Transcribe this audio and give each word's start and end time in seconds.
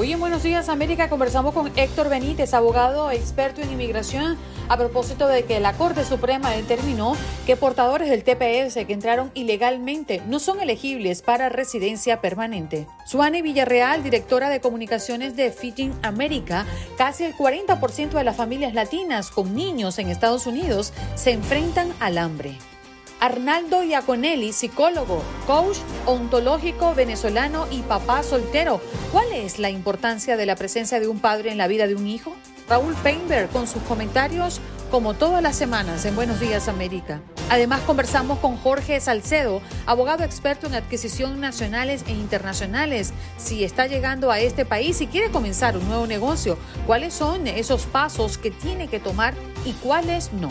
Hoy 0.00 0.14
en 0.14 0.20
Buenos 0.20 0.42
Días 0.42 0.70
América 0.70 1.10
conversamos 1.10 1.52
con 1.52 1.70
Héctor 1.76 2.08
Benítez, 2.08 2.54
abogado 2.54 3.10
experto 3.10 3.60
en 3.60 3.70
inmigración, 3.70 4.38
a 4.70 4.78
propósito 4.78 5.28
de 5.28 5.44
que 5.44 5.60
la 5.60 5.74
Corte 5.74 6.06
Suprema 6.06 6.52
determinó 6.52 7.18
que 7.44 7.54
portadores 7.54 8.08
del 8.08 8.24
TPS 8.24 8.86
que 8.86 8.94
entraron 8.94 9.30
ilegalmente 9.34 10.22
no 10.26 10.38
son 10.38 10.58
elegibles 10.62 11.20
para 11.20 11.50
residencia 11.50 12.22
permanente. 12.22 12.86
Suane 13.04 13.42
Villarreal, 13.42 14.02
directora 14.02 14.48
de 14.48 14.62
comunicaciones 14.62 15.36
de 15.36 15.52
Fitting 15.52 15.92
América, 16.00 16.64
casi 16.96 17.24
el 17.24 17.36
40% 17.36 18.12
de 18.12 18.24
las 18.24 18.36
familias 18.36 18.72
latinas 18.72 19.30
con 19.30 19.54
niños 19.54 19.98
en 19.98 20.08
Estados 20.08 20.46
Unidos 20.46 20.94
se 21.14 21.32
enfrentan 21.32 21.92
al 22.00 22.16
hambre. 22.16 22.56
Arnaldo 23.20 23.84
Iaconelli, 23.84 24.54
psicólogo, 24.54 25.22
coach 25.46 25.76
ontológico 26.06 26.94
venezolano 26.94 27.66
y 27.70 27.82
papá 27.82 28.22
soltero. 28.22 28.80
¿Cuál 29.12 29.30
es 29.34 29.58
la 29.58 29.68
importancia 29.68 30.38
de 30.38 30.46
la 30.46 30.56
presencia 30.56 30.98
de 31.00 31.06
un 31.06 31.20
padre 31.20 31.52
en 31.52 31.58
la 31.58 31.68
vida 31.68 31.86
de 31.86 31.94
un 31.94 32.06
hijo? 32.06 32.34
Raúl 32.66 32.94
Painberg 33.02 33.50
con 33.50 33.66
sus 33.66 33.82
comentarios 33.82 34.62
como 34.90 35.12
todas 35.12 35.42
las 35.42 35.54
semanas 35.54 36.06
en 36.06 36.16
Buenos 36.16 36.40
Días 36.40 36.66
América. 36.68 37.20
Además 37.50 37.80
conversamos 37.82 38.38
con 38.38 38.56
Jorge 38.56 38.98
Salcedo, 39.00 39.60
abogado 39.84 40.24
experto 40.24 40.66
en 40.66 40.74
adquisición 40.74 41.40
nacionales 41.40 42.04
e 42.06 42.12
internacionales. 42.12 43.12
Si 43.36 43.64
está 43.64 43.86
llegando 43.86 44.30
a 44.30 44.40
este 44.40 44.64
país 44.64 44.98
y 45.02 45.08
quiere 45.08 45.30
comenzar 45.30 45.76
un 45.76 45.86
nuevo 45.88 46.06
negocio, 46.06 46.56
¿cuáles 46.86 47.12
son 47.12 47.46
esos 47.46 47.84
pasos 47.84 48.38
que 48.38 48.50
tiene 48.50 48.88
que 48.88 48.98
tomar 48.98 49.34
y 49.66 49.72
cuáles 49.74 50.32
no? 50.32 50.50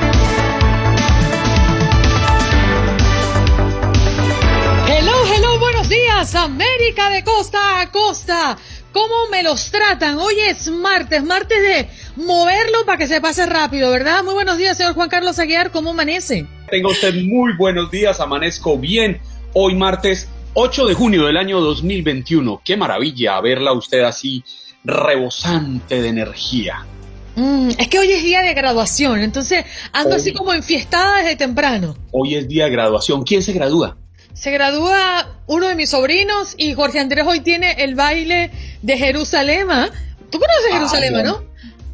Hello, 5.23 5.59
buenos 5.59 5.87
días, 5.89 6.35
América 6.35 7.09
de 7.09 7.23
costa 7.23 7.79
a 7.81 7.91
costa. 7.91 8.57
¿Cómo 8.91 9.13
me 9.31 9.43
los 9.43 9.69
tratan? 9.71 10.17
Hoy 10.17 10.33
es 10.47 10.67
martes, 10.69 11.23
martes 11.23 11.61
de 11.61 11.87
moverlo 12.15 12.85
para 12.85 12.97
que 12.97 13.07
se 13.07 13.21
pase 13.21 13.45
rápido, 13.45 13.91
¿verdad? 13.91 14.23
Muy 14.23 14.33
buenos 14.33 14.57
días, 14.57 14.77
señor 14.77 14.93
Juan 14.95 15.09
Carlos 15.09 15.37
Aguiar, 15.39 15.71
¿cómo 15.71 15.91
amanece? 15.91 16.45
Tenga 16.69 16.89
usted 16.89 17.13
muy 17.23 17.53
buenos 17.57 17.91
días, 17.91 18.19
amanezco 18.19 18.77
bien. 18.77 19.21
Hoy 19.53 19.75
martes 19.75 20.27
8 20.53 20.85
de 20.87 20.93
junio 20.93 21.25
del 21.25 21.37
año 21.37 21.59
2021. 21.61 22.61
Qué 22.63 22.75
maravilla 22.75 23.39
verla 23.41 23.73
usted 23.73 24.01
así 24.01 24.43
rebosante 24.83 26.01
de 26.01 26.07
energía. 26.09 26.85
Mm, 27.35 27.69
es 27.77 27.87
que 27.87 27.99
hoy 27.99 28.11
es 28.11 28.23
día 28.23 28.41
de 28.41 28.53
graduación, 28.53 29.19
entonces 29.21 29.65
ando 29.93 30.15
Hoy- 30.15 30.15
así 30.21 30.33
como 30.33 30.53
enfiestada 30.53 31.17
desde 31.17 31.35
temprano. 31.37 31.95
Hoy 32.11 32.35
es 32.35 32.47
día 32.47 32.65
de 32.65 32.71
graduación. 32.71 33.23
¿Quién 33.23 33.41
se 33.41 33.53
gradúa? 33.53 33.97
Se 34.41 34.49
gradúa 34.49 35.27
uno 35.45 35.67
de 35.67 35.75
mis 35.75 35.91
sobrinos 35.91 36.55
y 36.57 36.73
Jorge 36.73 36.99
Andrés 36.99 37.27
hoy 37.27 37.41
tiene 37.41 37.73
el 37.73 37.93
baile 37.93 38.49
de 38.81 38.97
Jerusalén. 38.97 39.67
¿ah? 39.69 39.87
¿Tú 40.31 40.39
conoces 40.39 40.65
Ah, 40.71 40.73
Jerusalén, 40.77 41.13
bueno. 41.13 41.31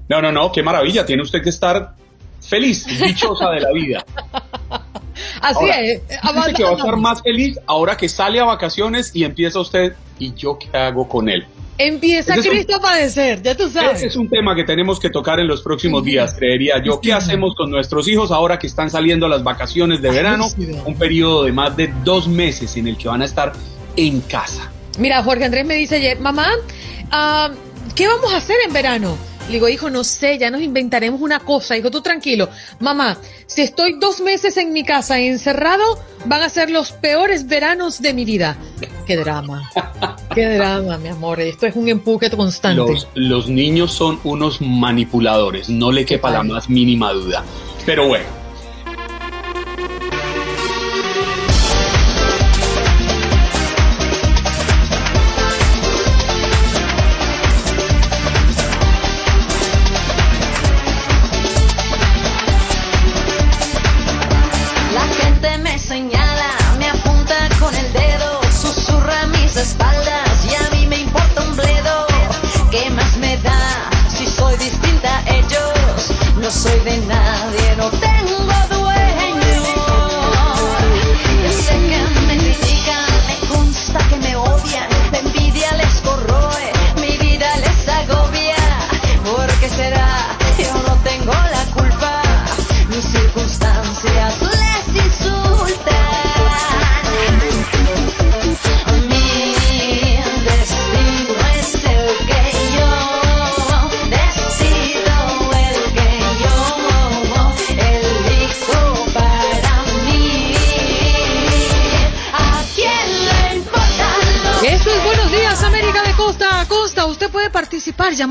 no? 0.07 0.21
No, 0.21 0.21
no, 0.21 0.31
no, 0.31 0.51
qué 0.53 0.63
maravilla. 0.63 1.05
Tiene 1.05 1.23
usted 1.23 1.43
que 1.43 1.49
estar 1.49 1.95
feliz, 2.39 2.85
dichosa 2.85 3.49
de 3.49 3.59
la 3.59 3.73
vida. 3.73 4.05
Así 5.41 5.59
Ahora, 5.59 5.81
es. 5.81 6.01
Dice 6.07 6.53
que 6.55 6.63
va 6.63 6.69
a 6.69 6.75
estar 6.75 6.95
más 6.95 7.21
feliz 7.21 7.59
ahora 7.65 7.97
que 7.97 8.07
sale 8.07 8.39
a 8.39 8.45
vacaciones 8.45 9.13
y 9.13 9.25
empieza 9.25 9.59
usted. 9.59 9.97
¿Y 10.17 10.33
yo 10.33 10.57
qué 10.57 10.69
hago 10.77 11.05
con 11.09 11.27
él? 11.27 11.45
Empieza 11.77 12.35
Cristo 12.35 12.75
a 12.75 12.81
padecer, 12.81 13.41
ya 13.41 13.55
tú 13.55 13.69
sabes. 13.69 13.97
Ese 13.97 14.07
es 14.07 14.15
un 14.15 14.29
tema 14.29 14.55
que 14.55 14.63
tenemos 14.63 14.99
que 14.99 15.09
tocar 15.09 15.39
en 15.39 15.47
los 15.47 15.61
próximos 15.61 16.03
días, 16.03 16.33
creería 16.33 16.81
yo. 16.83 16.99
¿Qué 16.99 17.13
hacemos 17.13 17.55
con 17.55 17.69
nuestros 17.69 18.07
hijos 18.07 18.31
ahora 18.31 18.57
que 18.57 18.67
están 18.67 18.89
saliendo 18.89 19.27
las 19.27 19.43
vacaciones 19.43 20.01
de 20.01 20.09
verano? 20.09 20.47
Un 20.85 20.95
periodo 20.95 21.43
de 21.43 21.51
más 21.51 21.75
de 21.77 21.93
dos 22.03 22.27
meses 22.27 22.75
en 22.77 22.87
el 22.87 22.97
que 22.97 23.07
van 23.07 23.21
a 23.21 23.25
estar 23.25 23.53
en 23.95 24.21
casa. 24.21 24.71
Mira, 24.97 25.21
Jorge 25.21 25.45
Andrés 25.45 25.65
me 25.65 25.75
dice 25.75 25.97
ayer, 25.97 26.19
mamá, 26.19 26.49
ah, 27.11 27.51
¿qué 27.95 28.07
vamos 28.07 28.33
a 28.33 28.37
hacer 28.37 28.57
en 28.65 28.73
verano? 28.73 29.17
Le 29.47 29.53
digo, 29.53 29.69
hijo, 29.69 29.89
no 29.89 30.03
sé, 30.03 30.37
ya 30.37 30.49
nos 30.49 30.61
inventaremos 30.61 31.21
una 31.21 31.39
cosa. 31.39 31.75
Dijo, 31.75 31.89
tú 31.89 32.01
tranquilo. 32.01 32.49
Mamá, 32.79 33.17
si 33.45 33.61
estoy 33.61 33.97
dos 33.99 34.19
meses 34.19 34.57
en 34.57 34.73
mi 34.73 34.83
casa 34.83 35.19
encerrado, 35.19 35.83
van 36.25 36.41
a 36.41 36.49
ser 36.49 36.69
los 36.69 36.91
peores 36.91 37.47
veranos 37.47 38.01
de 38.01 38.13
mi 38.13 38.25
vida. 38.25 38.57
Qué 39.05 39.15
drama. 39.15 39.71
Qué 40.37 40.53
drama, 40.53 40.99
mi 40.99 41.09
amor. 41.09 41.41
Esto 41.41 41.65
es 41.65 41.75
un 41.75 41.89
empuje 41.89 42.29
constante. 42.29 42.77
Los, 42.77 43.07
los 43.15 43.49
niños 43.49 43.91
son 43.91 44.19
unos 44.23 44.61
manipuladores, 44.61 45.67
no 45.67 45.91
le 45.91 46.05
quepa 46.05 46.29
la 46.29 46.43
más 46.43 46.69
mínima 46.69 47.11
duda. 47.11 47.43
Pero 47.87 48.07
bueno, 48.07 48.25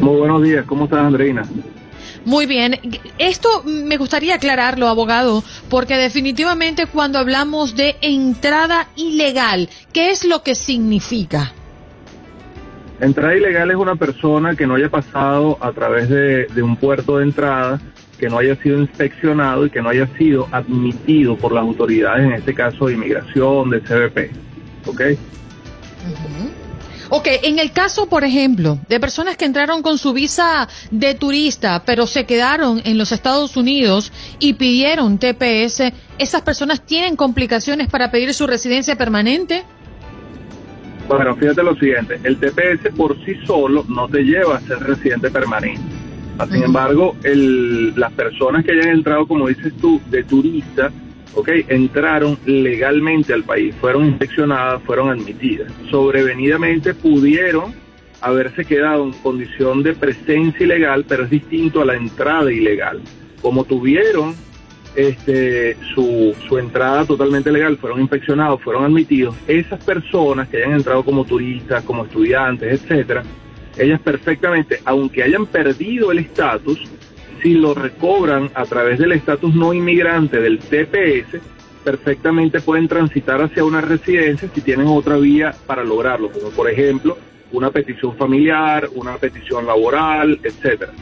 Muy 0.00 0.18
buenos 0.18 0.42
días. 0.42 0.66
¿Cómo 0.66 0.84
estás, 0.84 1.00
Andreina? 1.00 1.44
Muy 2.24 2.46
bien. 2.46 2.80
Esto 3.18 3.62
me 3.64 3.96
gustaría 3.96 4.36
aclararlo, 4.36 4.88
abogado, 4.88 5.44
porque 5.68 5.96
definitivamente 5.96 6.86
cuando 6.86 7.18
hablamos 7.18 7.76
de 7.76 7.96
entrada 8.00 8.88
ilegal, 8.96 9.68
¿qué 9.92 10.10
es 10.10 10.24
lo 10.24 10.42
que 10.42 10.54
significa? 10.54 11.52
Entrada 13.00 13.36
ilegal 13.36 13.70
es 13.70 13.76
una 13.76 13.96
persona 13.96 14.54
que 14.54 14.66
no 14.66 14.76
haya 14.76 14.88
pasado 14.88 15.58
a 15.60 15.72
través 15.72 16.08
de, 16.08 16.62
un 16.62 16.76
puerto 16.76 17.18
de 17.18 17.24
entrada, 17.24 17.80
que 18.18 18.30
no 18.30 18.38
haya 18.38 18.56
sido 18.56 18.78
inspeccionado 18.78 19.66
y 19.66 19.70
que 19.70 19.82
no 19.82 19.90
haya 19.90 20.06
sido 20.16 20.48
admitido 20.52 21.36
por 21.36 21.52
las 21.52 21.62
autoridades, 21.62 22.24
en 22.24 22.32
este 22.32 22.54
caso 22.54 22.86
de 22.86 22.94
inmigración, 22.94 23.70
de 23.70 23.80
CBP. 23.80 24.30
¿Ok? 24.86 25.00
Ok, 27.10 27.28
en 27.42 27.58
el 27.58 27.72
caso, 27.72 28.08
por 28.08 28.24
ejemplo, 28.24 28.78
de 28.88 28.98
personas 28.98 29.36
que 29.36 29.44
entraron 29.44 29.82
con 29.82 29.98
su 29.98 30.12
visa 30.12 30.68
de 30.90 31.14
turista, 31.14 31.82
pero 31.84 32.06
se 32.06 32.24
quedaron 32.24 32.80
en 32.84 32.98
los 32.98 33.12
Estados 33.12 33.56
Unidos 33.56 34.12
y 34.38 34.54
pidieron 34.54 35.18
TPS, 35.18 35.92
¿esas 36.18 36.42
personas 36.42 36.84
tienen 36.84 37.16
complicaciones 37.16 37.88
para 37.88 38.10
pedir 38.10 38.32
su 38.32 38.46
residencia 38.46 38.96
permanente? 38.96 39.64
Bueno, 41.08 41.36
fíjate 41.36 41.62
lo 41.62 41.74
siguiente, 41.76 42.18
el 42.24 42.38
TPS 42.38 42.94
por 42.96 43.22
sí 43.24 43.34
solo 43.46 43.84
no 43.88 44.08
te 44.08 44.22
lleva 44.22 44.56
a 44.56 44.60
ser 44.60 44.78
residente 44.80 45.30
permanente. 45.30 45.82
Sin 46.50 46.64
embargo, 46.64 47.14
el, 47.22 47.94
las 47.94 48.12
personas 48.12 48.64
que 48.64 48.72
hayan 48.72 48.88
entrado, 48.88 49.26
como 49.26 49.46
dices 49.46 49.72
tú, 49.80 50.00
de 50.10 50.24
turista, 50.24 50.90
¿ok? 51.34 51.48
Entraron 51.68 52.38
legalmente 52.46 53.32
al 53.32 53.44
país, 53.44 53.74
fueron 53.80 54.06
inspeccionadas, 54.06 54.82
fueron 54.82 55.10
admitidas. 55.10 55.72
Sobrevenidamente 55.90 56.94
pudieron 56.94 57.74
haberse 58.20 58.64
quedado 58.64 59.04
en 59.04 59.12
condición 59.12 59.82
de 59.82 59.92
presencia 59.94 60.64
ilegal, 60.64 61.04
pero 61.06 61.24
es 61.24 61.30
distinto 61.30 61.82
a 61.82 61.84
la 61.84 61.94
entrada 61.94 62.50
ilegal. 62.50 63.02
Como 63.42 63.64
tuvieron 63.64 64.34
este, 64.96 65.76
su, 65.94 66.34
su 66.48 66.58
entrada 66.58 67.04
totalmente 67.04 67.50
legal, 67.50 67.76
fueron 67.76 68.00
inspeccionados, 68.00 68.62
fueron 68.62 68.84
admitidos, 68.84 69.34
esas 69.46 69.82
personas 69.84 70.48
que 70.48 70.58
hayan 70.58 70.72
entrado 70.72 71.04
como 71.04 71.24
turistas, 71.24 71.82
como 71.84 72.04
estudiantes, 72.04 72.80
etcétera, 72.80 73.22
ellas 73.76 74.00
perfectamente, 74.00 74.80
aunque 74.84 75.22
hayan 75.22 75.46
perdido 75.46 76.12
el 76.12 76.20
estatus, 76.20 76.80
si 77.44 77.52
lo 77.52 77.74
recobran 77.74 78.50
a 78.54 78.64
través 78.64 78.98
del 78.98 79.12
estatus 79.12 79.54
no 79.54 79.74
inmigrante 79.74 80.40
del 80.40 80.60
TPS, 80.60 81.38
perfectamente 81.84 82.62
pueden 82.62 82.88
transitar 82.88 83.42
hacia 83.42 83.62
una 83.64 83.82
residencia 83.82 84.48
si 84.54 84.62
tienen 84.62 84.86
otra 84.86 85.18
vía 85.18 85.54
para 85.66 85.84
lograrlo, 85.84 86.32
como 86.32 86.48
por 86.48 86.70
ejemplo 86.70 87.18
una 87.52 87.70
petición 87.70 88.16
familiar, 88.16 88.88
una 88.94 89.18
petición 89.18 89.66
laboral, 89.66 90.40
etcétera. 90.42 90.92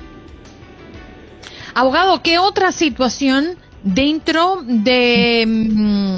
Abogado, 1.74 2.20
¿qué 2.24 2.40
otra 2.40 2.72
situación 2.72 3.56
dentro 3.84 4.64
de 4.66 5.44
mm, 5.46 6.16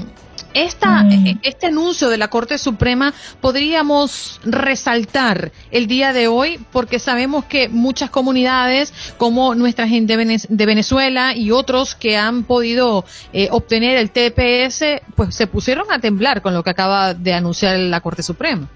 esta, 0.54 1.02
mm. 1.02 1.26
e, 1.26 1.38
este 1.42 1.66
anuncio 1.66 2.08
de 2.08 2.16
la 2.16 2.28
Corte 2.28 2.58
Suprema 2.58 3.12
podríamos 3.40 4.40
resaltar 4.44 5.52
el 5.70 5.86
día 5.86 6.12
de 6.12 6.28
hoy 6.28 6.58
porque 6.72 6.98
sabemos 6.98 7.44
que 7.44 7.68
muchas 7.68 8.10
comunidades 8.10 8.94
como 9.18 9.54
nuestra 9.54 9.86
gente 9.86 10.16
de 10.16 10.66
Venezuela 10.66 11.36
y 11.36 11.50
otros 11.50 11.94
que 11.94 12.16
han 12.16 12.44
podido 12.44 13.04
eh, 13.32 13.48
obtener 13.50 13.96
el 13.98 14.10
TPS 14.10 15.02
pues 15.14 15.34
se 15.34 15.46
pusieron 15.46 15.90
a 15.90 15.98
temblar 15.98 16.40
con 16.40 16.54
lo 16.54 16.62
que 16.62 16.70
acaba 16.70 17.14
de 17.14 17.34
anunciar 17.34 17.78
la 17.78 18.00
Corte 18.00 18.22
Suprema. 18.22 18.68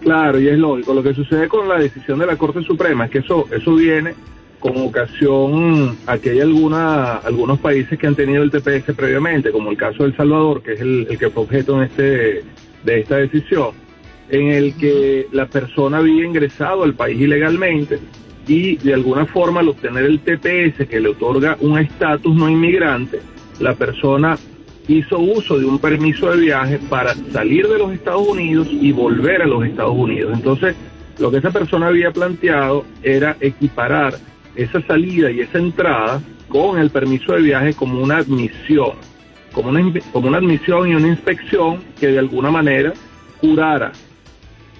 Claro, 0.00 0.40
y 0.40 0.48
es 0.48 0.58
lógico. 0.58 0.94
Lo 0.94 1.02
que 1.02 1.14
sucede 1.14 1.48
con 1.48 1.68
la 1.68 1.78
decisión 1.78 2.18
de 2.18 2.26
la 2.26 2.36
Corte 2.36 2.62
Suprema 2.62 3.04
es 3.04 3.10
que 3.10 3.18
eso, 3.18 3.46
eso 3.52 3.74
viene 3.74 4.14
con 4.62 4.76
ocasión 4.76 5.98
aquí 6.06 6.28
hay 6.28 6.40
alguna, 6.40 7.16
algunos 7.16 7.58
países 7.58 7.98
que 7.98 8.06
han 8.06 8.14
tenido 8.14 8.44
el 8.44 8.50
TPS 8.50 8.94
previamente, 8.94 9.50
como 9.50 9.72
el 9.72 9.76
caso 9.76 10.04
de 10.04 10.10
El 10.10 10.16
Salvador, 10.16 10.62
que 10.62 10.74
es 10.74 10.80
el, 10.80 11.06
que 11.18 11.30
fue 11.30 11.42
objeto 11.42 11.76
en 11.76 11.88
este, 11.88 12.44
de 12.84 13.00
esta 13.00 13.16
decisión, 13.16 13.70
en 14.30 14.50
el 14.50 14.74
que 14.76 15.26
la 15.32 15.46
persona 15.46 15.98
había 15.98 16.24
ingresado 16.24 16.84
al 16.84 16.94
país 16.94 17.20
ilegalmente 17.20 17.98
y 18.46 18.76
de 18.76 18.94
alguna 18.94 19.26
forma 19.26 19.60
al 19.60 19.68
obtener 19.68 20.04
el 20.04 20.20
TPS 20.20 20.86
que 20.88 21.00
le 21.00 21.08
otorga 21.08 21.56
un 21.60 21.78
estatus 21.78 22.34
no 22.34 22.48
inmigrante, 22.48 23.18
la 23.58 23.74
persona 23.74 24.38
hizo 24.86 25.18
uso 25.18 25.58
de 25.58 25.64
un 25.64 25.80
permiso 25.80 26.30
de 26.30 26.40
viaje 26.40 26.78
para 26.88 27.14
salir 27.32 27.66
de 27.66 27.78
los 27.78 27.92
Estados 27.92 28.28
Unidos 28.28 28.68
y 28.70 28.92
volver 28.92 29.42
a 29.42 29.46
los 29.46 29.64
Estados 29.64 29.96
Unidos. 29.96 30.32
Entonces, 30.34 30.76
lo 31.18 31.32
que 31.32 31.38
esa 31.38 31.50
persona 31.50 31.88
había 31.88 32.12
planteado 32.12 32.84
era 33.02 33.36
equiparar 33.40 34.14
esa 34.56 34.82
salida 34.82 35.30
y 35.30 35.40
esa 35.40 35.58
entrada 35.58 36.20
con 36.48 36.78
el 36.78 36.90
permiso 36.90 37.32
de 37.32 37.42
viaje 37.42 37.74
como 37.74 38.00
una 38.00 38.18
admisión, 38.18 38.92
como 39.52 39.70
una, 39.70 39.92
como 40.12 40.28
una 40.28 40.38
admisión 40.38 40.88
y 40.88 40.94
una 40.94 41.08
inspección 41.08 41.80
que 41.98 42.08
de 42.08 42.18
alguna 42.18 42.50
manera 42.50 42.92
curara 43.40 43.92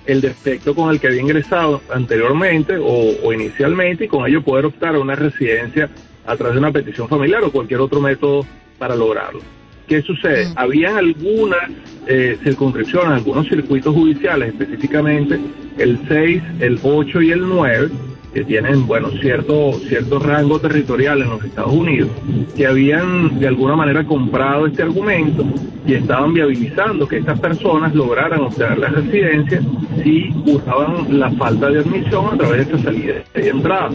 el 0.07 0.21
defecto 0.21 0.75
con 0.75 0.91
el 0.91 1.01
que 1.01 1.09
había 1.09 1.21
ingresado 1.21 1.81
anteriormente 1.93 2.77
o, 2.79 3.33
inicialmente 3.33 4.05
y 4.05 4.09
con 4.09 4.27
ello 4.27 4.43
poder 4.43 4.67
optar 4.67 4.95
a 4.95 4.99
una 4.99 5.15
residencia 5.15 5.89
a 6.27 6.37
través 6.37 6.55
de 6.55 6.59
una 6.59 6.73
petición 6.73 7.09
familiar 7.09 7.43
o 7.45 7.51
cualquier 7.51 7.81
otro 7.81 8.01
método 8.01 8.45
para 8.79 8.97
lograrlo. 8.97 9.41
¿Qué 9.87 10.03
sucede? 10.03 10.47
Mm. 10.47 10.53
Habían 10.57 10.97
algunas 10.97 11.71
eh, 12.07 12.37
circunscripciones, 12.43 13.11
algunos 13.11 13.49
circuitos 13.49 13.95
judiciales, 13.95 14.49
específicamente 14.49 15.41
el 15.79 15.99
6, 16.09 16.43
el 16.61 16.79
8 16.83 17.23
y 17.23 17.31
el 17.33 17.49
9, 17.49 17.91
que 18.33 18.45
tienen, 18.45 18.87
bueno, 18.87 19.11
cierto, 19.21 19.73
cierto 19.89 20.19
rango 20.19 20.59
territorial 20.59 21.21
en 21.23 21.31
los 21.31 21.45
Estados 21.45 21.73
Unidos, 21.73 22.11
que 22.57 22.67
habían 22.67 23.39
de 23.39 23.49
alguna 23.49 23.77
manera 23.77 24.05
comprado 24.05 24.67
este 24.67 24.83
argumento 24.83 25.45
y 25.87 25.95
estaban 25.95 26.33
viabilizando 26.33 27.07
que 27.07 27.19
estas 27.19 27.39
personas 27.41 27.95
lograran 27.95 28.41
obtener 28.41 28.79
la 28.79 28.89
residencia 28.89 29.61
si 30.03 30.31
usaban 30.47 31.19
la 31.19 31.31
falta 31.33 31.69
de 31.71 31.81
admisión 31.81 32.27
a 32.33 32.37
través 32.39 32.57
de 32.57 32.63
esta 32.63 32.79
salida 32.79 33.15
y 33.35 33.49
entrada. 33.49 33.91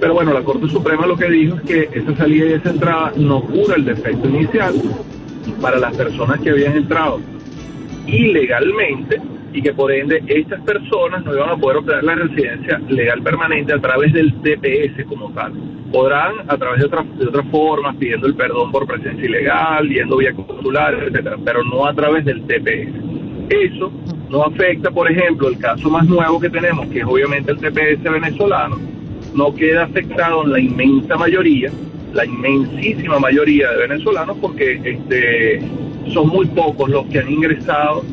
Pero 0.00 0.14
bueno, 0.14 0.32
la 0.32 0.42
Corte 0.42 0.68
Suprema 0.68 1.06
lo 1.06 1.16
que 1.16 1.30
dijo 1.30 1.56
es 1.56 1.62
que 1.62 1.88
esa 1.92 2.16
salida 2.16 2.46
y 2.46 2.52
esa 2.54 2.70
entrada 2.70 3.12
no 3.16 3.42
cura 3.42 3.76
el 3.76 3.84
defecto 3.84 4.28
inicial 4.28 4.74
para 5.60 5.78
las 5.78 5.96
personas 5.96 6.40
que 6.40 6.50
habían 6.50 6.76
entrado 6.76 7.20
ilegalmente 8.06 9.20
y 9.52 9.62
que 9.62 9.72
por 9.72 9.92
ende 9.92 10.22
estas 10.26 10.60
personas 10.62 11.24
no 11.24 11.34
iban 11.34 11.50
a 11.50 11.56
poder 11.56 11.78
obtener 11.78 12.04
la 12.04 12.14
residencia 12.14 12.78
legal 12.88 13.22
permanente 13.22 13.72
a 13.72 13.78
través 13.78 14.12
del 14.12 14.32
TPS 14.40 15.04
como 15.06 15.30
tal. 15.32 15.52
Podrán 15.92 16.36
a 16.48 16.56
través 16.56 16.82
de, 16.82 16.88
de 16.88 17.26
otras 17.26 17.46
formas, 17.50 17.96
pidiendo 17.96 18.26
el 18.26 18.34
perdón 18.34 18.72
por 18.72 18.86
presencia 18.86 19.24
ilegal, 19.24 19.88
yendo 19.88 20.16
vía 20.16 20.32
consular, 20.32 20.94
etcétera, 20.94 21.36
pero 21.44 21.62
no 21.64 21.86
a 21.86 21.94
través 21.94 22.24
del 22.24 22.42
TPS. 22.42 22.94
Eso 23.50 23.92
no 24.30 24.44
afecta, 24.44 24.90
por 24.90 25.10
ejemplo, 25.10 25.48
el 25.48 25.58
caso 25.58 25.90
más 25.90 26.06
nuevo 26.06 26.40
que 26.40 26.48
tenemos, 26.48 26.86
que 26.88 27.00
es 27.00 27.04
obviamente 27.04 27.52
el 27.52 27.58
TPS 27.58 28.02
venezolano, 28.02 28.78
no 29.34 29.54
queda 29.54 29.84
afectado 29.84 30.44
en 30.44 30.52
la 30.52 30.60
inmensa 30.60 31.16
mayoría 31.16 31.70
la 32.12 32.26
inmensísima 32.26 33.18
mayoría 33.18 33.70
de 33.70 33.88
venezolanos 33.88 34.36
porque 34.40 34.80
este, 34.84 35.60
son 36.12 36.28
muy 36.28 36.46
pocos 36.46 36.90
los 36.90 37.06
que 37.06 37.20
han 37.20 37.30
ingresado 37.30 38.04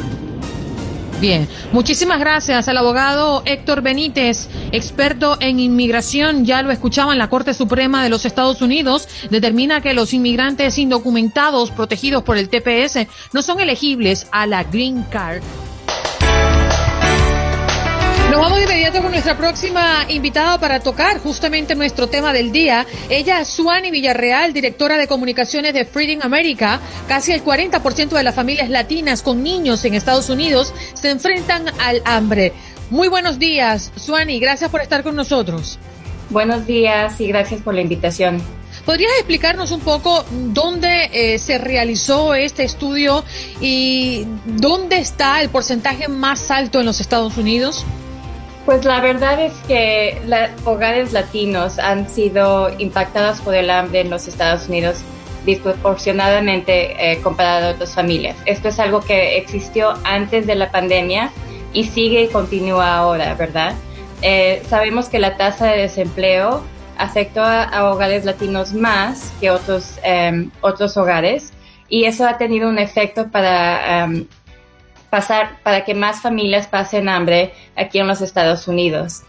Bien, 1.21 1.47
muchísimas 1.71 2.19
gracias 2.19 2.67
al 2.67 2.77
abogado 2.77 3.43
Héctor 3.45 3.83
Benítez, 3.83 4.49
experto 4.71 5.37
en 5.39 5.59
inmigración. 5.59 6.45
Ya 6.45 6.63
lo 6.63 6.71
escuchaban, 6.71 7.19
la 7.19 7.29
Corte 7.29 7.53
Suprema 7.53 8.03
de 8.03 8.09
los 8.09 8.25
Estados 8.25 8.63
Unidos 8.63 9.07
determina 9.29 9.81
que 9.81 9.93
los 9.93 10.15
inmigrantes 10.15 10.79
indocumentados 10.79 11.69
protegidos 11.69 12.23
por 12.23 12.37
el 12.37 12.49
TPS 12.49 13.05
no 13.33 13.43
son 13.43 13.59
elegibles 13.59 14.25
a 14.31 14.47
la 14.47 14.63
Green 14.63 15.03
Card. 15.11 15.43
Nos 18.31 18.39
vamos 18.39 18.59
de 18.59 18.63
inmediato 18.63 19.01
con 19.01 19.11
nuestra 19.11 19.35
próxima 19.35 20.05
invitada 20.07 20.57
para 20.57 20.79
tocar 20.79 21.19
justamente 21.19 21.75
nuestro 21.75 22.07
tema 22.07 22.31
del 22.31 22.53
día. 22.53 22.87
Ella 23.09 23.41
es 23.41 23.49
Suani 23.49 23.91
Villarreal, 23.91 24.53
directora 24.53 24.97
de 24.97 25.05
comunicaciones 25.05 25.73
de 25.73 25.83
Freedom 25.83 26.21
America. 26.23 26.79
Casi 27.09 27.33
el 27.33 27.43
40% 27.43 28.07
de 28.07 28.23
las 28.23 28.33
familias 28.33 28.69
latinas 28.69 29.21
con 29.21 29.43
niños 29.43 29.83
en 29.83 29.95
Estados 29.95 30.29
Unidos 30.29 30.73
se 30.93 31.09
enfrentan 31.09 31.65
al 31.77 32.01
hambre. 32.05 32.53
Muy 32.89 33.09
buenos 33.09 33.37
días, 33.37 33.91
Suani. 33.97 34.39
Gracias 34.39 34.71
por 34.71 34.79
estar 34.79 35.03
con 35.03 35.17
nosotros. 35.17 35.77
Buenos 36.29 36.65
días 36.65 37.19
y 37.19 37.27
gracias 37.27 37.61
por 37.61 37.73
la 37.73 37.81
invitación. 37.81 38.41
¿Podrías 38.85 39.11
explicarnos 39.17 39.71
un 39.71 39.81
poco 39.81 40.23
dónde 40.31 41.09
eh, 41.11 41.37
se 41.37 41.57
realizó 41.57 42.33
este 42.33 42.63
estudio 42.63 43.25
y 43.59 44.25
dónde 44.45 44.99
está 44.99 45.41
el 45.41 45.49
porcentaje 45.49 46.07
más 46.07 46.49
alto 46.49 46.79
en 46.79 46.85
los 46.85 47.01
Estados 47.01 47.37
Unidos? 47.37 47.85
Pues 48.65 48.85
la 48.85 49.01
verdad 49.01 49.39
es 49.41 49.53
que 49.67 50.21
los 50.27 50.67
hogares 50.67 51.13
latinos 51.13 51.79
han 51.79 52.07
sido 52.07 52.69
impactados 52.77 53.41
por 53.41 53.55
el 53.55 53.69
hambre 53.69 54.01
en 54.01 54.09
los 54.09 54.27
Estados 54.27 54.67
Unidos 54.67 55.03
desproporcionadamente 55.45 57.11
eh, 57.11 57.19
comparado 57.21 57.67
a 57.67 57.71
otras 57.71 57.95
familias. 57.95 58.37
Esto 58.45 58.67
es 58.67 58.79
algo 58.79 59.01
que 59.01 59.37
existió 59.37 59.93
antes 60.03 60.45
de 60.45 60.55
la 60.55 60.71
pandemia 60.71 61.31
y 61.73 61.85
sigue 61.85 62.23
y 62.23 62.27
continúa 62.27 62.97
ahora, 62.97 63.33
¿verdad? 63.33 63.73
Eh, 64.21 64.61
sabemos 64.69 65.09
que 65.09 65.17
la 65.17 65.37
tasa 65.37 65.65
de 65.67 65.79
desempleo 65.79 66.63
afectó 66.97 67.41
a, 67.43 67.91
hogares 67.91 68.25
latinos 68.25 68.73
más 68.73 69.33
que 69.41 69.49
otros, 69.49 69.99
em, 70.03 70.51
otros 70.61 70.95
hogares 70.97 71.51
y 71.89 72.03
eso 72.03 72.27
ha 72.27 72.37
tenido 72.37 72.69
un 72.69 72.77
efecto 72.77 73.31
para 73.31 74.03
em, 74.03 74.27
pasar, 75.11 75.59
para 75.61 75.85
que 75.85 75.93
más 75.93 76.21
familias 76.21 76.65
pasen 76.65 77.07
hambre 77.09 77.53
aquí 77.75 77.99
en 77.99 78.07
los 78.07 78.21
Estados 78.21 78.67
Unidos. 78.67 79.21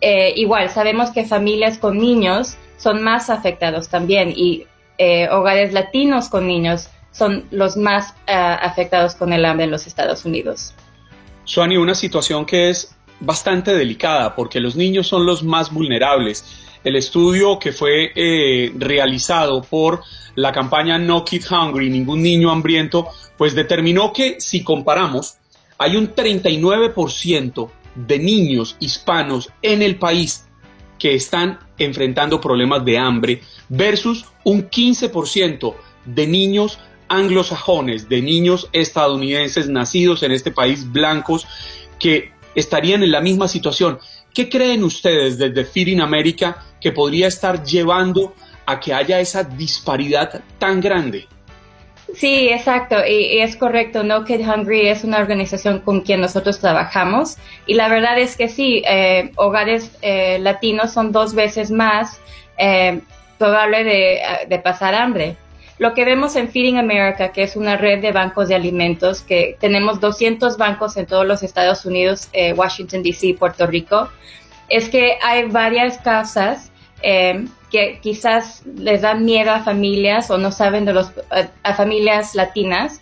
Eh, 0.00 0.32
igual, 0.36 0.70
sabemos 0.70 1.10
que 1.10 1.24
familias 1.24 1.76
con 1.76 1.98
niños 1.98 2.56
son 2.78 3.02
más 3.02 3.28
afectados 3.28 3.88
también 3.88 4.32
y 4.34 4.66
eh, 4.96 5.28
hogares 5.28 5.72
latinos 5.72 6.28
con 6.28 6.46
niños 6.46 6.88
son 7.10 7.44
los 7.50 7.76
más 7.76 8.14
eh, 8.26 8.32
afectados 8.32 9.16
con 9.16 9.32
el 9.32 9.44
hambre 9.44 9.64
en 9.64 9.72
los 9.72 9.86
Estados 9.86 10.24
Unidos. 10.24 10.72
Suani, 11.44 11.76
una 11.76 11.94
situación 11.94 12.46
que 12.46 12.70
es 12.70 12.94
bastante 13.18 13.74
delicada 13.74 14.34
porque 14.34 14.60
los 14.60 14.76
niños 14.76 15.08
son 15.08 15.26
los 15.26 15.42
más 15.42 15.72
vulnerables. 15.72 16.65
El 16.86 16.94
estudio 16.94 17.58
que 17.58 17.72
fue 17.72 18.12
realizado 18.78 19.60
por 19.60 20.04
la 20.36 20.52
campaña 20.52 21.00
No 21.00 21.24
Kid 21.24 21.42
Hungry, 21.50 21.90
ningún 21.90 22.22
niño 22.22 22.48
hambriento, 22.48 23.08
pues 23.36 23.56
determinó 23.56 24.12
que 24.12 24.40
si 24.40 24.62
comparamos, 24.62 25.38
hay 25.78 25.96
un 25.96 26.14
39% 26.14 27.70
de 27.96 28.18
niños 28.20 28.76
hispanos 28.78 29.50
en 29.62 29.82
el 29.82 29.96
país 29.96 30.46
que 30.96 31.16
están 31.16 31.58
enfrentando 31.76 32.40
problemas 32.40 32.84
de 32.84 32.98
hambre 32.98 33.42
versus 33.68 34.24
un 34.44 34.70
15% 34.70 35.74
de 36.04 36.26
niños 36.28 36.78
anglosajones, 37.08 38.08
de 38.08 38.22
niños 38.22 38.68
estadounidenses 38.72 39.68
nacidos 39.68 40.22
en 40.22 40.30
este 40.30 40.52
país 40.52 40.92
blancos 40.92 41.48
que 41.98 42.30
estarían 42.54 43.02
en 43.02 43.10
la 43.10 43.20
misma 43.20 43.48
situación. 43.48 43.98
¿Qué 44.36 44.50
creen 44.50 44.84
ustedes 44.84 45.38
desde 45.38 45.64
Feeding 45.64 46.02
America 46.02 46.58
que 46.78 46.92
podría 46.92 47.26
estar 47.28 47.64
llevando 47.64 48.34
a 48.66 48.78
que 48.78 48.92
haya 48.92 49.18
esa 49.18 49.42
disparidad 49.42 50.42
tan 50.58 50.78
grande? 50.78 51.26
Sí, 52.12 52.50
exacto, 52.50 52.96
y, 53.08 53.38
es 53.38 53.56
correcto. 53.56 54.02
No 54.02 54.26
Kid 54.26 54.46
Hungry 54.46 54.88
es 54.88 55.04
una 55.04 55.20
organización 55.20 55.80
con 55.80 56.02
quien 56.02 56.20
nosotros 56.20 56.60
trabajamos 56.60 57.38
y 57.66 57.72
la 57.72 57.88
verdad 57.88 58.18
es 58.18 58.36
que 58.36 58.50
sí, 58.50 58.82
eh, 58.86 59.32
hogares 59.36 59.96
eh, 60.02 60.38
latinos 60.38 60.92
son 60.92 61.12
dos 61.12 61.34
veces 61.34 61.70
más 61.70 62.20
eh, 62.58 63.00
probable 63.38 63.84
de, 63.84 64.20
de, 64.50 64.58
pasar 64.58 64.94
hambre. 64.94 65.38
Lo 65.78 65.92
que 65.92 66.04
vemos 66.04 66.36
en 66.36 66.48
Feeding 66.48 66.78
America, 66.78 67.32
que 67.32 67.42
es 67.42 67.56
una 67.56 67.76
red 67.76 68.00
de 68.00 68.12
bancos 68.12 68.48
de 68.48 68.54
alimentos, 68.54 69.22
que 69.22 69.56
tenemos 69.60 70.00
200 70.00 70.56
bancos 70.56 70.96
en 70.96 71.06
todos 71.06 71.26
los 71.26 71.42
Estados 71.42 71.84
Unidos, 71.84 72.30
Washington, 72.54 73.02
D.C., 73.02 73.36
Puerto 73.38 73.66
Rico, 73.66 74.08
es 74.68 74.88
que 74.88 75.18
hay 75.22 75.44
varias 75.44 75.98
causas 75.98 76.72
que 77.70 77.98
quizás 78.00 78.62
les 78.76 79.02
dan 79.02 79.24
miedo 79.24 79.50
a 79.50 79.60
familias 79.60 80.30
o 80.30 80.38
no 80.38 80.52
saben 80.52 80.84
de 80.84 80.92
los 80.92 81.12
a, 81.62 81.74
familias 81.74 82.34
latinas 82.34 83.00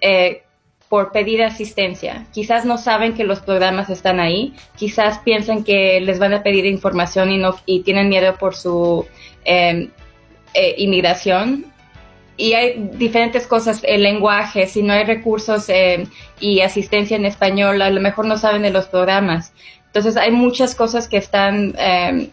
eh, 0.00 0.42
por 0.88 1.12
pedir 1.12 1.42
asistencia. 1.42 2.26
Quizás 2.32 2.64
no 2.64 2.76
saben 2.76 3.14
que 3.14 3.24
los 3.24 3.40
programas 3.40 3.88
están 3.88 4.20
ahí, 4.20 4.54
quizás 4.76 5.18
piensan 5.20 5.64
que 5.64 6.00
les 6.00 6.18
van 6.18 6.34
a 6.34 6.42
pedir 6.42 6.66
información 6.66 7.30
y 7.30 7.38
no 7.38 7.56
y 7.64 7.80
tienen 7.80 8.08
miedo 8.08 8.36
por 8.36 8.54
su 8.54 9.06
eh, 9.44 9.88
inmigración. 10.76 11.71
Y 12.36 12.54
hay 12.54 12.90
diferentes 12.94 13.46
cosas, 13.46 13.80
el 13.84 14.02
lenguaje, 14.02 14.66
si 14.66 14.82
no 14.82 14.92
hay 14.92 15.04
recursos 15.04 15.68
em, 15.68 16.06
y 16.40 16.60
asistencia 16.60 17.16
en 17.16 17.26
español, 17.26 17.82
a 17.82 17.90
lo 17.90 18.00
mejor 18.00 18.26
no 18.26 18.38
saben 18.38 18.62
de 18.62 18.70
los 18.70 18.86
programas. 18.86 19.52
Entonces 19.86 20.16
hay 20.16 20.30
muchas 20.30 20.74
cosas 20.74 21.08
que 21.08 21.18
están 21.18 21.74
em, 21.78 22.30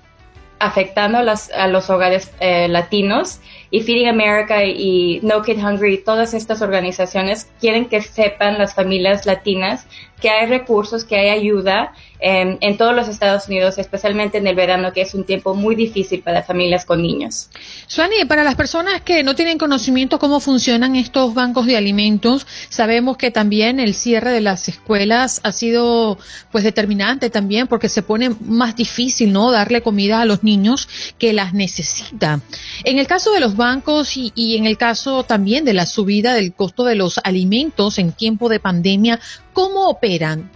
afectando 0.59 1.17
a, 1.17 1.35
a 1.55 1.67
los 1.67 1.89
hogares 1.89 2.31
eh, 2.39 2.67
latinos 2.67 3.41
y 3.71 3.81
Feeding 3.81 4.07
America 4.07 4.63
y 4.65 5.19
No 5.23 5.41
Kid 5.41 5.57
Hungry, 5.57 6.03
todas 6.03 6.33
estas 6.33 6.61
organizaciones 6.61 7.49
quieren 7.59 7.87
que 7.87 8.01
sepan 8.01 8.57
las 8.57 8.73
familias 8.73 9.25
latinas 9.25 9.85
que 10.21 10.29
hay 10.29 10.47
recursos, 10.47 11.05
que 11.05 11.15
hay 11.15 11.29
ayuda 11.29 11.93
en 12.21 12.77
todos 12.77 12.93
los 12.93 13.07
Estados 13.07 13.47
Unidos, 13.47 13.77
especialmente 13.77 14.39
en 14.39 14.45
el 14.45 14.53
verano, 14.53 14.91
que 14.91 14.99
es 14.99 15.13
un 15.13 15.23
tiempo 15.23 15.55
muy 15.55 15.75
difícil 15.75 16.21
para 16.21 16.43
familias 16.43 16.83
con 16.83 17.01
niños. 17.01 17.49
Suani, 17.87 18.25
para 18.27 18.43
las 18.43 18.55
personas 18.55 18.99
que 18.99 19.23
no 19.23 19.35
tienen 19.35 19.57
conocimiento 19.57 20.19
cómo 20.19 20.41
funcionan 20.41 20.97
estos 20.97 21.33
bancos 21.33 21.65
de 21.65 21.77
alimentos, 21.77 22.45
sabemos 22.67 23.15
que 23.15 23.31
también 23.31 23.79
el 23.79 23.93
cierre 23.93 24.31
de 24.31 24.41
las 24.41 24.67
escuelas 24.67 25.39
ha 25.43 25.53
sido 25.53 26.17
pues 26.51 26.65
determinante 26.65 27.29
también 27.29 27.67
porque 27.67 27.87
se 27.87 28.03
pone 28.03 28.31
más 28.41 28.75
difícil, 28.75 29.31
¿no? 29.31 29.51
Darle 29.51 29.81
comida 29.81 30.19
a 30.19 30.25
los 30.25 30.43
niños 30.43 30.89
que 31.17 31.31
las 31.31 31.53
necesitan. 31.53 32.41
En 32.83 32.99
el 32.99 33.07
caso 33.07 33.31
de 33.31 33.39
los 33.39 33.55
bancos 33.59 34.17
y, 34.17 34.31
y 34.33 34.57
en 34.57 34.65
el 34.65 34.75
caso 34.75 35.21
también 35.23 35.65
de 35.65 35.75
la 35.75 35.85
subida 35.85 36.33
del 36.33 36.53
costo 36.53 36.83
de 36.83 36.95
los 36.95 37.19
alimentos 37.23 37.99
en 37.99 38.11
tiempo 38.11 38.49
de 38.49 38.59
pandemia, 38.59 39.19
¿cómo 39.53 39.87
opera 39.87 39.99
operan? 39.99 40.49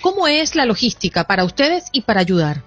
¿Cómo 0.00 0.28
es 0.28 0.54
la 0.54 0.66
logística 0.66 1.24
para 1.24 1.44
ustedes 1.44 1.86
y 1.92 2.02
para 2.02 2.20
ayudar? 2.20 2.62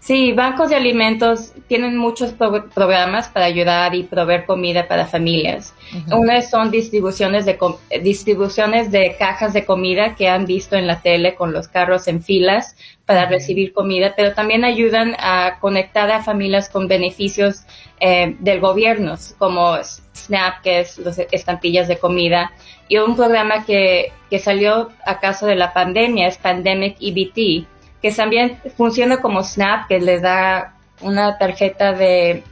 Sí, 0.00 0.32
bancos 0.32 0.70
de 0.70 0.76
alimentos 0.76 1.52
tienen 1.66 1.96
muchos 1.96 2.32
programas 2.32 3.28
para 3.28 3.46
ayudar 3.46 3.94
y 3.94 4.04
proveer 4.04 4.46
comida 4.46 4.86
para 4.86 5.06
familias. 5.06 5.74
Una 6.12 6.40
son 6.42 6.70
distribuciones 6.70 7.44
de, 7.46 7.58
distribuciones 8.02 8.92
de 8.92 9.16
cajas 9.18 9.52
de 9.52 9.64
comida 9.64 10.14
que 10.14 10.28
han 10.28 10.46
visto 10.46 10.76
en 10.76 10.86
la 10.86 11.00
tele 11.00 11.34
con 11.34 11.52
los 11.52 11.66
carros 11.66 12.06
en 12.06 12.22
filas 12.22 12.76
para 13.08 13.24
recibir 13.24 13.72
comida, 13.72 14.12
pero 14.14 14.34
también 14.34 14.66
ayudan 14.66 15.16
a 15.18 15.56
conectar 15.60 16.10
a 16.10 16.22
familias 16.22 16.68
con 16.68 16.88
beneficios 16.88 17.64
eh, 18.00 18.36
del 18.38 18.60
gobierno, 18.60 19.14
como 19.38 19.78
SNAP, 20.12 20.60
que 20.62 20.80
es 20.80 20.98
las 20.98 21.18
estampillas 21.18 21.88
de 21.88 21.96
comida, 21.96 22.52
y 22.86 22.98
un 22.98 23.16
programa 23.16 23.64
que, 23.64 24.12
que 24.28 24.38
salió 24.38 24.90
a 25.06 25.20
caso 25.20 25.46
de 25.46 25.56
la 25.56 25.72
pandemia 25.72 26.28
es 26.28 26.36
Pandemic 26.36 26.98
EBT, 27.00 27.66
que 28.02 28.12
también 28.14 28.60
funciona 28.76 29.22
como 29.22 29.42
Snap, 29.42 29.88
que 29.88 30.00
les 30.00 30.20
da 30.20 30.74
una 31.00 31.38
tarjeta 31.38 31.94
de, 31.94 32.42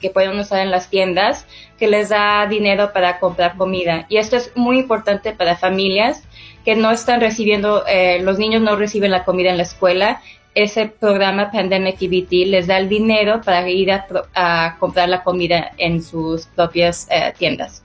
que 0.00 0.10
pueden 0.10 0.38
usar 0.38 0.60
en 0.60 0.70
las 0.70 0.90
tiendas, 0.90 1.44
que 1.76 1.88
les 1.88 2.10
da 2.10 2.46
dinero 2.46 2.92
para 2.92 3.18
comprar 3.18 3.56
comida. 3.56 4.06
Y 4.08 4.18
esto 4.18 4.36
es 4.36 4.52
muy 4.54 4.78
importante 4.78 5.32
para 5.32 5.56
familias 5.56 6.22
que 6.68 6.76
no 6.76 6.90
están 6.90 7.22
recibiendo, 7.22 7.86
eh, 7.86 8.20
los 8.22 8.38
niños 8.38 8.60
no 8.60 8.76
reciben 8.76 9.10
la 9.10 9.24
comida 9.24 9.48
en 9.48 9.56
la 9.56 9.62
escuela. 9.62 10.20
Ese 10.54 10.84
programa 10.86 11.50
Pandemic 11.50 11.96
EBT 11.98 12.46
les 12.46 12.66
da 12.66 12.76
el 12.76 12.90
dinero 12.90 13.40
para 13.40 13.66
ir 13.70 13.90
a, 13.90 14.76
comprar 14.78 15.08
la 15.08 15.24
comida 15.24 15.72
en 15.78 16.02
sus 16.02 16.44
propias 16.44 17.08
eh, 17.10 17.32
tiendas. 17.38 17.82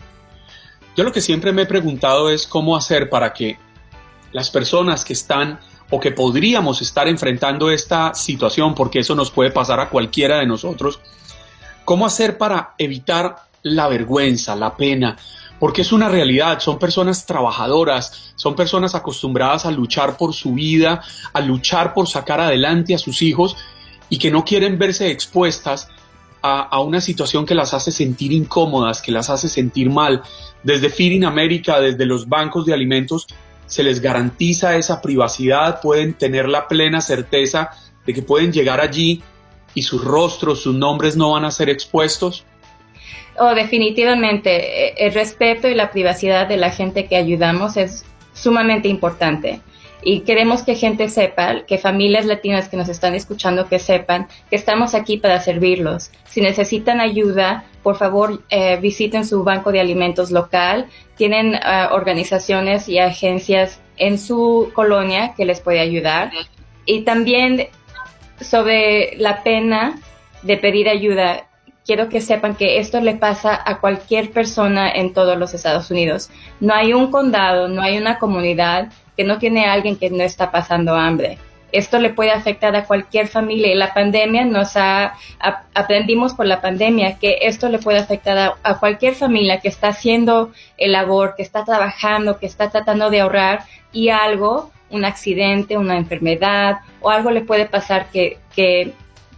Yo 0.98 1.06
lo 1.06 1.13
que 1.13 1.22
siempre 1.22 1.54
me 1.54 1.62
he 1.62 1.66
preguntado 1.66 2.30
es 2.30 2.46
cómo 2.46 2.75
hacer 2.75 3.10
para 3.10 3.32
que 3.32 3.58
las 4.34 4.50
personas 4.50 5.06
que 5.06 5.13
están 5.13 5.62
o 5.90 5.98
que 5.98 6.12
podríamos 6.12 6.82
estar 6.82 7.08
enfrentando 7.08 7.72
esta 7.72 8.13
situación, 8.13 8.75
porque 8.75 9.00
eso 9.00 9.16
nos 9.16 9.32
puede 9.32 9.52
pasar 9.52 9.80
a 9.80 9.88
cualquiera 9.88 10.40
de 10.40 10.46
nosotros, 10.46 11.00
¿cómo 11.86 12.06
hacer 12.06 12.38
para 12.38 12.74
evitar 12.78 13.38
la 13.62 13.88
vergüenza, 13.88 14.58
la 14.58 14.75
pena? 14.75 15.16
Porque 15.63 15.84
es 15.84 15.93
una 15.93 16.10
realidad, 16.10 16.60
son 16.60 16.77
personas 16.77 17.25
trabajadoras, 17.25 18.34
son 18.36 18.53
personas 18.53 18.96
acostumbradas 18.96 19.65
a 19.65 19.72
luchar 19.72 20.17
por 20.17 20.34
su 20.34 20.51
vida, 20.51 21.01
a 21.32 21.39
luchar 21.39 21.93
por 21.93 22.10
sacar 22.10 22.41
adelante 22.41 22.93
a 22.93 22.98
sus 22.98 23.22
hijos 23.22 23.55
y 24.10 24.17
que 24.17 24.29
no 24.29 24.43
quieren 24.43 24.77
verse 24.77 25.10
expuestas 25.10 25.88
a, 26.41 26.77
una 26.82 27.00
situación 27.00 27.46
que 27.46 27.55
las 27.55 27.74
hace 27.74 27.93
sentir 27.93 28.34
incómodas, 28.34 29.01
que 29.01 29.13
las 29.13 29.29
hace 29.29 29.48
sentir 29.48 29.89
mal. 29.89 30.22
Desde 30.63 30.89
Feeding 30.89 31.24
America, 31.24 31.79
desde 31.79 32.05
los 32.05 32.27
bancos 32.27 32.65
de 32.65 32.74
alimentos, 32.74 33.25
se 33.65 33.84
les 33.84 34.01
garantiza 34.01 34.75
esa 34.75 35.01
privacidad, 35.01 35.79
pueden 35.79 36.13
tener 36.15 36.50
la 36.50 36.67
plena 36.67 37.00
certeza 37.00 37.70
de 38.05 38.13
que 38.13 38.22
pueden 38.22 38.51
llegar 38.51 38.82
allí 38.82 39.24
y 39.74 39.84
sus 39.84 40.03
rostros, 40.03 40.63
sus 40.63 40.75
nombres 40.75 41.15
no 41.15 41.32
van 41.32 41.46
a 41.46 41.51
ser 41.51 41.70
expuestos? 41.70 42.43
Oh, 43.38 43.55
definitivamente, 43.55 44.88
eh, 44.88 44.93
el 44.98 45.13
respeto 45.13 45.67
y 45.67 45.75
la 45.75 45.91
privacidad 45.91 46.48
de 46.48 46.58
la 46.58 46.70
gente 46.70 47.08
que 47.08 47.15
ayudamos 47.15 47.77
es 47.77 48.05
sumamente 48.34 48.88
importante. 48.88 49.62
Y 50.05 50.22
queremos 50.22 50.63
que 50.63 50.75
gente 50.75 51.08
sepa, 51.08 51.62
que 51.65 51.77
familias 51.77 52.25
latinas 52.25 52.67
que 52.67 52.75
nos 52.75 52.89
están 52.89 53.15
escuchando, 53.15 53.70
que 53.70 53.79
sepan 53.79 54.27
que 54.50 54.58
estamos 54.58 54.96
aquí 54.96 55.17
para 55.17 55.39
servirlos. 55.39 56.12
Si 56.25 56.41
necesitan 56.41 57.00
ayuda, 57.00 57.63
por 57.84 57.96
favor 57.96 58.43
eh, 58.50 58.77
visiten 58.77 59.25
su 59.25 59.43
banco 59.43 59.72
de 59.72 59.79
alimentos 59.79 60.29
local. 60.29 60.88
Tienen 61.15 61.55
ah, 61.55 61.89
organizaciones 61.93 62.89
y 62.89 63.00
agencias 63.00 63.79
en 63.98 64.17
su 64.17 64.72
colonia 64.74 65.34
que 65.38 65.46
les 65.46 65.62
puede 65.62 65.79
ayudar. 65.79 66.32
Y 66.86 67.01
también 67.01 67.67
sobre 68.41 69.15
la 69.17 69.43
pena 69.43 70.00
de 70.41 70.58
pedir 70.58 70.89
ayuda, 70.89 71.48
quiero 71.86 72.10
que 72.10 72.22
sepan 72.22 72.56
que 72.56 72.80
esto 72.80 73.00
le 73.02 73.16
pasa 73.16 73.60
a 73.66 73.80
cualquier 73.80 74.32
persona 74.32 74.90
en 74.92 75.13
todos 75.13 75.38
los 75.38 75.54
Estados 75.54 75.92
Unidos. 75.92 76.30
No 76.60 76.74
hay 76.74 76.94
un 76.94 77.12
condado, 77.12 77.68
no 77.68 77.82
hay 77.82 77.98
una 77.98 78.20
comunidad 78.20 78.92
que 79.16 79.24
no 79.24 79.38
tiene 79.38 79.66
a 79.66 79.74
alguien 79.74 79.98
que 79.98 80.10
no 80.10 80.24
está 80.24 80.52
pasando 80.52 80.96
hambre. 80.96 81.38
Esto 81.72 82.00
le 82.00 82.12
puede 82.12 82.32
afectar 82.32 82.75
a 82.75 82.86
cualquier 82.86 83.28
familia 83.28 83.75
la 83.75 83.96
pandemia 83.96 84.46
nos 84.46 84.78
ha, 84.78 85.16
aprendimos 85.74 86.36
por 86.36 86.46
la 86.46 86.62
pandemia 86.62 87.18
que 87.18 87.40
esto 87.42 87.68
le 87.68 87.80
puede 87.80 87.98
afectar 87.98 88.38
a, 88.38 88.54
a, 88.62 88.80
cualquier 88.80 89.15
familia 89.15 89.60
que 89.60 89.69
está 89.69 89.88
haciendo 89.88 90.52
el 90.78 90.91
labor, 90.91 91.34
que 91.36 91.41
está 91.41 91.65
trabajando, 91.65 92.38
que 92.38 92.46
está 92.46 92.69
tratando 92.69 93.10
de 93.10 93.22
ahorrar 93.22 93.63
y 93.91 94.10
algo, 94.10 94.72
un 94.91 95.04
accidente, 95.04 95.78
una 95.78 95.98
enfermedad 95.98 96.78
o 97.02 97.10
algo 97.10 97.32
le 97.32 97.41
puede 97.41 97.65
pasar 97.65 98.10
que, 98.12 98.38
que, 98.56 98.93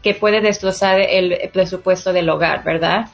que 0.05 0.13
puede 0.13 0.39
destrozar 0.39 1.01
el 1.01 1.49
presupuesto 1.51 2.13
del 2.13 2.29
hogar, 2.29 2.63
¿verdad? 2.63 3.07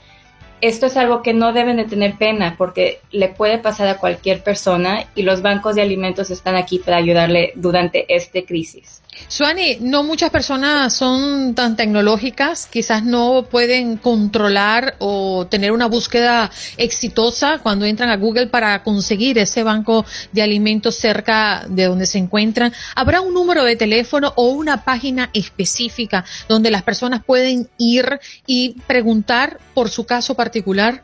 esto 0.62 0.86
es 0.86 0.96
algo 0.96 1.24
que 1.24 1.34
no 1.34 1.54
deben 1.54 1.78
de 1.78 1.86
tener 1.86 2.18
pena 2.18 2.56
porque 2.58 3.02
le 3.12 3.30
puede 3.30 3.58
pasar 3.58 3.88
a 3.88 3.98
cualquier 3.98 4.44
persona 4.44 5.08
y 5.16 5.24
los 5.24 5.42
bancos 5.42 5.76
de 5.76 5.82
alimentos 5.82 6.30
están 6.30 6.56
aquí 6.56 6.78
para 6.78 6.98
ayudarle 6.98 7.52
durante 7.56 8.06
esta 8.16 8.42
crisis. 8.44 9.02
Suani, 9.28 9.78
no 9.82 10.04
muchas 10.04 10.30
personas 10.30 10.94
son 10.94 11.54
tan 11.54 11.76
tecnológicas, 11.76 12.68
quizás 12.68 13.04
no 13.04 13.46
pueden 13.50 13.98
controlar 13.98 14.96
o 15.00 15.48
tener 15.48 15.74
una 15.74 15.88
búsqueda 15.88 16.50
exitosa 16.78 17.60
cuando 17.60 17.86
entran 17.86 18.10
a 18.10 18.18
Google 18.18 18.48
para 18.48 18.84
conseguir 18.84 19.38
ese 19.38 19.64
banco 19.64 20.06
de 20.32 20.42
alimentos 20.42 20.96
cerca 20.96 21.66
de 21.68 21.86
donde 21.86 22.06
se 22.06 22.20
encuentran. 22.20 22.74
¿Habrá 22.96 23.22
un 23.22 23.34
número 23.34 23.66
de 23.66 23.76
teléfono 23.76 24.32
o 24.36 24.50
una 24.50 24.86
página 24.86 25.30
específica 25.34 26.24
donde 26.48 26.72
las 26.72 26.84
personas 26.84 27.22
pueden 27.24 27.70
ir 27.78 28.20
y 28.48 28.76
preguntar 28.88 29.60
por 29.74 29.90
su 29.90 30.06
caso 30.06 30.36
particular? 30.36 31.04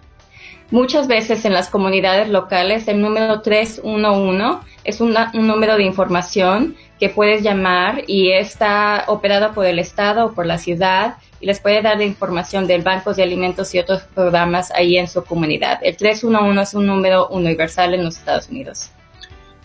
Muchas 0.70 1.08
veces 1.08 1.46
en 1.46 1.54
las 1.54 1.70
comunidades 1.70 2.28
locales 2.30 2.88
el 2.89 3.02
número 3.02 3.41
311 3.41 4.67
es 4.84 5.00
un 5.00 5.15
número 5.34 5.78
de 5.78 5.84
información 5.84 6.76
que 7.00 7.10
puedes 7.10 7.44
llamar 7.44 8.04
y 8.08 8.32
está 8.32 9.06
operado 9.08 9.54
por 9.54 9.66
el 9.66 9.80
Estado 9.80 10.26
o 10.26 10.34
por 10.34 10.46
la 10.46 10.58
ciudad 10.58 11.18
y 11.40 11.46
les 11.46 11.60
puede 11.60 11.82
dar 11.82 12.02
información 12.02 12.66
del 12.66 12.82
Banco 12.82 13.14
de 13.14 13.24
Alimentos 13.24 13.74
y 13.76 13.80
otros 13.80 14.02
programas 14.16 14.72
ahí 14.72 14.98
en 14.98 15.08
su 15.08 15.24
comunidad. 15.24 15.80
El 15.84 15.96
311 15.96 16.62
es 16.62 16.74
un 16.74 16.88
número 16.88 17.28
universal 17.28 17.94
en 17.94 18.04
los 18.04 18.18
Estados 18.18 18.50
Unidos. 18.50 18.90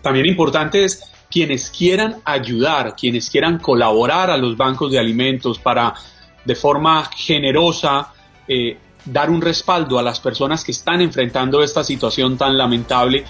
También 0.01 0.25
importante 0.27 0.83
es 0.83 1.11
quienes 1.31 1.71
quieran 1.71 2.17
ayudar, 2.25 2.95
quienes 2.95 3.29
quieran 3.29 3.57
colaborar 3.57 4.29
a 4.29 4.37
los 4.37 4.55
bancos 4.55 4.91
de 4.91 4.99
alimentos 4.99 5.57
para 5.57 5.95
de 6.45 6.55
forma 6.55 7.09
generosa 7.15 8.13
eh, 8.47 8.77
dar 9.05 9.31
un 9.31 9.41
respaldo 9.41 9.97
a 9.97 10.03
las 10.03 10.19
personas 10.19 10.63
que 10.63 10.71
están 10.71 11.01
enfrentando 11.01 11.63
esta 11.63 11.83
situación 11.83 12.37
tan 12.37 12.57
lamentable. 12.57 13.23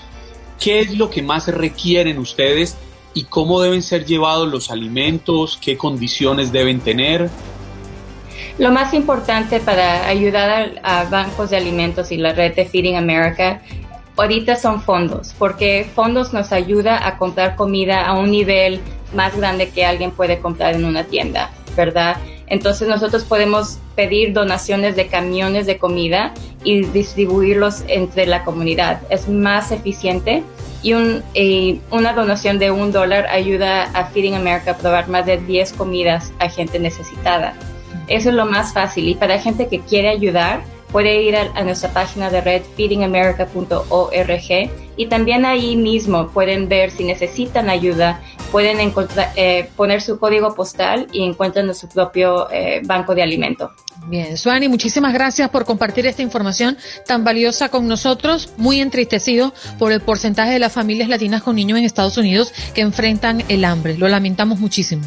¿Qué 0.60 0.80
es 0.80 0.98
lo 0.98 1.10
que 1.10 1.22
más 1.22 1.48
requieren 1.48 2.18
ustedes 2.18 2.78
y 3.14 3.26
cómo 3.26 3.62
deben 3.62 3.82
ser 3.82 4.06
llevados 4.06 4.48
los 4.48 4.72
alimentos? 4.72 5.60
¿Qué 5.62 5.78
condiciones 5.78 6.52
deben 6.52 6.80
tener? 6.80 7.30
Lo 8.58 8.72
más 8.72 8.94
importante 8.94 9.60
para 9.60 10.08
ayudar 10.08 10.74
a, 10.84 11.06
bancos 11.06 11.50
de 11.50 11.58
alimentos 11.58 12.12
y 12.12 12.18
la 12.18 12.34
red 12.34 12.56
de 12.56 12.66
Feeding 12.66 12.96
America 12.96 13.62
ahorita 14.16 14.58
son 14.58 14.82
fondos, 14.82 15.34
porque 15.40 15.90
fondos 15.96 16.34
nos 16.34 16.52
ayuda 16.52 17.08
a 17.08 17.18
comprar 17.18 17.56
comida 17.56 18.06
a 18.06 18.14
un 18.14 18.30
nivel 18.30 18.80
más 19.16 19.36
grande 19.36 19.70
que 19.70 19.86
alguien 19.86 20.12
puede 20.12 20.40
comprar 20.40 20.76
en 20.76 20.86
una 20.86 21.04
tienda, 21.04 21.50
¿verdad? 21.76 22.18
Entonces 22.46 22.88
nosotros 22.88 23.24
podemos 23.24 23.80
pedir 23.96 24.34
donaciones 24.34 24.96
de 24.96 25.08
camiones 25.08 25.66
de 25.66 25.80
comida 25.80 26.34
y 26.64 26.86
distribuirlos 26.86 27.84
entre 27.88 28.28
la 28.28 28.44
comunidad. 28.44 29.02
Es 29.10 29.28
más 29.28 29.72
eficiente 29.72 30.44
y, 30.84 30.94
un, 30.94 31.24
una 31.90 32.14
donación 32.14 32.60
de 32.60 32.70
un 32.70 32.92
dólar 32.92 33.28
ayuda 33.28 33.84
a 33.94 34.06
Feeding 34.06 34.36
America 34.36 34.72
a 34.72 34.78
probar 34.78 35.08
más 35.08 35.26
de 35.26 35.38
10 35.38 35.74
comidas 35.74 36.34
a 36.40 36.50
gente 36.50 36.78
necesitada. 36.80 37.54
Eso 38.08 38.30
es 38.30 38.36
lo 38.36 38.46
más 38.46 38.74
fácil 38.74 39.08
y 39.08 39.16
para 39.16 39.40
gente 39.40 39.68
que 39.68 39.80
quiere 39.80 40.10
ayudar 40.10 40.62
puede 40.94 41.24
ir 41.24 41.36
a, 41.36 41.64
nuestra 41.64 41.92
página 41.92 42.30
de 42.30 42.40
red 42.40 42.62
feedingamerica.org 42.78 44.72
y 44.96 45.08
también 45.08 45.44
ahí 45.44 45.76
mismo 45.76 46.30
pueden 46.30 46.70
ver 46.70 46.92
si 46.92 47.04
necesitan 47.04 47.68
ayuda, 47.70 48.22
pueden 48.52 48.80
encontrar, 48.80 49.32
eh, 49.36 49.70
poner 49.76 50.02
su 50.02 50.20
código 50.20 50.54
postal 50.54 51.08
y 51.12 51.24
encuentran 51.24 51.74
su 51.74 51.90
propio 51.90 52.50
eh, 52.52 52.82
banco 52.86 53.16
de 53.16 53.24
alimento. 53.24 53.72
Bien, 54.08 54.38
Suani, 54.38 54.68
muchísimas 54.68 55.14
gracias 55.14 55.50
por 55.50 55.66
compartir 55.66 56.06
esta 56.06 56.22
información 56.22 56.78
tan 57.08 57.24
valiosa 57.24 57.70
con 57.70 57.88
nosotros. 57.88 58.52
Muy 58.58 58.80
entristecido 58.80 59.52
por 59.80 59.92
el 59.92 60.02
porcentaje 60.02 60.52
de 60.52 60.60
las 60.60 60.74
familias 60.74 61.10
latinas 61.10 61.42
con 61.42 61.56
niños 61.56 61.80
en 61.80 61.86
Estados 61.86 62.18
Unidos 62.18 62.54
que 62.76 62.82
enfrentan 62.82 63.44
el 63.50 63.66
hambre. 63.66 63.98
Lo 63.98 64.08
lamentamos 64.08 64.60
muchísimo. 64.60 65.04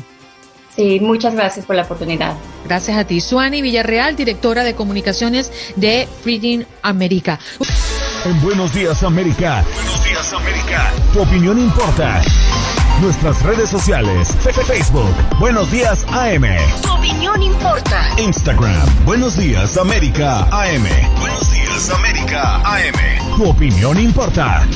Sí, 0.76 1.00
muchas 1.00 1.34
gracias 1.34 1.64
por 1.64 1.74
la 1.74 1.82
oportunidad. 1.82 2.34
Gracias 2.66 2.98
a 2.98 3.04
ti. 3.04 3.20
Suani 3.22 3.62
Villarreal, 3.62 4.14
directora 4.14 4.62
de 4.62 4.74
comunicaciones 4.74 5.50
de 5.74 6.06
Freedom 6.22 6.66
America. 6.82 7.40
En 8.26 8.40
Buenos 8.42 8.74
Días 8.74 9.02
América. 9.02 9.64
Buenos 9.74 10.04
Días 10.04 10.32
América. 10.34 10.92
Tu 11.14 11.22
opinión 11.22 11.58
importa. 11.58 12.20
Nuestras 13.00 13.42
redes 13.42 13.70
sociales. 13.70 14.34
Facebook. 14.66 15.14
Buenos 15.38 15.70
días 15.70 16.04
AM. 16.10 16.44
Tu 16.82 16.92
opinión 16.92 17.42
importa. 17.42 18.08
Instagram. 18.18 19.04
Buenos 19.04 19.36
días 19.36 19.76
América 19.78 20.46
AM. 20.50 20.86
Buenos 21.20 21.52
días 21.52 21.90
América 21.90 22.56
AM. 22.64 23.36
Tu 23.36 23.48
opinión 23.48 23.98
importa. 23.98 24.66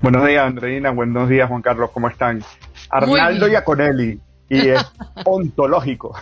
Buenos 0.00 0.26
días, 0.26 0.44
Andreina, 0.44 0.90
buenos 0.90 1.28
días, 1.28 1.48
Juan 1.48 1.62
Carlos, 1.62 1.90
¿cómo 1.94 2.08
están? 2.08 2.42
Arnaldo. 2.90 3.46
Iaconelli 3.46 4.18
y 4.48 4.68
es 4.70 4.82
ontológico. 5.24 6.16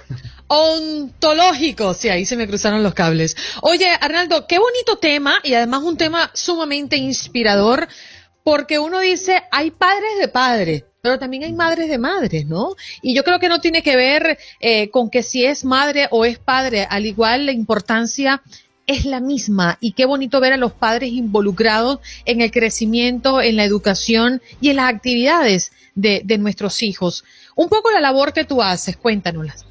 Ontológico, 0.46 1.94
sí, 1.94 2.10
ahí 2.10 2.26
se 2.26 2.36
me 2.36 2.46
cruzaron 2.46 2.82
los 2.82 2.92
cables. 2.92 3.38
Oye, 3.62 3.88
Arnaldo, 3.98 4.46
qué 4.46 4.58
bonito 4.58 4.98
tema 4.98 5.36
y 5.42 5.54
además 5.54 5.80
un 5.82 5.96
tema 5.96 6.30
sumamente 6.34 6.98
inspirador 6.98 7.88
porque 8.44 8.78
uno 8.78 9.00
dice, 9.00 9.44
hay 9.50 9.70
padres 9.70 10.18
de 10.20 10.28
padres, 10.28 10.84
pero 11.00 11.18
también 11.18 11.44
hay 11.44 11.52
madres 11.52 11.88
de 11.88 11.98
madres, 11.98 12.46
¿no? 12.46 12.74
Y 13.02 13.14
yo 13.14 13.24
creo 13.24 13.38
que 13.38 13.48
no 13.48 13.60
tiene 13.60 13.82
que 13.82 13.96
ver 13.96 14.38
eh, 14.60 14.90
con 14.90 15.10
que 15.10 15.22
si 15.22 15.44
es 15.44 15.64
madre 15.64 16.08
o 16.10 16.24
es 16.24 16.38
padre, 16.38 16.86
al 16.88 17.06
igual 17.06 17.46
la 17.46 17.52
importancia 17.52 18.42
es 18.86 19.04
la 19.04 19.20
misma 19.20 19.78
y 19.80 19.92
qué 19.92 20.04
bonito 20.04 20.40
ver 20.40 20.52
a 20.52 20.56
los 20.56 20.72
padres 20.72 21.10
involucrados 21.10 22.00
en 22.24 22.40
el 22.40 22.50
crecimiento, 22.50 23.40
en 23.40 23.56
la 23.56 23.64
educación 23.64 24.42
y 24.60 24.70
en 24.70 24.76
las 24.76 24.92
actividades 24.92 25.72
de, 25.94 26.22
de 26.24 26.38
nuestros 26.38 26.82
hijos. 26.82 27.24
Un 27.54 27.68
poco 27.68 27.90
la 27.90 28.00
labor 28.00 28.32
que 28.32 28.44
tú 28.44 28.62
haces, 28.62 28.96
cuéntanoslas. 28.96 29.64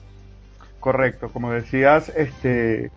Correcto, 0.80 1.30
como 1.32 1.52
decías, 1.52 2.10
este, 2.16 2.92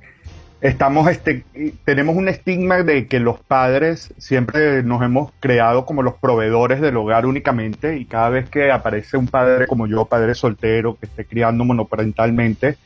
estamos, 0.63 1.09
este, 1.09 1.45
tenemos 1.85 2.17
un 2.17 2.29
estigma 2.29 2.85
de 2.85 3.09
que 3.09 3.19
los 3.19 3.41
padres 3.41 4.15
siempre 4.17 4.85
nos 4.85 5.03
hemos 5.03 5.33
creado 5.41 5.85
como 5.85 6.03
los 6.03 6.15
proveedores 6.15 6.81
del 6.81 6.97
hogar 6.97 7.27
únicamente 7.27 7.99
y 7.99 8.05
cada 8.05 8.29
vez 8.29 8.49
que 8.49 8.71
aparece 8.71 9.17
un 9.17 9.27
padre 9.27 9.67
como 9.67 9.89
yo, 9.89 10.05
padre 10.05 10.37
soltero, 10.37 10.97
que 10.97 11.07
esté 11.07 11.27
criando 11.27 11.65
monoparentalmente, 11.65 12.77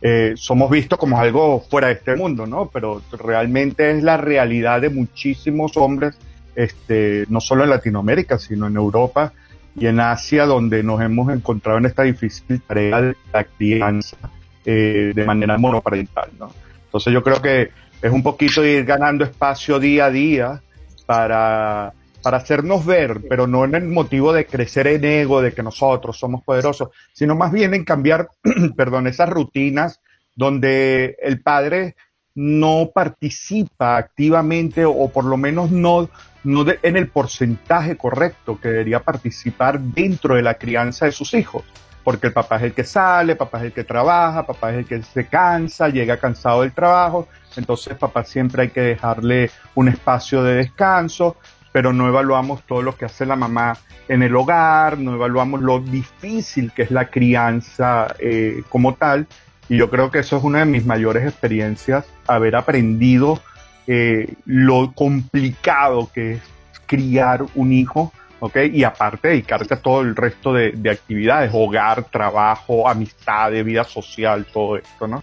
eh, 0.00 0.34
somos 0.36 0.70
vistos 0.70 0.96
como 0.96 1.18
algo 1.18 1.60
fuera 1.60 1.88
de 1.88 1.94
este 1.94 2.14
mundo, 2.14 2.46
¿no? 2.46 2.70
Pero 2.72 3.02
realmente 3.20 3.90
es 3.90 4.04
la 4.04 4.16
realidad 4.16 4.80
de 4.80 4.90
muchísimos 4.90 5.76
hombres, 5.76 6.16
este, 6.54 7.24
no 7.28 7.40
solo 7.40 7.64
en 7.64 7.70
Latinoamérica, 7.70 8.38
sino 8.38 8.68
en 8.68 8.76
Europa 8.76 9.32
y 9.74 9.86
en 9.86 9.98
Asia, 9.98 10.46
donde 10.46 10.84
nos 10.84 11.00
hemos 11.00 11.32
encontrado 11.34 11.78
en 11.78 11.86
esta 11.86 12.04
difícil 12.04 12.60
tarea 12.60 13.02
de 13.02 13.16
la 13.32 13.42
crianza 13.42 14.16
eh, 14.64 15.10
de 15.12 15.24
manera 15.24 15.58
monoparental, 15.58 16.30
¿no? 16.38 16.63
Entonces 16.94 17.12
yo 17.12 17.24
creo 17.24 17.42
que 17.42 17.70
es 18.00 18.12
un 18.12 18.22
poquito 18.22 18.64
ir 18.64 18.84
ganando 18.84 19.24
espacio 19.24 19.80
día 19.80 20.04
a 20.04 20.10
día 20.12 20.62
para, 21.06 21.92
para 22.22 22.36
hacernos 22.36 22.86
ver, 22.86 23.20
pero 23.28 23.48
no 23.48 23.64
en 23.64 23.74
el 23.74 23.82
motivo 23.88 24.32
de 24.32 24.46
crecer 24.46 24.86
en 24.86 25.04
ego, 25.04 25.42
de 25.42 25.52
que 25.52 25.64
nosotros 25.64 26.16
somos 26.16 26.44
poderosos, 26.44 26.90
sino 27.12 27.34
más 27.34 27.50
bien 27.50 27.74
en 27.74 27.84
cambiar, 27.84 28.28
perdón, 28.76 29.08
esas 29.08 29.28
rutinas 29.28 30.00
donde 30.36 31.16
el 31.20 31.40
padre 31.42 31.96
no 32.36 32.92
participa 32.94 33.96
activamente 33.96 34.84
o 34.84 35.08
por 35.08 35.24
lo 35.24 35.36
menos 35.36 35.72
no, 35.72 36.08
no 36.44 36.62
de- 36.62 36.78
en 36.84 36.96
el 36.96 37.08
porcentaje 37.08 37.96
correcto 37.96 38.60
que 38.62 38.68
debería 38.68 39.00
participar 39.00 39.80
dentro 39.80 40.36
de 40.36 40.42
la 40.42 40.54
crianza 40.54 41.06
de 41.06 41.12
sus 41.12 41.34
hijos. 41.34 41.64
Porque 42.04 42.26
el 42.28 42.32
papá 42.32 42.56
es 42.56 42.62
el 42.64 42.74
que 42.74 42.84
sale, 42.84 43.34
papá 43.34 43.58
es 43.58 43.64
el 43.64 43.72
que 43.72 43.82
trabaja, 43.82 44.46
papá 44.46 44.72
es 44.72 44.78
el 44.78 44.84
que 44.84 45.02
se 45.02 45.26
cansa, 45.26 45.88
llega 45.88 46.18
cansado 46.18 46.60
del 46.60 46.72
trabajo, 46.72 47.28
entonces 47.56 47.96
papá 47.96 48.24
siempre 48.24 48.62
hay 48.62 48.68
que 48.68 48.82
dejarle 48.82 49.50
un 49.74 49.88
espacio 49.88 50.42
de 50.42 50.56
descanso, 50.56 51.36
pero 51.72 51.92
no 51.92 52.06
evaluamos 52.06 52.62
todo 52.64 52.82
lo 52.82 52.94
que 52.96 53.06
hace 53.06 53.24
la 53.26 53.36
mamá 53.36 53.76
en 54.06 54.22
el 54.22 54.36
hogar, 54.36 54.98
no 54.98 55.14
evaluamos 55.14 55.62
lo 55.62 55.80
difícil 55.80 56.72
que 56.72 56.82
es 56.82 56.90
la 56.90 57.06
crianza 57.06 58.14
eh, 58.18 58.62
como 58.68 58.94
tal, 58.94 59.26
y 59.68 59.78
yo 59.78 59.88
creo 59.88 60.10
que 60.10 60.18
eso 60.18 60.36
es 60.36 60.44
una 60.44 60.60
de 60.60 60.66
mis 60.66 60.84
mayores 60.84 61.24
experiencias, 61.24 62.04
haber 62.26 62.54
aprendido 62.54 63.40
eh, 63.86 64.34
lo 64.44 64.92
complicado 64.94 66.10
que 66.12 66.34
es 66.34 66.42
criar 66.86 67.44
un 67.54 67.72
hijo, 67.72 68.12
¿ok? 68.44 68.56
Y 68.74 68.84
aparte 68.84 69.28
dedicarte 69.28 69.72
a 69.72 69.80
todo 69.80 70.02
el 70.02 70.14
resto 70.14 70.52
de, 70.52 70.72
de 70.72 70.90
actividades, 70.90 71.50
hogar, 71.54 72.04
trabajo, 72.10 72.86
amistades, 72.86 73.64
vida 73.64 73.84
social, 73.84 74.44
todo 74.52 74.76
esto, 74.76 75.06
¿no? 75.06 75.22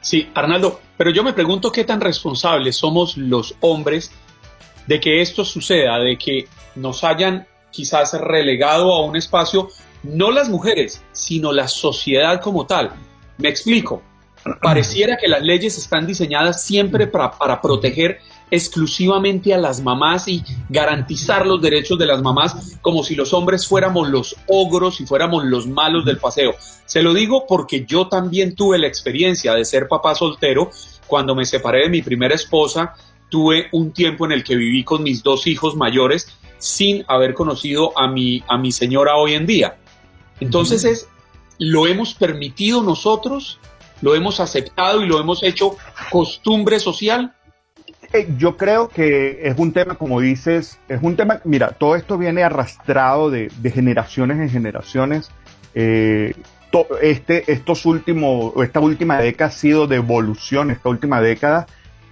Sí, 0.00 0.30
Arnaldo, 0.32 0.80
pero 0.96 1.10
yo 1.10 1.24
me 1.24 1.32
pregunto 1.32 1.72
qué 1.72 1.82
tan 1.82 2.00
responsables 2.00 2.76
somos 2.76 3.16
los 3.16 3.56
hombres 3.58 4.12
de 4.86 5.00
que 5.00 5.20
esto 5.20 5.44
suceda, 5.44 5.98
de 5.98 6.16
que 6.16 6.46
nos 6.76 7.02
hayan 7.02 7.48
quizás 7.72 8.12
relegado 8.20 8.94
a 8.94 9.04
un 9.04 9.16
espacio, 9.16 9.68
no 10.04 10.30
las 10.30 10.48
mujeres, 10.48 11.02
sino 11.10 11.50
la 11.50 11.66
sociedad 11.66 12.40
como 12.40 12.64
tal. 12.64 12.92
Me 13.38 13.48
explico. 13.48 14.02
Pareciera 14.62 15.18
que 15.20 15.26
las 15.26 15.42
leyes 15.42 15.76
están 15.76 16.06
diseñadas 16.06 16.62
siempre 16.64 17.08
para, 17.08 17.32
para 17.32 17.60
proteger 17.60 18.20
exclusivamente 18.50 19.54
a 19.54 19.58
las 19.58 19.80
mamás 19.80 20.28
y 20.28 20.42
garantizar 20.68 21.46
los 21.46 21.62
derechos 21.62 21.98
de 21.98 22.06
las 22.06 22.22
mamás 22.22 22.78
como 22.80 23.02
si 23.02 23.14
los 23.14 23.32
hombres 23.32 23.66
fuéramos 23.66 24.08
los 24.08 24.36
ogros 24.46 25.00
y 25.00 25.06
fuéramos 25.06 25.44
los 25.44 25.66
malos 25.66 26.04
del 26.04 26.18
paseo. 26.18 26.54
Se 26.86 27.02
lo 27.02 27.14
digo 27.14 27.46
porque 27.46 27.84
yo 27.86 28.08
también 28.08 28.54
tuve 28.54 28.78
la 28.78 28.86
experiencia 28.86 29.54
de 29.54 29.64
ser 29.64 29.88
papá 29.88 30.14
soltero. 30.14 30.70
Cuando 31.06 31.34
me 31.34 31.44
separé 31.44 31.84
de 31.84 31.88
mi 31.88 32.02
primera 32.02 32.34
esposa, 32.34 32.94
tuve 33.28 33.68
un 33.72 33.92
tiempo 33.92 34.26
en 34.26 34.32
el 34.32 34.44
que 34.44 34.56
viví 34.56 34.84
con 34.84 35.02
mis 35.02 35.22
dos 35.22 35.46
hijos 35.46 35.76
mayores 35.76 36.28
sin 36.58 37.04
haber 37.08 37.34
conocido 37.34 37.98
a 37.98 38.06
mi, 38.06 38.42
a 38.48 38.58
mi 38.58 38.70
señora 38.70 39.16
hoy 39.16 39.34
en 39.34 39.46
día. 39.46 39.76
Entonces 40.40 40.84
es, 40.84 41.08
lo 41.58 41.86
hemos 41.86 42.14
permitido 42.14 42.82
nosotros, 42.82 43.58
lo 44.00 44.14
hemos 44.14 44.40
aceptado 44.40 45.02
y 45.02 45.06
lo 45.06 45.20
hemos 45.20 45.42
hecho 45.42 45.76
costumbre 46.10 46.80
social. 46.80 47.34
Yo 48.36 48.56
creo 48.56 48.88
que 48.88 49.40
es 49.44 49.56
un 49.56 49.72
tema, 49.72 49.94
como 49.94 50.20
dices, 50.20 50.80
es 50.88 51.00
un 51.00 51.14
tema, 51.14 51.40
mira, 51.44 51.68
todo 51.70 51.94
esto 51.94 52.18
viene 52.18 52.42
arrastrado 52.42 53.30
de, 53.30 53.50
generaciones 53.72 54.38
en 54.38 54.50
generaciones. 54.50 55.30
Eh, 55.74 56.34
este, 57.02 57.52
estos 57.52 57.86
últimos, 57.86 58.52
esta 58.64 58.80
última 58.80 59.18
década 59.18 59.48
ha 59.48 59.52
sido 59.52 59.86
de 59.86 59.96
evolución, 59.96 60.72
esta 60.72 60.88
última 60.88 61.20
década, 61.20 61.66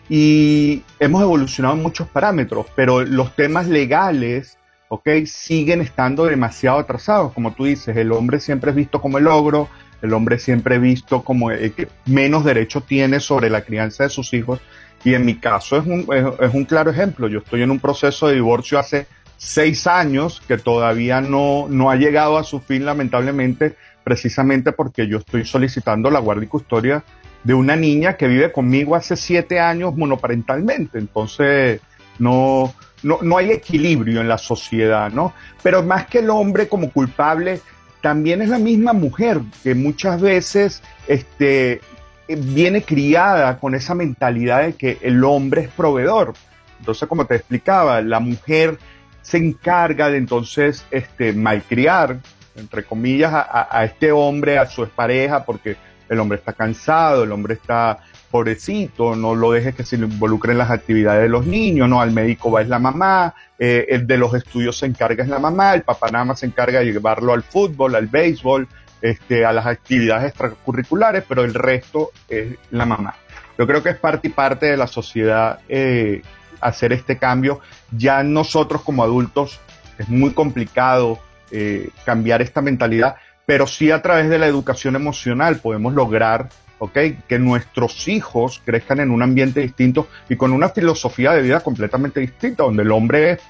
y 0.09 0.85
hemos 1.01 1.21
evolucionado 1.21 1.75
en 1.75 1.83
muchos 1.83 2.09
parámetros, 2.09 2.67
pero 2.77 3.05
los 3.05 3.35
temas 3.35 3.67
legales, 3.67 4.57
ok, 4.89 5.09
siguen 5.27 5.81
estando 5.81 6.27
demasiado 6.27 6.79
atrasados. 6.79 7.33
Como 7.33 7.55
tú 7.55 7.65
dices, 7.65 7.97
el 7.97 8.13
hombre 8.13 8.39
siempre 8.39 8.71
es 8.71 8.77
visto 8.77 9.01
como 9.01 9.19
el 9.19 9.27
ogro, 9.27 9.69
el 10.01 10.13
hombre 10.13 10.39
siempre 10.39 10.77
es 10.77 10.81
visto 10.81 11.23
como 11.25 11.51
el 11.51 11.73
que 11.73 11.89
menos 12.07 12.45
derecho 12.45 12.83
tiene 12.83 13.19
sobre 13.19 13.51
la 13.51 13.63
crianza 13.63 14.05
de 14.05 14.11
sus 14.11 14.33
hijos. 14.33 14.61
Y 15.05 15.15
en 15.15 15.25
mi 15.25 15.37
caso 15.37 15.79
es 15.79 15.87
un, 15.87 16.07
es, 16.41 16.55
un 16.55 16.65
claro 16.65 16.91
ejemplo. 16.91 17.29
Yo 17.29 17.39
estoy 17.39 17.63
en 17.63 17.71
un 17.71 17.79
proceso 17.79 18.29
de 18.29 18.35
divorcio 18.35 18.79
hace 18.79 19.07
seis 19.37 19.87
años 19.87 20.43
que 20.47 20.59
todavía 20.59 21.21
no, 21.21 21.67
no 21.69 21.91
ha 21.91 21.97
llegado 21.97 22.39
a 22.39 22.45
su 22.45 22.61
fin, 22.61 22.85
lamentablemente, 22.85 23.77
precisamente 24.03 24.73
porque 24.73 25.07
yo 25.07 25.19
estoy 25.19 25.45
solicitando 25.45 26.11
la 26.11 26.19
guardia 26.19 26.45
y 26.45 26.49
custodia 26.49 27.05
de 27.45 27.55
una 27.55 27.77
niña 27.77 28.17
que 28.17 28.27
vive 28.27 28.51
conmigo 28.51 28.97
hace 28.97 29.17
siete 29.17 29.61
años 29.61 29.97
monoparentalmente. 29.97 30.99
Entonces, 30.99 31.81
no, 32.19 32.75
no, 33.03 33.19
no 33.23 33.39
hay 33.39 33.53
equilibrio 33.53 34.21
en 34.21 34.29
la 34.29 34.39
sociedad, 34.39 35.11
¿no? 35.13 35.33
Pero 35.63 35.83
más 35.83 36.07
que 36.07 36.19
el 36.19 36.31
hombre 36.31 36.69
como 36.69 36.91
culpable, 36.91 37.61
también 38.01 38.43
es 38.43 38.49
la 38.49 38.59
misma 38.59 38.93
mujer 38.93 39.41
que 39.63 39.75
muchas 39.75 40.21
veces 40.21 40.83
este, 41.07 41.81
viene 42.37 42.83
criada 42.83 43.59
con 43.59 43.75
esa 43.75 43.95
mentalidad 43.95 44.63
de 44.63 44.73
que 44.75 44.99
el 45.03 45.23
hombre 45.25 45.63
es 45.63 45.69
proveedor. 45.69 46.35
Entonces, 46.79 47.09
como 47.09 47.25
te 47.25 47.37
explicaba, 47.37 48.01
la 48.03 48.21
mujer 48.21 48.79
se 49.23 49.39
encarga 49.39 50.11
de 50.11 50.19
entonces 50.19 50.85
este, 50.91 51.33
malcriar, 51.33 52.19
entre 52.57 52.85
comillas, 52.85 53.33
a, 53.33 53.69
a 53.71 53.85
este 53.85 54.13
hombre, 54.13 54.59
a 54.59 54.67
su 54.67 54.89
pareja, 54.89 55.45
porque 55.45 55.77
el 56.09 56.21
hombre 56.21 56.39
está 56.39 56.53
cansado, 56.53 57.25
el 57.25 57.33
hombre 57.33 57.55
está 57.55 57.99
pobrecito, 58.31 59.17
no 59.17 59.35
lo 59.35 59.53
dejes 59.53 59.75
que 59.75 59.85
se 59.85 59.97
involucre 59.97 60.53
en 60.53 60.59
las 60.59 60.71
actividades 60.71 61.23
de 61.23 61.29
los 61.29 61.47
niños, 61.47 61.89
no, 61.89 62.01
al 62.01 62.13
médico 62.13 62.51
va 62.51 62.63
es 62.63 62.69
la 62.69 62.79
mamá, 62.79 63.35
eh, 63.59 63.87
el 63.89 64.07
de 64.07 64.19
los 64.19 64.35
estudios 64.35 64.77
se 64.79 64.87
encarga 64.87 65.23
es 65.23 65.31
la 65.31 65.39
mamá, 65.39 65.75
el 65.75 65.83
papá 65.83 66.11
nada 66.11 66.25
más 66.27 66.41
se 66.41 66.47
encarga 66.47 66.81
de 66.81 66.93
llevarlo 66.93 67.33
al 67.33 67.43
fútbol, 67.43 67.95
al 67.95 68.07
béisbol, 68.07 68.69
este, 69.03 69.45
a 69.45 69.53
las 69.53 69.67
actividades 69.67 70.31
extracurriculares, 70.31 71.25
pero 71.29 71.45
el 71.45 71.55
resto 71.55 72.11
es 72.29 72.57
la 72.71 72.87
mamá. 72.87 73.15
Yo 73.59 73.67
creo 73.67 73.83
que 73.83 73.91
es 73.91 73.97
parte 73.97 74.29
y 74.29 74.31
parte 74.31 74.67
de 74.67 74.77
la 74.77 74.87
sociedad 74.87 75.61
eh, 75.69 76.23
hacer 76.61 76.93
este 76.93 77.19
cambio. 77.19 77.61
Ya 77.91 78.23
nosotros 78.23 78.83
como 78.83 79.03
adultos 79.03 79.61
es 79.99 80.09
muy 80.09 80.33
complicado 80.33 81.19
eh, 81.51 81.91
cambiar 82.05 82.43
esta 82.43 82.61
mentalidad, 82.61 83.17
pero 83.47 83.67
sí 83.67 83.91
a 83.91 84.03
través 84.03 84.29
de 84.29 84.39
la 84.39 84.47
educación 84.47 84.95
emocional 84.97 85.57
podemos 85.57 85.93
lograr 85.95 86.49
que 87.27 87.39
nuestros 87.41 88.07
hijos 88.07 88.63
crezcan 88.65 89.01
en 89.01 89.11
un 89.11 89.23
ambiente 89.23 89.61
distinto 89.61 90.07
y 90.29 90.37
con 90.37 90.53
una 90.53 90.69
filosofía 90.69 91.33
de 91.33 91.43
vida 91.43 91.61
completamente 91.61 92.21
distinta, 92.21 92.63
donde 92.63 92.85
el 92.85 92.93
hombre 92.93 93.33
es, 93.33 93.41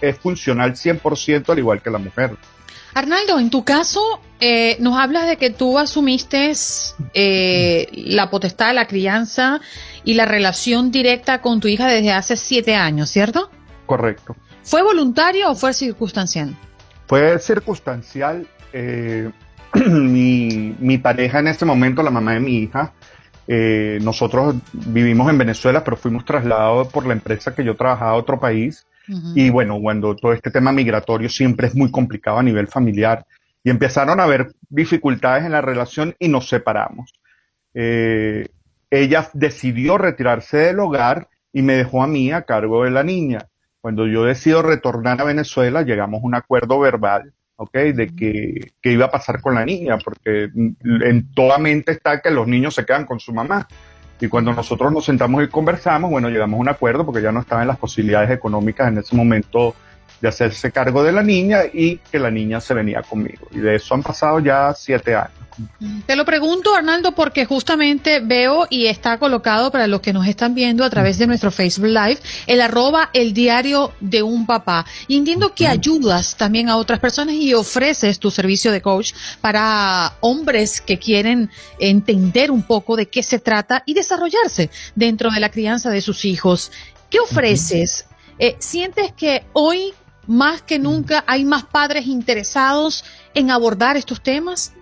es 0.00 0.16
funcional 0.18 0.72
100% 0.72 1.50
al 1.50 1.58
igual 1.58 1.82
que 1.82 1.90
la 1.90 1.98
mujer. 1.98 2.30
Arnaldo, 2.94 3.38
en 3.38 3.50
tu 3.50 3.64
caso, 3.64 4.00
eh, 4.40 4.76
nos 4.80 4.98
hablas 4.98 5.26
de 5.26 5.36
que 5.36 5.50
tú 5.50 5.78
asumiste 5.78 6.52
eh, 7.14 7.88
la 7.92 8.30
potestad, 8.30 8.74
la 8.74 8.86
crianza 8.86 9.60
y 10.04 10.14
la 10.14 10.24
relación 10.24 10.90
directa 10.90 11.40
con 11.40 11.60
tu 11.60 11.68
hija 11.68 11.86
desde 11.86 12.12
hace 12.12 12.36
siete 12.36 12.74
años, 12.74 13.10
¿cierto? 13.10 13.50
Correcto. 13.86 14.36
¿Fue 14.62 14.82
voluntario 14.82 15.50
o 15.50 15.54
fue 15.54 15.72
circunstancial? 15.72 16.54
Fue 17.06 17.38
circunstancial. 17.38 18.46
Eh, 18.72 19.30
mi, 19.74 20.74
mi, 20.78 20.98
pareja 20.98 21.38
en 21.38 21.48
este 21.48 21.64
momento, 21.64 22.02
la 22.02 22.10
mamá 22.10 22.34
de 22.34 22.40
mi 22.40 22.58
hija, 22.58 22.92
eh, 23.50 23.98
nosotros 24.02 24.56
vivimos 24.72 25.30
en 25.30 25.38
Venezuela, 25.38 25.82
pero 25.82 25.96
fuimos 25.96 26.26
trasladados 26.26 26.88
por 26.88 27.06
la 27.06 27.14
empresa 27.14 27.54
que 27.54 27.64
yo 27.64 27.76
trabajaba 27.76 28.10
a 28.10 28.16
otro 28.16 28.38
país. 28.38 28.86
Y 29.34 29.48
bueno, 29.50 29.80
cuando 29.80 30.14
todo 30.14 30.32
este 30.32 30.50
tema 30.50 30.72
migratorio 30.72 31.28
siempre 31.28 31.66
es 31.66 31.74
muy 31.74 31.90
complicado 31.90 32.38
a 32.38 32.42
nivel 32.42 32.68
familiar. 32.68 33.24
Y 33.64 33.70
empezaron 33.70 34.20
a 34.20 34.24
haber 34.24 34.52
dificultades 34.68 35.44
en 35.44 35.52
la 35.52 35.60
relación 35.60 36.14
y 36.18 36.28
nos 36.28 36.48
separamos. 36.48 37.12
Eh, 37.74 38.48
ella 38.90 39.28
decidió 39.32 39.98
retirarse 39.98 40.58
del 40.58 40.80
hogar 40.80 41.28
y 41.52 41.62
me 41.62 41.74
dejó 41.74 42.02
a 42.02 42.06
mí 42.06 42.32
a 42.32 42.42
cargo 42.42 42.84
de 42.84 42.90
la 42.90 43.02
niña. 43.02 43.48
Cuando 43.80 44.06
yo 44.06 44.24
decido 44.24 44.62
retornar 44.62 45.20
a 45.20 45.24
Venezuela, 45.24 45.82
llegamos 45.82 46.22
a 46.22 46.26
un 46.26 46.34
acuerdo 46.34 46.78
verbal 46.78 47.32
¿ok? 47.58 47.72
De 47.72 48.14
que, 48.14 48.72
que, 48.80 48.92
iba 48.92 49.06
a 49.06 49.10
pasar 49.10 49.40
con 49.40 49.54
la 49.54 49.64
niña, 49.64 49.98
porque 49.98 50.48
en 50.54 51.32
toda 51.34 51.58
mente 51.58 51.92
está 51.92 52.20
que 52.20 52.30
los 52.30 52.46
niños 52.46 52.74
se 52.74 52.86
quedan 52.86 53.04
con 53.04 53.18
su 53.18 53.32
mamá. 53.32 53.66
Y 54.20 54.28
cuando 54.28 54.52
nosotros 54.52 54.92
nos 54.92 55.04
sentamos 55.04 55.44
y 55.44 55.48
conversamos, 55.48 56.10
bueno, 56.10 56.28
llegamos 56.28 56.58
a 56.58 56.60
un 56.60 56.68
acuerdo 56.68 57.04
porque 57.04 57.22
ya 57.22 57.32
no 57.32 57.40
estaban 57.40 57.66
las 57.68 57.78
posibilidades 57.78 58.30
económicas 58.30 58.88
en 58.88 58.98
ese 58.98 59.14
momento 59.14 59.74
de 60.20 60.28
hacerse 60.28 60.70
cargo 60.72 61.02
de 61.02 61.12
la 61.12 61.22
niña 61.22 61.62
y 61.72 61.98
que 61.98 62.18
la 62.18 62.30
niña 62.30 62.60
se 62.60 62.74
venía 62.74 63.02
conmigo. 63.02 63.48
Y 63.50 63.58
de 63.58 63.76
eso 63.76 63.94
han 63.94 64.02
pasado 64.02 64.40
ya 64.40 64.74
siete 64.74 65.14
años. 65.14 65.48
Te 66.06 66.14
lo 66.14 66.24
pregunto, 66.24 66.74
Arnaldo, 66.74 67.12
porque 67.12 67.44
justamente 67.44 68.20
veo 68.20 68.66
y 68.70 68.86
está 68.86 69.18
colocado 69.18 69.70
para 69.70 69.86
los 69.86 70.00
que 70.00 70.12
nos 70.12 70.26
están 70.26 70.54
viendo 70.54 70.84
a 70.84 70.90
través 70.90 71.18
de 71.18 71.26
nuestro 71.26 71.50
Facebook 71.50 71.88
Live, 71.88 72.18
el 72.46 72.60
arroba 72.60 73.10
el 73.12 73.32
diario 73.32 73.92
de 74.00 74.22
un 74.22 74.46
papá. 74.46 74.86
Y 75.08 75.16
entiendo 75.16 75.54
que 75.54 75.66
ayudas 75.66 76.36
también 76.36 76.68
a 76.68 76.76
otras 76.76 77.00
personas 77.00 77.34
y 77.34 77.54
ofreces 77.54 78.18
tu 78.18 78.30
servicio 78.30 78.70
de 78.70 78.82
coach 78.82 79.12
para 79.40 80.14
hombres 80.20 80.80
que 80.80 80.98
quieren 80.98 81.50
entender 81.80 82.50
un 82.50 82.62
poco 82.62 82.96
de 82.96 83.06
qué 83.06 83.22
se 83.22 83.38
trata 83.38 83.82
y 83.84 83.94
desarrollarse 83.94 84.70
dentro 84.94 85.30
de 85.30 85.40
la 85.40 85.50
crianza 85.50 85.90
de 85.90 86.00
sus 86.00 86.24
hijos. 86.24 86.70
¿Qué 87.10 87.18
ofreces? 87.18 88.06
Eh, 88.38 88.56
¿Sientes 88.60 89.12
que 89.12 89.44
hoy 89.52 89.92
más 90.28 90.62
que 90.62 90.78
nunca 90.78 91.24
hay 91.26 91.44
más 91.44 91.64
padres 91.64 92.06
interesados 92.06 93.04
en 93.34 93.50
abordar 93.50 93.96
estos 93.96 94.22
temas? 94.22 94.72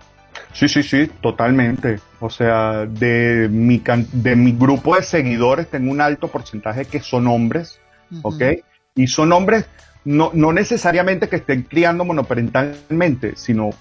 Sí, 0.53 0.67
sí, 0.67 0.83
sí, 0.83 1.09
totalmente. 1.21 1.99
O 2.19 2.29
sea, 2.29 2.85
de 2.85 3.47
mi, 3.49 3.81
de 4.11 4.35
mi 4.35 4.51
grupo 4.51 4.95
de 4.95 5.01
seguidores 5.01 5.67
tengo 5.69 5.91
un 5.91 6.01
alto 6.01 6.27
porcentaje 6.27 6.85
que 6.85 6.99
son 6.99 7.27
hombres, 7.27 7.79
¿ok? 8.21 8.43
Y 8.95 9.07
son 9.07 9.31
hombres 9.31 9.65
no, 10.07 10.31
no 10.33 10.53
necesariamente 10.53 11.27
que 11.27 11.35
estén 11.35 11.63
criando 11.63 12.05
monoparentalmente, 12.05 13.35
sino 13.35 13.71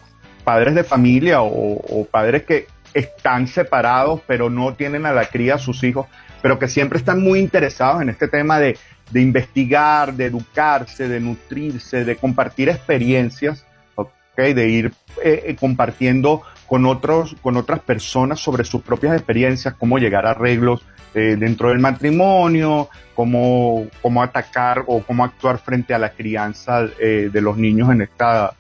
padres 0.43 0.75
de 0.75 0.83
familia 0.83 1.41
o, 1.41 2.07
padres 2.11 2.43
que 2.43 2.67
están 2.95 3.47
separados 3.47 4.21
pero 4.27 4.51
no 4.51 4.75
tienen 4.75 5.07
a 5.07 5.13
la 5.13 5.27
cría 5.27 5.55
a 5.55 5.59
sus 5.59 5.85
hijos, 5.85 6.07
pero 6.43 6.59
que 6.59 6.67
siempre 6.67 6.99
están 6.99 7.23
muy 7.23 7.39
interesados 7.39 8.03
en 8.03 8.09
este 8.09 8.27
tema 8.27 8.59
de, 8.59 8.77
de 9.11 9.21
investigar, 9.21 10.15
de 10.15 10.27
educarse, 10.27 11.09
de 11.09 11.21
nutrirse, 11.21 12.05
de 12.05 12.17
compartir 12.17 12.69
experiencias, 12.69 13.65
¿ok? 13.95 14.11
De 14.37 14.69
ir 14.69 14.93
eh, 15.23 15.45
eh, 15.47 15.57
compartiendo 15.59 16.43
con, 16.67 16.87
otros, 16.87 17.37
con 17.41 17.57
otras 17.57 17.81
personas 17.81 18.41
sobre 18.41 18.65
sus 18.65 18.83
propias 18.83 19.15
experiencias, 19.15 19.75
cómo 19.75 19.99
llegar 19.99 20.27
a 20.27 20.33
arreglos 20.33 20.85
eh, 21.15 21.37
dentro 21.39 21.69
del 21.69 21.79
matrimonio, 21.79 22.89
cómo, 23.15 23.87
cómo 24.03 24.23
atacar 24.23 24.85
o 24.87 25.03
cómo 25.03 25.25
actuar 25.25 25.59
frente 25.59 25.95
a 25.95 25.99
la 25.99 26.11
crianza 26.11 26.83
de 26.83 27.41
los 27.41 27.57
niños 27.57 27.91
en 27.91 28.03
esta 28.03 28.55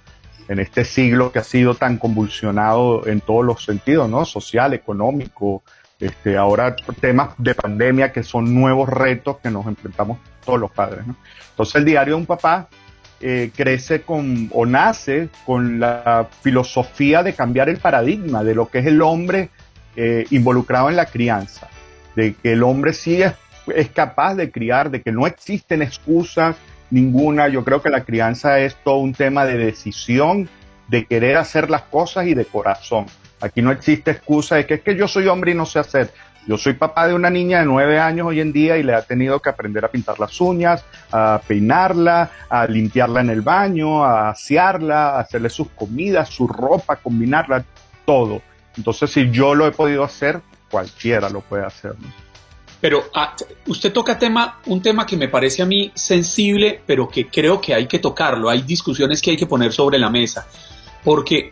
en 0.48 0.61
este 0.61 0.85
siglo 0.85 1.32
que 1.32 1.40
ha 1.40 1.44
sido 1.44 1.74
tan 1.74 1.98
convulsionado 1.98 3.04
en 3.09 3.20
todos 3.20 3.44
los 3.44 3.64
sentidos, 3.64 4.09
¿no? 4.09 4.24
Social, 4.24 4.74
económico, 4.74 5.64
este, 5.98 6.37
ahora 6.37 6.76
temas 7.00 7.30
de 7.38 7.54
pandemia 7.54 8.12
que 8.12 8.22
son 8.22 8.54
nuevos 8.54 8.88
retos 8.88 9.38
que 9.38 9.50
nos 9.50 9.66
enfrentamos 9.66 10.18
todos 10.46 10.59
los 10.59 10.70
padres. 10.70 11.04
Entonces 11.50 11.74
el 11.74 11.85
diario 11.85 12.14
de 12.14 12.20
un 12.20 12.26
papá 12.26 12.68
eh, 13.20 13.50
crece 13.54 14.02
con 14.02 14.50
o 14.52 14.66
nace 14.66 15.28
con 15.44 15.80
la 15.80 16.28
filosofía 16.42 17.22
de 17.22 17.35
cambiar 17.35 17.68
el 17.68 17.78
paradigma 17.78 18.44
de 18.44 18.54
lo 18.54 18.68
que 18.68 18.78
es 18.78 18.87
el 18.87 19.02
hombre 19.02 19.50
eh, 19.96 20.26
involucrado 20.30 20.90
en 20.90 20.96
la 20.96 21.06
crianza, 21.06 21.68
de 22.14 22.35
que 22.35 22.52
el 22.52 22.62
hombre 22.62 22.92
sí 22.92 23.22
es, 23.22 23.32
es, 23.74 23.88
capaz 23.88 24.35
de 24.35 24.50
criar, 24.50 24.90
de 24.90 25.00
que 25.00 25.12
no 25.12 25.26
existen 25.26 25.80
excusas 25.80 26.56
ninguna. 26.90 27.48
Yo 27.48 27.64
creo 27.64 27.80
que 27.80 27.88
la 27.88 28.04
crianza 28.04 28.59
es 28.59 28.76
todo 28.85 28.98
un 28.98 29.14
tema 29.14 29.46
de 29.46 29.56
decisión, 29.56 30.48
de 30.88 31.06
querer 31.06 31.38
hacer 31.38 31.70
las 31.70 31.82
cosas 31.82 32.26
y 32.26 32.35
de 32.35 32.44
corazón. 32.44 33.06
Aquí 33.40 33.62
no 33.62 33.70
existe 33.70 34.11
excusa 34.11 34.56
de 34.56 34.66
que 34.66 34.74
es 34.74 34.80
que 34.82 34.94
yo 34.94 35.09
soy 35.09 35.26
hombre 35.28 35.52
y 35.52 35.54
no 35.54 35.66
sé 35.66 35.78
hacer. 35.78 36.11
Yo 36.46 36.56
soy 36.56 36.74
papá 36.74 37.09
de 37.09 37.14
una 37.14 37.28
niña 37.28 37.59
de 37.59 37.66
nueve 37.66 37.98
años 37.98 38.28
hoy 38.28 38.40
en 38.40 38.52
día 38.52 38.76
y 38.78 38.85
le 38.85 38.94
ha 38.94 39.02
tenido 39.02 39.40
que 39.40 39.48
aprender 39.48 39.85
a 39.85 39.90
pintar 39.90 40.20
las 40.20 40.40
uñas, 40.40 40.85
a 41.11 41.40
peinarla, 41.46 42.30
a 42.48 42.66
limpiarla 42.66 43.20
en 43.20 43.30
el 43.30 43.40
baño, 43.40 44.04
a 44.04 44.30
asearla, 44.30 45.16
a 45.16 45.20
hacerle 45.20 45.50
sus 45.50 45.68
comidas, 45.70 46.28
su 46.28 46.46
ropa, 46.46 46.96
combinarla, 46.96 47.64
todo. 48.04 48.42
Entonces, 48.76 49.11
si 49.11 49.28
yo 49.30 49.56
lo 49.56 49.66
he 49.66 49.72
podido 49.72 50.04
hacer, 50.04 50.40
cualquiera 50.70 51.28
lo 51.28 51.40
puede 51.40 51.64
hacer. 51.64 51.94
Pero 52.80 53.04
ah, 53.14 53.35
usted 53.66 53.92
toca 53.92 54.16
tema, 54.16 54.61
un 54.66 54.80
tema 54.80 55.04
que 55.04 55.16
me 55.16 55.28
parece 55.28 55.62
a 55.62 55.66
mí 55.66 55.90
sensible, 55.94 56.80
pero 56.87 57.09
que 57.09 57.26
creo 57.26 57.61
que 57.61 57.74
hay 57.74 57.88
que 57.88 57.98
tocarlo. 57.98 58.48
Hay 58.48 58.62
discusiones 58.62 59.20
que 59.20 59.32
hay 59.32 59.37
que 59.37 59.46
poner 59.46 59.72
sobre 59.72 59.98
la 59.98 60.11
mesa. 60.11 60.46
Porque 61.02 61.50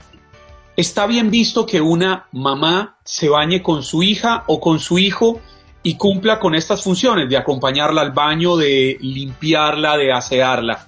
está 0.77 1.07
bien 1.07 1.31
visto 1.31 1.67
que 1.67 1.81
una 1.81 2.27
mamá 2.33 2.99
se 3.05 3.29
bañe 3.29 3.63
con 3.63 3.83
su 3.83 4.03
hija 4.03 4.45
o 4.47 4.61
con 4.61 4.81
su 4.81 4.99
hijo 4.99 5.41
y 5.83 5.97
cumpla 5.97 6.41
con 6.41 6.55
estas 6.55 6.83
funciones 6.83 7.29
de 7.29 7.37
acompañarla 7.37 8.01
al 8.01 8.13
baño, 8.13 8.57
de 8.57 8.97
limpiarla, 9.01 9.97
de 9.97 10.13
asearla. 10.13 10.87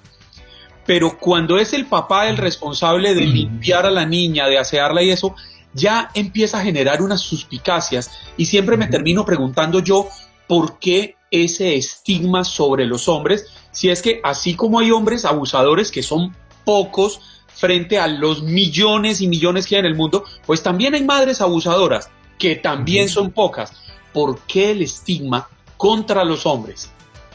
Pero 0.87 1.19
cuando 1.19 1.59
es 1.59 1.73
el 1.73 1.87
papá 1.87 2.29
el 2.29 2.37
responsable 2.37 3.15
de 3.15 3.27
limpiar 3.27 3.87
a 3.87 3.91
la 3.91 4.07
niña, 4.07 4.47
de 4.47 4.59
asearla 4.59 5.03
y 5.03 5.11
eso, 5.11 5.35
ya 5.75 6.11
empieza 6.15 6.59
a 6.59 6.65
generar 6.65 7.03
unas 7.03 7.21
suspicacias. 7.21 8.11
Y 8.37 8.47
siempre 8.47 8.77
me 8.77 8.87
termino 8.87 9.25
preguntando 9.25 9.81
yo 9.81 10.09
por 10.47 10.79
qué 10.79 11.17
ese 11.31 11.75
estigma 11.75 12.45
sobre 12.45 12.87
los 12.87 13.09
hombres, 13.09 13.47
si 13.73 13.91
es 13.91 14.01
que 14.01 14.21
así 14.25 14.55
como 14.55 14.79
hay 14.79 14.91
hombres 14.91 15.25
abusadores 15.25 15.91
que 15.91 16.03
son 16.03 16.35
pocos, 16.65 17.21
frente 17.57 17.99
a 17.99 18.07
los 18.07 18.43
millones 18.43 19.21
y 19.21 19.29
millones 19.29 19.67
que 19.67 19.77
hay 19.77 19.81
en 19.81 19.87
el 19.87 19.97
mundo, 19.97 20.25
pues 20.47 20.63
también 20.63 20.95
hay 20.95 21.05
madres 21.05 21.41
abusadoras, 21.41 22.11
que 22.39 22.57
también 22.57 23.09
son 23.09 23.31
pocas. 23.31 23.73
¿Por 24.13 24.39
qué 24.41 24.71
el 24.71 24.83
estigma 24.83 25.49
contra 25.77 26.25
los 26.25 26.47
hombres? 26.47 26.91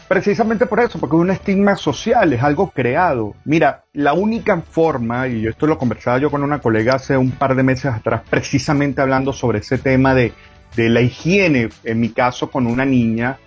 Precisamente 0.08 0.66
por 0.66 0.82
eso, 0.82 1.00
porque 1.00 1.16
es 1.16 1.22
un 1.22 1.32
estigma 1.32 1.76
social, 1.76 2.34
es 2.34 2.44
algo 2.44 2.70
creado. 2.72 3.34
Mira, 3.46 3.86
la 3.94 4.14
única 4.14 4.60
forma, 4.62 5.28
y 5.28 5.48
esto 5.48 5.68
lo 5.68 5.78
conversaba 5.78 6.18
yo 6.18 6.30
con 6.30 6.44
una 6.44 6.60
colega 6.60 6.96
hace 6.96 7.16
un 7.16 7.32
par 7.32 7.56
de 7.56 7.64
meses 7.64 7.86
atrás, 7.86 8.22
precisamente 8.30 9.02
hablando 9.02 9.32
sobre 9.32 9.60
ese 9.60 9.78
tema 9.78 10.14
de, 10.14 10.34
de 10.76 10.90
la 10.90 11.02
higiene, 11.02 11.70
en 11.84 12.00
mi 12.00 12.10
caso 12.10 12.52
con 12.52 12.68
una 12.68 12.84
niña, 12.84 13.38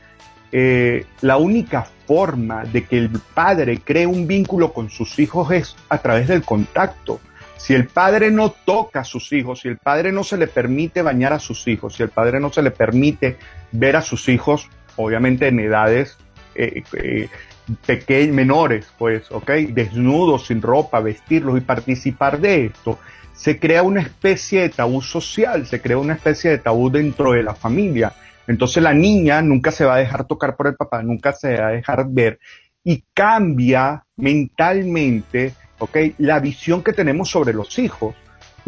eh, 0.52 1.04
la 1.20 1.36
única 1.36 1.86
forma 2.06 2.64
de 2.64 2.84
que 2.84 2.98
el 2.98 3.10
padre 3.34 3.80
cree 3.82 4.06
un 4.06 4.26
vínculo 4.26 4.72
con 4.72 4.90
sus 4.90 5.18
hijos 5.18 5.50
es 5.50 5.76
a 5.88 5.98
través 5.98 6.28
del 6.28 6.42
contacto. 6.42 7.20
Si 7.56 7.74
el 7.74 7.86
padre 7.86 8.30
no 8.30 8.50
toca 8.50 9.00
a 9.00 9.04
sus 9.04 9.32
hijos, 9.32 9.60
si 9.60 9.68
el 9.68 9.78
padre 9.78 10.12
no 10.12 10.22
se 10.22 10.36
le 10.36 10.46
permite 10.46 11.02
bañar 11.02 11.32
a 11.32 11.38
sus 11.38 11.66
hijos, 11.66 11.94
si 11.94 12.02
el 12.02 12.10
padre 12.10 12.40
no 12.40 12.52
se 12.52 12.62
le 12.62 12.70
permite 12.70 13.38
ver 13.72 13.96
a 13.96 14.02
sus 14.02 14.28
hijos, 14.28 14.68
obviamente 14.96 15.48
en 15.48 15.60
edades 15.60 16.18
eh, 16.54 16.82
eh, 16.92 18.32
menores, 18.32 18.86
pues, 18.98 19.30
¿ok? 19.30 19.50
Desnudos, 19.70 20.46
sin 20.46 20.60
ropa, 20.60 21.00
vestirlos 21.00 21.56
y 21.56 21.62
participar 21.62 22.38
de 22.38 22.66
esto, 22.66 22.98
se 23.32 23.58
crea 23.58 23.82
una 23.82 24.00
especie 24.00 24.62
de 24.62 24.68
tabú 24.68 25.02
social, 25.02 25.66
se 25.66 25.80
crea 25.80 25.98
una 25.98 26.14
especie 26.14 26.50
de 26.50 26.58
tabú 26.58 26.90
dentro 26.90 27.32
de 27.32 27.42
la 27.42 27.54
familia. 27.54 28.12
Entonces 28.46 28.82
la 28.82 28.94
niña 28.94 29.42
nunca 29.42 29.70
se 29.70 29.84
va 29.84 29.94
a 29.94 29.98
dejar 29.98 30.26
tocar 30.26 30.56
por 30.56 30.66
el 30.66 30.76
papá, 30.76 31.02
nunca 31.02 31.32
se 31.32 31.56
va 31.56 31.68
a 31.68 31.72
dejar 31.72 32.06
ver 32.08 32.38
y 32.84 33.02
cambia 33.14 34.04
mentalmente, 34.16 35.54
¿ok? 35.78 35.96
La 36.18 36.38
visión 36.38 36.82
que 36.82 36.92
tenemos 36.92 37.30
sobre 37.30 37.54
los 37.54 37.78
hijos. 37.78 38.14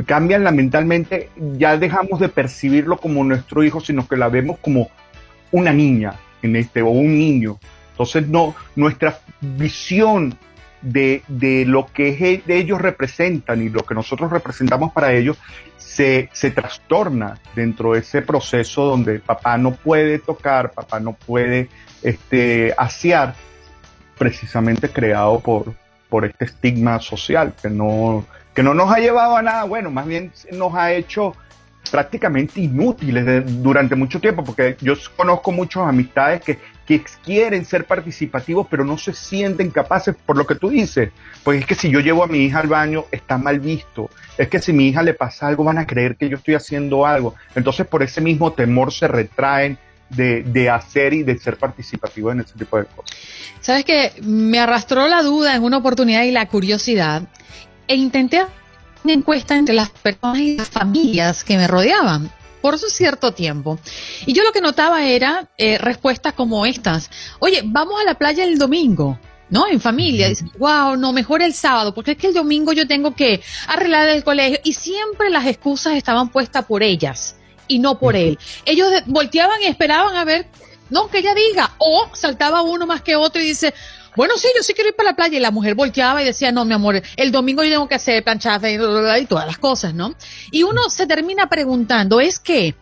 Cambian 0.06 0.44
la 0.44 0.50
mentalmente, 0.50 1.30
ya 1.56 1.78
dejamos 1.78 2.20
de 2.20 2.28
percibirlo 2.28 2.98
como 2.98 3.24
nuestro 3.24 3.62
hijo, 3.62 3.80
sino 3.80 4.06
que 4.06 4.16
la 4.16 4.28
vemos 4.28 4.58
como 4.58 4.90
una 5.52 5.72
niña 5.72 6.14
en 6.42 6.56
este, 6.56 6.82
o 6.82 6.88
un 6.88 7.18
niño. 7.18 7.58
Entonces 7.92 8.28
no, 8.28 8.54
nuestra 8.74 9.20
visión 9.40 10.36
de, 10.86 11.22
de 11.26 11.64
lo 11.64 11.86
que 11.86 12.42
ellos 12.46 12.80
representan 12.80 13.60
y 13.60 13.68
lo 13.68 13.84
que 13.84 13.94
nosotros 13.94 14.30
representamos 14.30 14.92
para 14.92 15.12
ellos 15.12 15.36
se, 15.76 16.28
se 16.32 16.50
trastorna 16.52 17.38
dentro 17.54 17.92
de 17.92 18.00
ese 18.00 18.22
proceso 18.22 18.84
donde 18.84 19.18
papá 19.18 19.58
no 19.58 19.72
puede 19.72 20.20
tocar, 20.20 20.70
papá 20.70 21.00
no 21.00 21.14
puede 21.14 21.68
este, 22.02 22.72
asear, 22.78 23.34
precisamente 24.16 24.88
creado 24.88 25.40
por, 25.40 25.74
por 26.08 26.24
este 26.24 26.44
estigma 26.44 27.00
social 27.00 27.52
que 27.60 27.68
no, 27.68 28.24
que 28.54 28.62
no 28.62 28.72
nos 28.72 28.90
ha 28.92 28.98
llevado 28.98 29.36
a 29.36 29.42
nada. 29.42 29.64
Bueno, 29.64 29.90
más 29.90 30.06
bien 30.06 30.32
nos 30.52 30.74
ha 30.74 30.92
hecho 30.92 31.34
prácticamente 31.90 32.60
inútiles 32.60 33.44
durante 33.62 33.96
mucho 33.96 34.20
tiempo, 34.20 34.44
porque 34.44 34.76
yo 34.80 34.94
conozco 35.16 35.50
muchas 35.50 35.88
amistades 35.88 36.42
que, 36.42 36.58
que 36.86 37.02
quieren 37.24 37.64
ser 37.64 37.84
participativos, 37.84 38.66
pero 38.70 38.84
no 38.84 38.96
se 38.96 39.12
sienten 39.12 39.70
capaces 39.70 40.14
por 40.14 40.36
lo 40.36 40.46
que 40.46 40.54
tú 40.54 40.70
dices. 40.70 41.10
Pues 41.42 41.60
es 41.60 41.66
que 41.66 41.74
si 41.74 41.90
yo 41.90 42.00
llevo 42.00 42.22
a 42.22 42.28
mi 42.28 42.38
hija 42.38 42.60
al 42.60 42.68
baño, 42.68 43.06
está 43.10 43.36
mal 43.38 43.58
visto. 43.58 44.08
Es 44.38 44.48
que 44.48 44.60
si 44.60 44.70
a 44.70 44.74
mi 44.74 44.88
hija 44.88 45.02
le 45.02 45.14
pasa 45.14 45.48
algo, 45.48 45.64
van 45.64 45.78
a 45.78 45.86
creer 45.86 46.16
que 46.16 46.28
yo 46.28 46.36
estoy 46.36 46.54
haciendo 46.54 47.04
algo. 47.04 47.34
Entonces, 47.54 47.86
por 47.86 48.02
ese 48.02 48.20
mismo 48.20 48.52
temor 48.52 48.92
se 48.92 49.08
retraen 49.08 49.78
de, 50.08 50.44
de, 50.44 50.70
hacer 50.70 51.12
y 51.12 51.24
de 51.24 51.36
ser 51.36 51.56
participativo 51.56 52.30
en 52.30 52.40
ese 52.40 52.54
tipo 52.56 52.78
de 52.78 52.84
cosas. 52.84 53.16
Sabes 53.60 53.84
que 53.84 54.12
me 54.22 54.60
arrastró 54.60 55.08
la 55.08 55.22
duda 55.22 55.56
en 55.56 55.64
una 55.64 55.78
oportunidad 55.78 56.22
y 56.22 56.30
la 56.30 56.46
curiosidad 56.46 57.22
e 57.88 57.96
intenté 57.96 58.44
una 59.02 59.12
encuesta 59.12 59.56
entre 59.56 59.74
las 59.74 59.90
personas 59.90 60.38
y 60.38 60.56
las 60.56 60.70
familias 60.70 61.42
que 61.42 61.56
me 61.56 61.66
rodeaban 61.66 62.30
por 62.66 62.74
un 62.74 62.90
cierto 62.90 63.32
tiempo. 63.32 63.78
Y 64.26 64.32
yo 64.32 64.42
lo 64.42 64.50
que 64.50 64.60
notaba 64.60 65.04
era 65.04 65.48
eh, 65.56 65.78
respuestas 65.78 66.32
como 66.32 66.66
estas. 66.66 67.08
Oye, 67.38 67.62
vamos 67.64 68.00
a 68.00 68.04
la 68.04 68.14
playa 68.14 68.42
el 68.42 68.58
domingo. 68.58 69.20
¿no? 69.50 69.68
En 69.68 69.80
familia. 69.80 70.26
Dicen, 70.28 70.50
wow, 70.58 70.96
no, 70.96 71.12
mejor 71.12 71.42
el 71.42 71.54
sábado, 71.54 71.94
porque 71.94 72.12
es 72.12 72.16
que 72.18 72.26
el 72.26 72.34
domingo 72.34 72.72
yo 72.72 72.88
tengo 72.88 73.14
que 73.14 73.40
arreglar 73.68 74.08
el 74.08 74.24
colegio. 74.24 74.58
Y 74.64 74.72
siempre 74.72 75.30
las 75.30 75.46
excusas 75.46 75.94
estaban 75.94 76.30
puestas 76.30 76.64
por 76.64 76.82
ellas 76.82 77.36
y 77.68 77.78
no 77.78 78.00
por 78.00 78.16
él. 78.16 78.36
Ellos 78.64 78.90
volteaban 79.06 79.62
y 79.62 79.66
esperaban 79.66 80.16
a 80.16 80.24
ver, 80.24 80.48
no, 80.90 81.06
que 81.06 81.18
ella 81.18 81.34
diga. 81.34 81.76
O 81.78 82.10
saltaba 82.14 82.62
uno 82.62 82.84
más 82.84 83.00
que 83.02 83.14
otro 83.14 83.40
y 83.40 83.44
dice, 83.44 83.74
bueno, 84.16 84.34
sí, 84.36 84.48
yo 84.56 84.62
sí 84.62 84.72
quiero 84.72 84.90
ir 84.90 84.96
para 84.96 85.10
la 85.10 85.16
playa. 85.16 85.36
Y 85.36 85.40
la 85.40 85.50
mujer 85.50 85.74
volteaba 85.74 86.22
y 86.22 86.24
decía, 86.24 86.50
no, 86.50 86.64
mi 86.64 86.74
amor, 86.74 87.02
el 87.16 87.32
domingo 87.32 87.62
yo 87.62 87.70
tengo 87.70 87.88
que 87.88 87.96
hacer 87.96 88.24
planchadas 88.24 88.70
y, 88.72 89.26
todas 89.26 89.46
las 89.46 89.58
cosas, 89.58 89.94
¿no? 89.94 90.14
Y 90.50 90.62
uno 90.62 90.88
se 90.88 91.06
termina 91.06 91.48
preguntando, 91.48 92.20
es 92.20 92.40
que, 92.40 92.74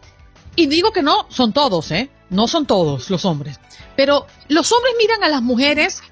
y 0.56 0.66
digo 0.66 0.92
que 0.92 1.02
no, 1.02 1.26
son 1.28 1.52
todos, 1.52 1.90
¿eh? 1.90 2.10
No 2.30 2.46
son 2.48 2.66
todos 2.66 3.10
los 3.10 3.24
hombres. 3.24 3.58
Pero 3.96 4.26
los 4.48 4.72
hombres 4.72 4.94
miran 4.98 5.22
a 5.24 5.28
las 5.28 5.42
mujeres 5.42 6.02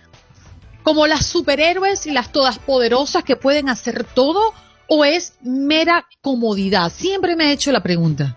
como 0.83 1.07
las 1.07 1.27
superhéroes 1.27 2.07
y 2.07 2.11
las 2.11 2.33
todas 2.33 2.59
poderosas 2.59 3.25
que 3.25 3.37
pueden 3.37 3.69
hacer 3.69 4.05
todo 4.05 4.53
o 4.89 5.05
es 5.05 5.35
mera 5.43 6.07
comodidad. 6.21 6.91
Siempre 6.91 7.37
me 7.37 7.47
he 7.47 7.53
hecho 7.53 7.73
la 7.73 7.83
pregunta. 7.83 8.37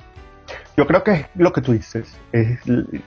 Yo 0.78 0.86
creo 0.86 1.04
que 1.04 1.12
es 1.12 1.26
lo 1.36 1.54
que 1.54 1.62
tú 1.62 1.71
dices, 1.71 2.08
es 2.32 2.60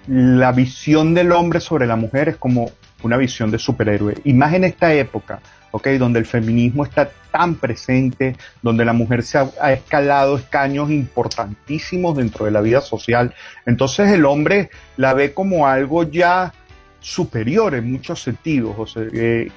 la 0.07 0.53
visión 0.53 1.15
del 1.15 1.33
hombre 1.33 1.61
sobre 1.61 1.87
la 1.87 1.97
mujer 1.97 2.31
es 2.31 2.37
como 2.37 2.71
una 3.03 3.17
visión 3.17 3.51
de 3.51 3.59
superhéroe. 3.59 4.15
Y 4.25 4.33
más 4.33 4.55
en 4.55 4.65
esta 4.65 4.93
época, 4.93 5.41
¿ok? 5.71 5.89
Donde 5.99 6.19
el 6.19 6.27
feminismo 6.27 6.85
está 6.85 7.11
tan 7.31 7.57
presente, 7.57 8.37
donde 8.63 8.85
la 8.85 8.93
mujer 8.93 9.23
se 9.23 9.39
ha, 9.39 9.73
escalado 9.73 10.37
escaños 10.37 10.91
importantísimos 10.91 12.17
dentro 12.17 12.45
de 12.45 12.51
la 12.51 12.61
vida 12.61 12.81
social. 12.81 13.35
Entonces 13.67 14.11
el 14.11 14.25
hombre 14.25 14.71
la 14.97 15.15
ve 15.15 15.35
como 15.35 15.67
algo 15.67 16.05
ya 16.05 16.53
superior 17.01 17.75
en 17.75 17.93
muchos 17.93 18.21
sentidos, 18.23 18.75
o 18.77 18.87
sea, 18.87 19.05
eh, 19.13 19.51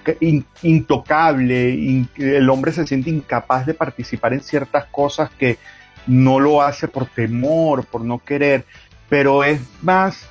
intocable, 0.61 2.05
el 2.17 2.49
hombre 2.49 2.71
se 2.71 2.85
siente 2.85 3.09
incapaz 3.09 3.65
de 3.65 3.73
participar 3.73 4.33
en 4.33 4.41
ciertas 4.41 4.85
cosas 4.85 5.31
que 5.31 5.57
no 6.05 6.39
lo 6.39 6.61
hace 6.61 6.87
por 6.87 7.07
temor, 7.07 7.85
por 7.85 8.01
no 8.01 8.19
querer, 8.19 8.63
pero 9.09 9.43
es 9.43 9.59
más 9.81 10.29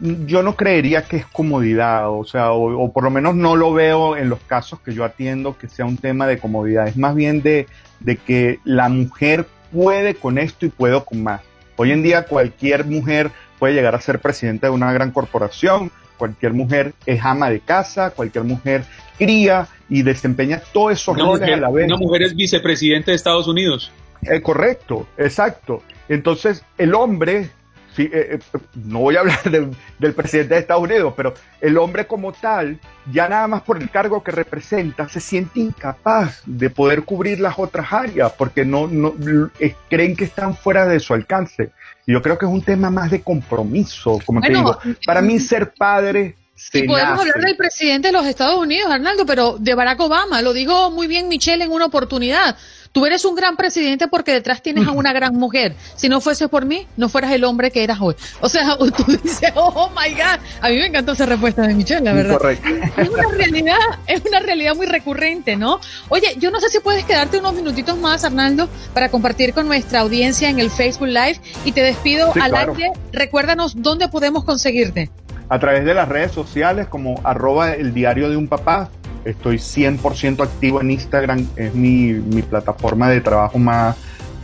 yo 0.00 0.42
no 0.42 0.54
creería 0.56 1.02
que 1.02 1.16
es 1.16 1.26
comodidad, 1.26 2.10
o 2.10 2.24
sea, 2.24 2.52
o, 2.52 2.92
por 2.92 3.04
lo 3.04 3.10
menos 3.10 3.34
no 3.34 3.56
lo 3.56 3.72
veo 3.72 4.16
en 4.16 4.28
los 4.28 4.40
casos 4.40 4.80
que 4.80 4.94
yo 4.94 5.04
atiendo 5.04 5.58
que 5.58 5.68
sea 5.68 5.86
un 5.86 5.96
tema 5.96 6.26
de 6.26 6.38
comodidad, 6.38 6.86
es 6.86 6.96
más 6.96 7.14
bien 7.14 7.42
de, 7.42 7.66
de 8.00 8.16
que 8.16 8.60
la 8.64 8.88
mujer 8.88 9.46
puede 9.72 10.14
con 10.14 10.38
esto 10.38 10.66
y 10.66 10.68
puedo 10.68 11.04
con 11.04 11.22
más. 11.22 11.40
Hoy 11.76 11.92
en 11.92 12.02
día 12.02 12.24
cualquier 12.24 12.84
mujer 12.84 13.30
puede 13.58 13.74
llegar 13.74 13.94
a 13.94 14.00
ser 14.00 14.20
presidenta 14.20 14.68
de 14.68 14.72
una 14.72 14.92
gran 14.92 15.10
corporación, 15.10 15.90
cualquier 16.16 16.52
mujer 16.52 16.94
es 17.06 17.24
ama 17.24 17.50
de 17.50 17.60
casa, 17.60 18.10
cualquier 18.10 18.44
mujer 18.44 18.84
cría 19.16 19.68
y 19.88 20.02
desempeña 20.02 20.60
todos 20.72 20.92
esos 20.92 21.16
roles 21.16 21.50
a 21.50 21.56
la 21.56 21.70
vez. 21.70 21.86
Una 21.86 21.96
mujer 21.96 22.22
es 22.22 22.36
vicepresidente 22.36 23.10
de 23.10 23.16
Estados 23.16 23.48
Unidos. 23.48 23.90
Eh, 24.22 24.40
correcto, 24.40 25.06
exacto. 25.16 25.82
Entonces 26.08 26.64
el 26.76 26.94
hombre 26.94 27.50
eh, 28.04 28.38
eh, 28.52 28.58
no 28.74 29.00
voy 29.00 29.16
a 29.16 29.20
hablar 29.20 29.42
del 29.98 30.14
presidente 30.14 30.54
de 30.54 30.60
Estados 30.60 30.82
Unidos, 30.82 31.14
pero 31.16 31.34
el 31.60 31.76
hombre 31.78 32.06
como 32.06 32.32
tal, 32.32 32.78
ya 33.12 33.28
nada 33.28 33.46
más 33.48 33.62
por 33.62 33.80
el 33.80 33.90
cargo 33.90 34.22
que 34.22 34.30
representa, 34.30 35.08
se 35.08 35.20
siente 35.20 35.60
incapaz 35.60 36.42
de 36.46 36.70
poder 36.70 37.04
cubrir 37.04 37.40
las 37.40 37.58
otras 37.58 37.92
áreas 37.92 38.32
porque 38.32 38.64
no, 38.64 38.86
no 38.86 39.14
creen 39.88 40.16
que 40.16 40.24
están 40.24 40.56
fuera 40.56 40.86
de 40.86 41.00
su 41.00 41.14
alcance. 41.14 41.70
Y 42.06 42.12
yo 42.12 42.22
creo 42.22 42.38
que 42.38 42.46
es 42.46 42.52
un 42.52 42.62
tema 42.62 42.90
más 42.90 43.10
de 43.10 43.22
compromiso, 43.22 44.18
como 44.24 44.40
te 44.40 44.48
digo. 44.48 44.78
Para 45.04 45.20
mí 45.20 45.38
ser 45.38 45.72
padre 45.74 46.36
y 46.72 46.82
podemos 46.82 47.20
hablar 47.20 47.40
del 47.40 47.56
presidente 47.56 48.08
de 48.08 48.12
los 48.12 48.26
Estados 48.26 48.58
Unidos, 48.58 48.90
Arnaldo, 48.90 49.24
pero 49.24 49.56
de 49.58 49.74
Barack 49.74 50.00
Obama. 50.00 50.42
Lo 50.42 50.52
dijo 50.52 50.90
muy 50.90 51.06
bien 51.06 51.28
Michelle 51.28 51.64
en 51.64 51.70
una 51.70 51.86
oportunidad. 51.86 52.56
Tú 52.98 53.06
eres 53.06 53.24
un 53.24 53.36
gran 53.36 53.54
presidente 53.54 54.08
porque 54.08 54.32
detrás 54.32 54.60
tienes 54.60 54.88
a 54.88 54.90
una 54.90 55.12
gran 55.12 55.32
mujer. 55.36 55.76
Si 55.94 56.08
no 56.08 56.20
fuese 56.20 56.48
por 56.48 56.64
mí, 56.64 56.84
no 56.96 57.08
fueras 57.08 57.30
el 57.30 57.44
hombre 57.44 57.70
que 57.70 57.84
eras 57.84 57.98
hoy. 58.00 58.16
O 58.40 58.48
sea, 58.48 58.76
tú 58.96 59.04
dices, 59.22 59.52
oh 59.54 59.88
my 59.90 60.12
God. 60.14 60.40
A 60.60 60.68
mí 60.68 60.78
me 60.78 60.86
encantó 60.86 61.12
esa 61.12 61.24
respuesta 61.24 61.62
de 61.62 61.74
Michelle, 61.74 62.00
la 62.00 62.12
verdad. 62.12 62.38
Correcto. 62.38 62.68
Es 62.96 63.08
una 63.08 63.28
realidad, 63.28 63.78
es 64.08 64.20
una 64.24 64.40
realidad 64.40 64.74
muy 64.74 64.86
recurrente, 64.86 65.54
¿no? 65.54 65.78
Oye, 66.08 66.34
yo 66.38 66.50
no 66.50 66.58
sé 66.58 66.70
si 66.70 66.80
puedes 66.80 67.04
quedarte 67.04 67.38
unos 67.38 67.54
minutitos 67.54 67.96
más, 67.96 68.24
Arnaldo, 68.24 68.68
para 68.94 69.10
compartir 69.10 69.54
con 69.54 69.68
nuestra 69.68 70.00
audiencia 70.00 70.50
en 70.50 70.58
el 70.58 70.68
Facebook 70.68 71.06
Live 71.06 71.40
y 71.64 71.70
te 71.70 71.82
despido 71.82 72.32
al 72.34 72.52
aire. 72.56 72.90
Recuérdanos 73.12 73.80
dónde 73.80 74.08
podemos 74.08 74.42
conseguirte. 74.42 75.08
A 75.48 75.58
través 75.58 75.84
de 75.84 75.94
las 75.94 76.08
redes 76.08 76.32
sociales 76.32 76.88
como 76.88 77.20
arroba 77.24 77.72
el 77.72 77.94
diario 77.94 78.28
de 78.28 78.36
un 78.36 78.48
papá, 78.48 78.90
Estoy 79.24 79.56
100% 79.56 80.42
activo 80.42 80.80
en 80.80 80.90
Instagram, 80.90 81.46
es 81.56 81.74
mi, 81.74 82.12
mi 82.12 82.40
plataforma 82.42 83.10
de 83.10 83.20
trabajo 83.20 83.58
más, 83.58 83.96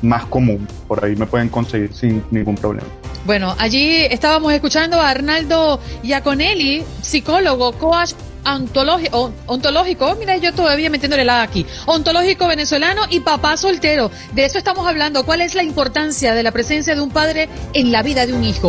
más 0.02 0.26
común. 0.26 0.66
Por 0.86 1.02
ahí 1.04 1.16
me 1.16 1.26
pueden 1.26 1.48
conseguir 1.48 1.94
sin 1.94 2.22
ningún 2.30 2.54
problema. 2.54 2.86
Bueno, 3.24 3.54
allí 3.58 4.04
estábamos 4.10 4.52
escuchando 4.52 5.00
a 5.00 5.08
Arnaldo 5.08 5.80
Iaconelli, 6.02 6.84
psicólogo, 7.00 7.72
coach 7.72 8.12
ontológico, 8.46 9.32
ontológico, 9.46 10.16
mira 10.16 10.36
yo 10.36 10.52
todavía 10.52 10.90
metiéndole 10.90 11.24
la 11.24 11.40
aquí, 11.40 11.64
ontológico 11.86 12.46
venezolano 12.46 13.02
y 13.08 13.20
papá 13.20 13.56
soltero. 13.56 14.10
De 14.34 14.44
eso 14.44 14.58
estamos 14.58 14.86
hablando. 14.86 15.24
¿Cuál 15.24 15.40
es 15.40 15.54
la 15.54 15.62
importancia 15.62 16.34
de 16.34 16.42
la 16.42 16.52
presencia 16.52 16.94
de 16.94 17.00
un 17.00 17.10
padre 17.10 17.48
en 17.72 17.90
la 17.90 18.02
vida 18.02 18.26
de 18.26 18.34
un 18.34 18.44
hijo? 18.44 18.68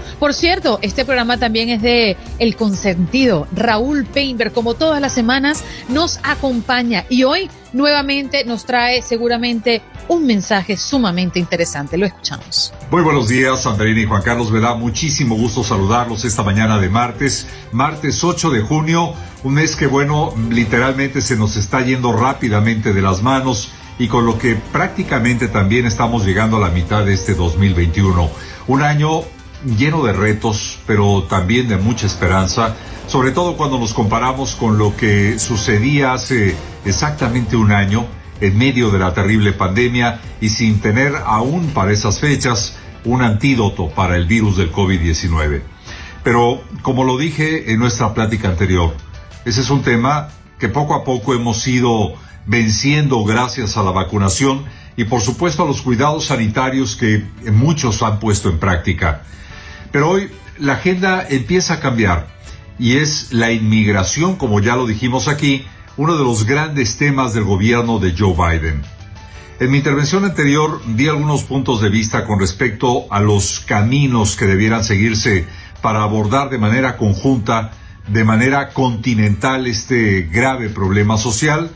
Por 0.21 0.35
cierto, 0.35 0.77
este 0.83 1.03
programa 1.03 1.39
también 1.39 1.69
es 1.69 1.81
de 1.81 2.15
El 2.37 2.55
Consentido. 2.55 3.47
Raúl 3.55 4.05
Painter, 4.05 4.51
como 4.51 4.75
todas 4.75 5.01
las 5.01 5.15
semanas, 5.15 5.63
nos 5.89 6.19
acompaña 6.21 7.05
y 7.09 7.23
hoy 7.23 7.49
nuevamente 7.73 8.45
nos 8.45 8.65
trae 8.65 9.01
seguramente 9.01 9.81
un 10.09 10.27
mensaje 10.27 10.77
sumamente 10.77 11.39
interesante. 11.39 11.97
Lo 11.97 12.05
escuchamos. 12.05 12.71
Muy 12.91 13.01
buenos 13.01 13.29
días, 13.29 13.65
Andreina 13.65 13.99
y 13.99 14.05
Juan 14.05 14.21
Carlos. 14.21 14.51
Me 14.51 14.59
da 14.59 14.75
muchísimo 14.75 15.33
gusto 15.33 15.63
saludarlos 15.63 16.23
esta 16.23 16.43
mañana 16.43 16.77
de 16.77 16.89
martes, 16.89 17.47
martes 17.71 18.23
8 18.23 18.51
de 18.51 18.61
junio, 18.61 19.15
un 19.43 19.55
mes 19.55 19.75
que, 19.75 19.87
bueno, 19.87 20.35
literalmente 20.51 21.21
se 21.21 21.35
nos 21.35 21.57
está 21.57 21.81
yendo 21.83 22.13
rápidamente 22.13 22.93
de 22.93 23.01
las 23.01 23.23
manos 23.23 23.71
y 23.97 24.07
con 24.07 24.27
lo 24.27 24.37
que 24.37 24.53
prácticamente 24.53 25.47
también 25.47 25.87
estamos 25.87 26.27
llegando 26.27 26.57
a 26.57 26.59
la 26.59 26.69
mitad 26.69 27.03
de 27.03 27.15
este 27.15 27.33
2021. 27.33 28.29
Un 28.67 28.83
año 28.83 29.23
lleno 29.65 30.03
de 30.03 30.13
retos, 30.13 30.79
pero 30.85 31.23
también 31.23 31.67
de 31.67 31.77
mucha 31.77 32.05
esperanza, 32.05 32.75
sobre 33.07 33.31
todo 33.31 33.57
cuando 33.57 33.79
nos 33.79 33.93
comparamos 33.93 34.55
con 34.55 34.77
lo 34.77 34.95
que 34.95 35.39
sucedía 35.39 36.13
hace 36.13 36.55
exactamente 36.85 37.55
un 37.55 37.71
año 37.71 38.05
en 38.39 38.57
medio 38.57 38.89
de 38.89 38.99
la 38.99 39.13
terrible 39.13 39.53
pandemia 39.53 40.19
y 40.41 40.49
sin 40.49 40.79
tener 40.79 41.15
aún 41.25 41.67
para 41.67 41.91
esas 41.91 42.19
fechas 42.19 42.77
un 43.05 43.21
antídoto 43.21 43.89
para 43.89 44.15
el 44.15 44.25
virus 44.25 44.57
del 44.57 44.71
COVID-19. 44.71 45.61
Pero 46.23 46.63
como 46.81 47.03
lo 47.03 47.17
dije 47.17 47.71
en 47.71 47.79
nuestra 47.79 48.13
plática 48.13 48.47
anterior, 48.47 48.95
ese 49.45 49.61
es 49.61 49.69
un 49.69 49.81
tema 49.81 50.29
que 50.59 50.69
poco 50.69 50.93
a 50.93 51.03
poco 51.03 51.33
hemos 51.33 51.67
ido 51.67 52.13
venciendo 52.45 53.23
gracias 53.23 53.77
a 53.77 53.83
la 53.83 53.91
vacunación 53.91 54.65
y 54.97 55.05
por 55.05 55.21
supuesto 55.21 55.63
a 55.63 55.65
los 55.65 55.81
cuidados 55.81 56.25
sanitarios 56.25 56.95
que 56.95 57.25
muchos 57.51 58.03
han 58.03 58.19
puesto 58.19 58.49
en 58.49 58.59
práctica. 58.59 59.23
Pero 59.91 60.09
hoy 60.09 60.29
la 60.57 60.73
agenda 60.73 61.25
empieza 61.27 61.75
a 61.75 61.79
cambiar 61.79 62.27
y 62.79 62.97
es 62.97 63.31
la 63.31 63.51
inmigración, 63.51 64.35
como 64.35 64.59
ya 64.59 64.75
lo 64.75 64.87
dijimos 64.87 65.27
aquí, 65.27 65.65
uno 65.97 66.17
de 66.17 66.23
los 66.23 66.45
grandes 66.45 66.97
temas 66.97 67.33
del 67.33 67.43
gobierno 67.43 67.99
de 67.99 68.15
Joe 68.17 68.33
Biden. 68.33 68.81
En 69.59 69.69
mi 69.69 69.77
intervención 69.77 70.25
anterior 70.25 70.81
di 70.87 71.07
algunos 71.07 71.43
puntos 71.43 71.81
de 71.81 71.89
vista 71.89 72.25
con 72.25 72.39
respecto 72.39 73.05
a 73.11 73.19
los 73.19 73.59
caminos 73.59 74.35
que 74.35 74.45
debieran 74.45 74.83
seguirse 74.83 75.45
para 75.81 76.01
abordar 76.01 76.49
de 76.49 76.57
manera 76.57 76.97
conjunta, 76.97 77.71
de 78.07 78.23
manera 78.23 78.69
continental 78.69 79.67
este 79.67 80.23
grave 80.23 80.69
problema 80.69 81.17
social 81.17 81.69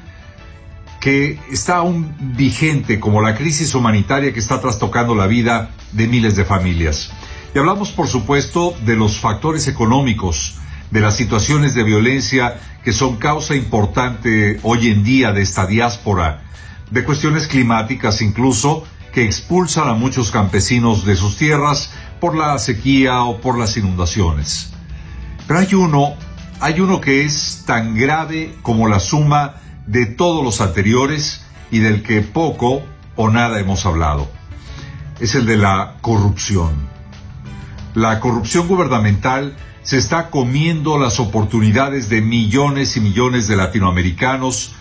que 0.99 1.39
está 1.51 1.75
aún 1.75 2.15
vigente 2.35 2.99
como 2.99 3.21
la 3.21 3.35
crisis 3.35 3.75
humanitaria 3.75 4.33
que 4.33 4.39
está 4.39 4.59
trastocando 4.59 5.13
la 5.13 5.27
vida 5.27 5.69
de 5.91 6.07
miles 6.07 6.35
de 6.35 6.45
familias. 6.45 7.11
Y 7.55 7.57
hablamos, 7.57 7.93
por 7.93 8.09
supuesto, 8.09 8.75
de 8.85 8.97
los 8.97 9.17
factores 9.17 9.69
económicos, 9.69 10.57
de 10.91 10.99
las 10.99 11.15
situaciones 11.15 11.73
de 11.73 11.85
violencia 11.85 12.59
que 12.83 12.91
son 12.91 13.15
causa 13.15 13.55
importante 13.55 14.59
hoy 14.61 14.89
en 14.89 15.05
día 15.05 15.31
de 15.31 15.41
esta 15.41 15.65
diáspora, 15.65 16.41
de 16.91 17.05
cuestiones 17.05 17.47
climáticas 17.47 18.21
incluso, 18.21 18.83
que 19.13 19.23
expulsan 19.23 19.87
a 19.87 19.93
muchos 19.93 20.31
campesinos 20.31 21.05
de 21.05 21.15
sus 21.15 21.37
tierras 21.37 21.93
por 22.19 22.35
la 22.35 22.59
sequía 22.59 23.23
o 23.23 23.39
por 23.39 23.57
las 23.57 23.77
inundaciones. 23.77 24.73
Pero 25.47 25.61
hay 25.61 25.73
uno, 25.75 26.15
hay 26.59 26.81
uno 26.81 26.99
que 26.99 27.23
es 27.23 27.63
tan 27.65 27.95
grave 27.95 28.53
como 28.63 28.89
la 28.89 28.99
suma 28.99 29.61
de 29.87 30.05
todos 30.07 30.43
los 30.43 30.59
anteriores 30.59 31.45
y 31.71 31.79
del 31.79 32.03
que 32.03 32.19
poco 32.19 32.83
o 33.15 33.29
nada 33.29 33.61
hemos 33.61 33.85
hablado. 33.85 34.29
Es 35.21 35.35
el 35.35 35.45
de 35.45 35.55
la 35.55 35.95
corrupción. 36.01 36.94
La 37.95 38.19
corrupción 38.19 38.67
gubernamental 38.67 39.55
se 39.81 39.97
está 39.97 40.29
comiendo 40.29 40.97
las 40.97 41.21
oportunidades 41.21 42.09
de 42.09 42.19
millones 42.19 42.97
y 42.97 42.99
millones 42.99 43.47
de 43.47 43.55
latinoamericanos 43.55 44.75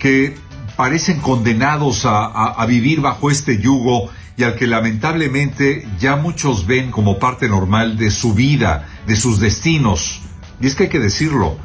que 0.00 0.36
parecen 0.74 1.20
condenados 1.20 2.02
a, 2.06 2.66
vivir 2.66 3.00
bajo 3.00 3.30
este 3.30 3.58
yugo 3.58 4.10
y 4.36 4.42
al 4.42 4.56
que 4.56 4.66
lamentablemente 4.66 5.86
ya 6.00 6.16
muchos 6.16 6.66
ven 6.66 6.90
como 6.90 7.20
parte 7.20 7.48
normal 7.48 7.96
de 7.96 8.10
su 8.10 8.34
vida, 8.34 8.88
de 9.06 9.14
sus 9.14 9.38
destinos. 9.38 10.22
Y 10.60 10.66
es 10.66 10.74
que 10.74 10.84
hay 10.84 10.88
que 10.88 10.98
decirlo, 10.98 11.56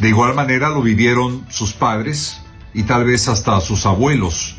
de 0.00 0.08
igual 0.08 0.34
manera 0.34 0.70
lo 0.70 0.82
vivieron 0.82 1.46
sus 1.48 1.72
padres 1.72 2.40
y 2.74 2.82
tal 2.82 3.04
vez 3.04 3.28
hasta 3.28 3.60
sus 3.60 3.86
abuelos. 3.86 4.56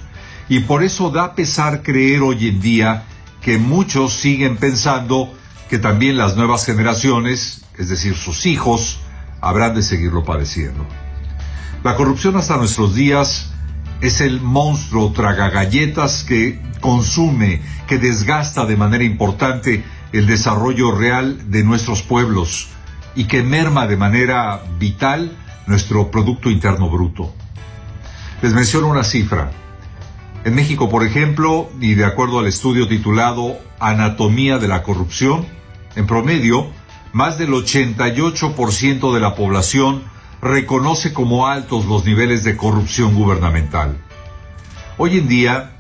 Y 0.48 0.62
por 0.62 0.82
eso 0.82 1.10
da 1.10 1.36
pesar 1.36 1.84
creer 1.84 2.22
hoy 2.22 2.48
en 2.48 2.62
día 2.62 3.04
que 3.42 3.58
muchos 3.58 4.14
siguen 4.14 4.56
pensando 4.56 5.34
que 5.70 5.78
también 5.78 6.18
las 6.18 6.36
nuevas 6.36 6.66
generaciones, 6.66 7.62
es 7.78 7.90
decir, 7.90 8.16
sus 8.16 8.46
hijos, 8.46 9.00
habrán 9.40 9.76
de 9.76 9.84
seguirlo 9.84 10.24
padeciendo. 10.26 10.86
La 11.84 11.96
corrupción 11.96 12.36
hasta 12.36 12.58
nuestros 12.58 12.96
días 12.96 13.52
es 14.02 14.20
el 14.20 14.42
monstruo 14.42 15.12
tragagalletas 15.12 16.24
que 16.24 16.60
consume, 16.82 17.62
que 17.88 18.00
desgasta 18.00 18.66
de 18.66 18.78
manera 18.78 19.04
importante 19.04 19.84
el 20.12 20.26
desarrollo 20.26 20.92
real 20.92 21.52
de 21.52 21.64
nuestros 21.64 22.02
pueblos 22.02 22.70
y 23.16 23.26
que 23.26 23.44
merma 23.44 23.86
de 23.86 23.98
manera 23.98 24.64
vital 24.80 25.38
nuestro 25.68 26.10
Producto 26.10 26.50
Interno 26.50 26.90
Bruto. 26.90 27.34
Les 28.42 28.54
menciono 28.54 28.88
una 28.88 29.04
cifra. 29.04 29.52
En 30.46 30.56
México, 30.56 30.90
por 30.90 31.06
ejemplo, 31.06 31.70
y 31.80 31.94
de 31.94 32.06
acuerdo 32.06 32.40
al 32.40 32.48
estudio 32.48 32.88
titulado 32.88 33.60
Anatomía 33.80 34.58
de 34.58 34.70
la 34.70 34.82
Corrupción, 34.82 35.59
en 35.96 36.08
promedio, 36.08 36.68
más 37.14 37.38
del 37.38 37.50
88% 37.50 39.14
de 39.14 39.20
la 39.20 39.36
población 39.36 40.04
reconoce 40.42 41.14
como 41.14 41.48
altos 41.48 41.86
los 41.86 42.06
niveles 42.06 42.44
de 42.44 42.56
corrupción 42.56 43.16
gubernamental. 43.16 43.98
Hoy 44.98 45.18
en 45.18 45.28
día, 45.28 45.72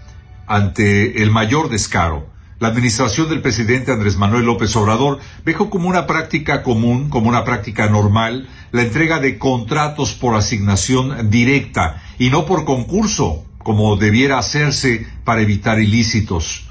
ante 0.47 1.22
el 1.22 1.32
mayor 1.32 1.70
descaro, 1.70 2.28
la 2.60 2.68
administración 2.68 3.30
del 3.30 3.41
presidente 3.41 3.91
Andrés 3.91 4.18
Manuel 4.18 4.45
López 4.45 4.76
Obrador 4.76 5.20
dejó 5.45 5.70
como 5.70 5.88
una 5.88 6.05
práctica 6.07 6.62
común, 6.62 7.10
como 7.10 7.30
una 7.30 7.45
práctica 7.45 7.88
normal, 7.88 8.49
la 8.72 8.82
entrega 8.82 9.20
de 9.20 9.38
contratos 9.38 10.14
por 10.14 10.36
asignación 10.36 11.30
directa 11.30 12.01
y 12.18 12.30
no 12.30 12.45
por 12.45 12.66
concurso, 12.66 13.45
como 13.60 13.95
debiera 13.95 14.38
hacerse 14.38 15.07
para 15.24 15.41
evitar 15.41 15.80
ilícitos. 15.80 16.68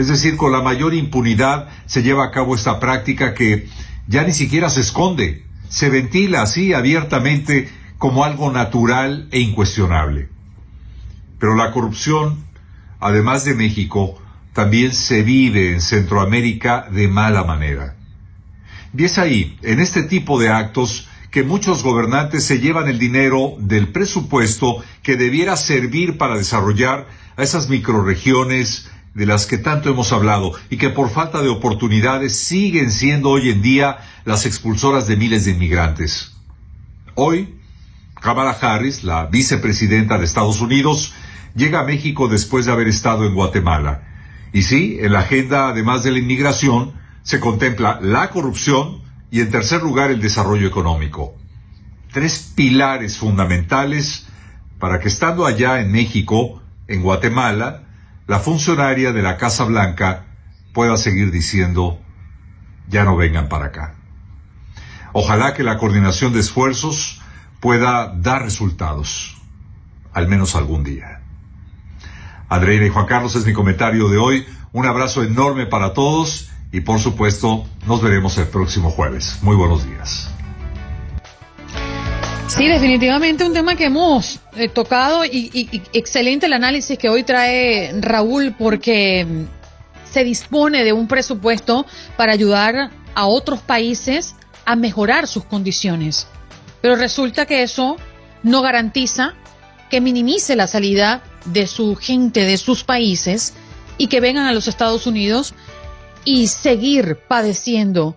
Es 0.00 0.08
decir, 0.08 0.38
con 0.38 0.50
la 0.50 0.62
mayor 0.62 0.94
impunidad 0.94 1.68
se 1.84 2.02
lleva 2.02 2.24
a 2.24 2.30
cabo 2.30 2.54
esta 2.54 2.80
práctica 2.80 3.34
que 3.34 3.68
ya 4.06 4.24
ni 4.24 4.32
siquiera 4.32 4.70
se 4.70 4.80
esconde, 4.80 5.44
se 5.68 5.90
ventila 5.90 6.40
así 6.40 6.72
abiertamente 6.72 7.68
como 7.98 8.24
algo 8.24 8.50
natural 8.50 9.28
e 9.30 9.40
incuestionable. 9.40 10.30
Pero 11.38 11.54
la 11.54 11.70
corrupción, 11.70 12.42
además 12.98 13.44
de 13.44 13.54
México, 13.54 14.18
también 14.54 14.94
se 14.94 15.22
vive 15.22 15.74
en 15.74 15.82
Centroamérica 15.82 16.88
de 16.90 17.06
mala 17.06 17.44
manera. 17.44 17.94
Y 18.96 19.04
es 19.04 19.18
ahí, 19.18 19.58
en 19.60 19.80
este 19.80 20.04
tipo 20.04 20.40
de 20.40 20.48
actos, 20.48 21.10
que 21.30 21.42
muchos 21.42 21.82
gobernantes 21.82 22.46
se 22.46 22.58
llevan 22.58 22.88
el 22.88 22.98
dinero 22.98 23.54
del 23.58 23.88
presupuesto 23.88 24.82
que 25.02 25.16
debiera 25.16 25.58
servir 25.58 26.16
para 26.16 26.38
desarrollar 26.38 27.06
a 27.36 27.42
esas 27.42 27.68
microregiones, 27.68 28.88
de 29.14 29.26
las 29.26 29.46
que 29.46 29.58
tanto 29.58 29.90
hemos 29.90 30.12
hablado 30.12 30.52
y 30.70 30.76
que 30.76 30.90
por 30.90 31.10
falta 31.10 31.42
de 31.42 31.48
oportunidades 31.48 32.36
siguen 32.36 32.90
siendo 32.90 33.30
hoy 33.30 33.50
en 33.50 33.62
día 33.62 33.98
las 34.24 34.46
expulsoras 34.46 35.06
de 35.08 35.16
miles 35.16 35.44
de 35.44 35.52
inmigrantes. 35.52 36.36
Hoy, 37.14 37.56
Kamala 38.20 38.52
Harris, 38.52 39.02
la 39.02 39.26
vicepresidenta 39.26 40.18
de 40.18 40.24
Estados 40.24 40.60
Unidos, 40.60 41.12
llega 41.54 41.80
a 41.80 41.84
México 41.84 42.28
después 42.28 42.66
de 42.66 42.72
haber 42.72 42.88
estado 42.88 43.26
en 43.26 43.34
Guatemala. 43.34 44.02
Y 44.52 44.62
sí, 44.62 44.98
en 45.00 45.12
la 45.12 45.20
agenda, 45.20 45.68
además 45.68 46.02
de 46.04 46.12
la 46.12 46.18
inmigración, 46.18 46.92
se 47.22 47.40
contempla 47.40 47.98
la 48.02 48.30
corrupción 48.30 49.02
y 49.30 49.40
en 49.40 49.50
tercer 49.50 49.82
lugar 49.82 50.10
el 50.10 50.20
desarrollo 50.20 50.66
económico. 50.66 51.34
Tres 52.12 52.52
pilares 52.54 53.18
fundamentales 53.18 54.26
para 54.78 54.98
que 54.98 55.08
estando 55.08 55.46
allá 55.46 55.80
en 55.80 55.92
México, 55.92 56.62
en 56.88 57.02
Guatemala, 57.02 57.84
la 58.30 58.38
funcionaria 58.38 59.10
de 59.10 59.22
la 59.22 59.36
Casa 59.36 59.64
Blanca 59.64 60.26
pueda 60.72 60.96
seguir 60.96 61.32
diciendo, 61.32 61.98
ya 62.86 63.02
no 63.02 63.16
vengan 63.16 63.48
para 63.48 63.66
acá. 63.66 63.96
Ojalá 65.12 65.52
que 65.52 65.64
la 65.64 65.78
coordinación 65.78 66.32
de 66.32 66.38
esfuerzos 66.38 67.20
pueda 67.58 68.14
dar 68.14 68.42
resultados, 68.42 69.36
al 70.12 70.28
menos 70.28 70.54
algún 70.54 70.84
día. 70.84 71.22
Andreina 72.48 72.86
y 72.86 72.90
Juan 72.90 73.06
Carlos 73.06 73.34
es 73.34 73.44
mi 73.46 73.52
comentario 73.52 74.08
de 74.08 74.18
hoy. 74.18 74.46
Un 74.72 74.86
abrazo 74.86 75.24
enorme 75.24 75.66
para 75.66 75.92
todos 75.92 76.52
y 76.70 76.82
por 76.82 77.00
supuesto 77.00 77.66
nos 77.88 78.00
veremos 78.00 78.38
el 78.38 78.46
próximo 78.46 78.90
jueves. 78.90 79.40
Muy 79.42 79.56
buenos 79.56 79.84
días. 79.84 80.30
Sí, 82.50 82.66
definitivamente 82.66 83.44
un 83.44 83.52
tema 83.52 83.76
que 83.76 83.84
hemos 83.84 84.40
eh, 84.56 84.68
tocado 84.68 85.24
y, 85.24 85.68
excelente 85.92 86.46
el 86.46 86.52
análisis 86.52 86.98
que 86.98 87.08
hoy 87.08 87.22
trae 87.22 87.92
Raúl 88.00 88.56
porque 88.58 89.24
mm, 89.24 89.44
se 90.10 90.24
dispone 90.24 90.82
de 90.82 90.92
un 90.92 91.06
presupuesto 91.06 91.86
para 92.16 92.32
ayudar 92.32 92.90
a 93.14 93.26
otros 93.26 93.60
países 93.60 94.34
a 94.64 94.74
mejorar 94.74 95.28
sus 95.28 95.44
condiciones. 95.44 96.26
Pero 96.82 96.96
resulta 96.96 97.46
que 97.46 97.62
eso 97.62 97.96
no 98.42 98.62
garantiza 98.62 99.34
que 99.88 100.00
minimice 100.00 100.56
la 100.56 100.66
salida 100.66 101.22
de 101.44 101.68
su 101.68 101.94
gente 101.94 102.44
de 102.44 102.58
sus 102.58 102.82
países 102.82 103.54
y 103.96 104.08
que 104.08 104.20
vengan 104.20 104.46
a 104.46 104.52
los 104.52 104.66
Estados 104.66 105.06
Unidos 105.06 105.54
y 106.24 106.48
seguir 106.48 107.16
padeciendo 107.28 108.16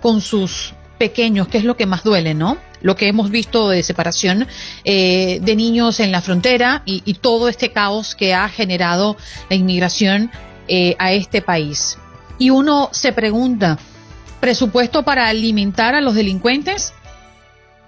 con 0.00 0.20
sus 0.20 0.74
pequeños, 0.96 1.48
que 1.48 1.58
es 1.58 1.64
lo 1.64 1.76
que 1.76 1.86
más 1.86 2.04
duele, 2.04 2.34
¿no? 2.34 2.56
Lo 2.82 2.96
que 2.96 3.08
hemos 3.08 3.30
visto 3.30 3.68
de 3.68 3.82
separación 3.82 4.46
eh, 4.84 5.38
de 5.40 5.56
niños 5.56 6.00
en 6.00 6.12
la 6.12 6.20
frontera 6.20 6.82
y, 6.84 7.02
y, 7.04 7.14
todo 7.14 7.48
este 7.48 7.72
caos 7.72 8.14
que 8.14 8.34
ha 8.34 8.48
generado 8.48 9.16
la 9.48 9.56
inmigración 9.56 10.30
eh, 10.68 10.94
a 10.98 11.12
este 11.12 11.42
país. 11.42 11.98
Y 12.38 12.50
uno 12.50 12.88
se 12.92 13.12
pregunta, 13.12 13.78
¿presupuesto 14.40 15.02
para 15.02 15.28
alimentar 15.28 15.94
a 15.94 16.00
los 16.00 16.14
delincuentes? 16.14 16.94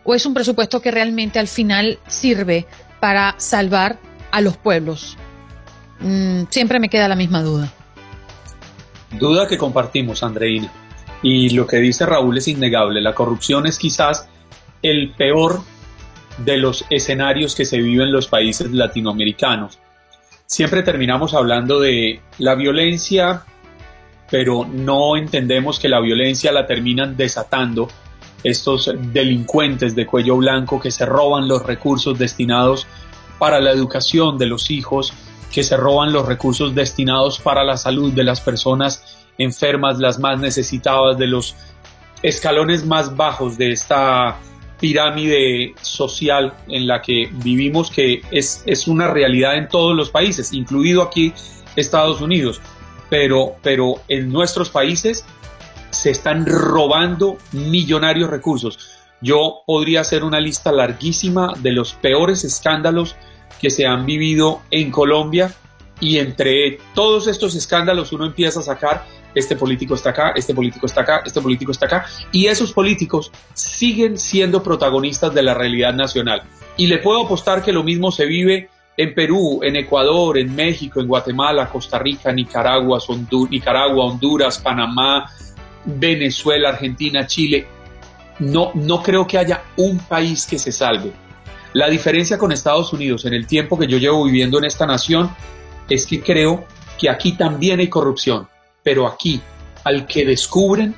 ¿O 0.05 0.15
es 0.15 0.27
un 0.27 0.35
presupuesto 0.35 0.83
que 0.83 0.91
realmente 0.91 1.39
al 1.39 1.49
final 1.49 1.99
sirve 2.07 2.67
para 3.01 3.37
salvar 3.39 3.99
a 4.31 4.41
los 4.41 4.57
pueblos? 4.57 5.17
Mm, 6.01 6.45
siempre 6.51 6.79
me 6.79 6.89
queda 6.89 7.09
la 7.09 7.17
misma 7.17 7.43
duda. 7.43 7.73
Duda 9.13 9.47
que 9.47 9.57
compartimos, 9.57 10.23
Andreina. 10.23 10.71
Y 11.23 11.51
lo 11.51 11.67
que 11.67 11.77
dice 11.79 12.05
Raúl 12.05 12.37
es 12.39 12.49
innegable. 12.49 13.01
La 13.01 13.15
corrupción 13.15 13.67
es 13.67 13.79
quizás 13.79 14.29
el 14.85 15.11
peor 15.11 15.63
de 16.39 16.59
los 16.59 16.85
escenarios 16.91 17.55
que 17.55 17.65
se 17.65 17.79
viven 17.79 18.09
en 18.09 18.13
los 18.13 18.29
países 18.29 18.71
latinoamericanos. 18.71 19.79
Siempre 20.47 20.83
terminamos 20.83 21.33
hablando 21.35 21.81
de 21.81 22.21
la 22.39 22.55
violencia, 22.55 23.45
pero 24.31 24.67
no 24.71 25.17
entendemos 25.17 25.81
que 25.81 25.89
la 25.89 26.01
violencia 26.01 26.53
la 26.53 26.67
terminan 26.67 27.17
desatando 27.17 27.89
estos 28.43 28.93
delincuentes 29.13 29.95
de 29.97 30.07
cuello 30.07 30.37
blanco 30.37 30.79
que 30.79 30.91
se 30.91 31.07
roban 31.07 31.49
los 31.49 31.65
recursos 31.65 32.19
destinados 32.19 32.87
para 33.39 33.61
la 33.61 33.71
educación 33.71 34.37
de 34.37 34.47
los 34.47 34.71
hijos, 34.71 35.15
que 35.51 35.63
se 35.63 35.79
roban 35.79 36.13
los 36.13 36.27
recursos 36.27 36.75
destinados 36.75 37.41
para 37.41 37.65
la 37.65 37.79
salud 37.79 38.13
de 38.13 38.25
las 38.25 38.43
personas 38.43 39.25
enfermas, 39.39 39.99
las 39.99 40.19
más 40.19 40.39
necesitadas, 40.39 41.17
de 41.17 41.27
los 41.27 41.57
escalones 42.23 42.85
más 42.85 43.17
bajos 43.17 43.57
de 43.57 43.73
esta 43.73 44.37
pirámide 44.81 45.75
social 45.81 46.55
en 46.69 46.87
la 46.87 47.01
que 47.03 47.31
vivimos, 47.33 47.91
que 47.91 48.23
es, 48.31 48.63
es 48.67 48.87
una 48.87 49.09
realidad 49.09 49.57
en 49.57 49.69
todos 49.69 49.97
los 49.97 50.11
países, 50.11 50.53
incluido 50.53 51.03
aquí 51.03 51.33
Estados 51.77 52.21
Unidos. 52.21 52.61
Pero, 53.11 53.57
pero 53.63 53.97
en 54.09 54.33
nuestros 54.33 54.71
países 54.71 55.25
se 55.91 56.11
están 56.11 56.47
robando 56.47 57.39
millonarios 57.53 58.31
recursos. 58.31 58.91
Yo 59.21 59.63
podría 59.67 60.01
hacer 60.01 60.25
una 60.25 60.41
lista 60.41 60.73
larguísima 60.73 61.55
de 61.59 61.73
los 61.73 61.95
peores 61.95 62.45
escándalos 62.45 63.17
que 63.61 63.71
se 63.71 63.87
han 63.87 64.05
vivido 64.05 64.63
en 64.71 64.91
Colombia 64.91 65.55
y 66.01 66.19
entre 66.19 66.79
todos 66.95 67.29
estos 67.29 67.55
escándalos 67.55 68.13
uno 68.13 68.27
empieza 68.27 68.61
a 68.61 68.65
sacar 68.65 69.07
este 69.35 69.57
político 69.57 69.95
está 69.95 70.11
acá, 70.11 70.33
este 70.37 70.55
político 70.55 70.87
está 70.87 71.03
acá, 71.03 71.23
este 71.25 71.41
político 71.41 71.73
está 71.73 71.87
acá, 71.87 72.07
y 72.33 72.47
esos 72.47 72.73
políticos 72.73 73.33
siguen 73.53 74.19
siendo 74.19 74.63
protagonistas 74.63 75.35
de 75.35 75.43
la 75.43 75.55
realidad 75.55 75.95
nacional. 75.95 76.43
Y 76.77 76.87
le 76.87 76.99
puedo 76.99 77.25
apostar 77.25 77.63
que 77.63 77.73
lo 77.73 77.83
mismo 77.83 78.11
se 78.11 78.27
vive 78.27 78.69
en 78.97 79.15
Perú, 79.15 79.61
en 79.63 79.77
Ecuador, 79.77 80.39
en 80.39 80.55
México, 80.55 81.01
en 81.01 81.09
Guatemala, 81.09 81.69
Costa 81.69 81.99
Rica, 81.99 82.33
Nicaragua, 82.33 83.01
Nicaragua, 83.51 84.05
Honduras, 84.05 84.59
Panamá, 84.59 85.31
Venezuela, 85.85 86.71
Argentina, 86.71 87.27
Chile. 87.27 87.67
No, 88.39 88.71
no 88.75 89.03
creo 89.03 89.27
que 89.27 89.39
haya 89.39 89.65
un 89.77 89.99
país 89.99 90.47
que 90.47 90.59
se 90.59 90.73
salve. 90.73 91.13
La 91.73 91.89
diferencia 91.89 92.39
con 92.39 92.53
Estados 92.53 92.93
Unidos 92.93 93.25
en 93.25 93.35
el 93.35 93.47
tiempo 93.47 93.77
que 93.77 93.89
yo 93.89 93.99
llevo 93.99 94.25
viviendo 94.25 94.59
en 94.59 94.65
esta 94.65 94.87
nación 94.87 95.35
es 95.89 96.07
que 96.07 96.21
creo 96.21 96.65
que 96.99 97.11
aquí 97.11 97.33
también 97.37 97.81
hay 97.81 97.89
corrupción 97.89 98.49
pero 98.85 99.09
aquí 99.09 99.41
al 99.83 100.07
que 100.07 100.25
descubren, 100.25 100.95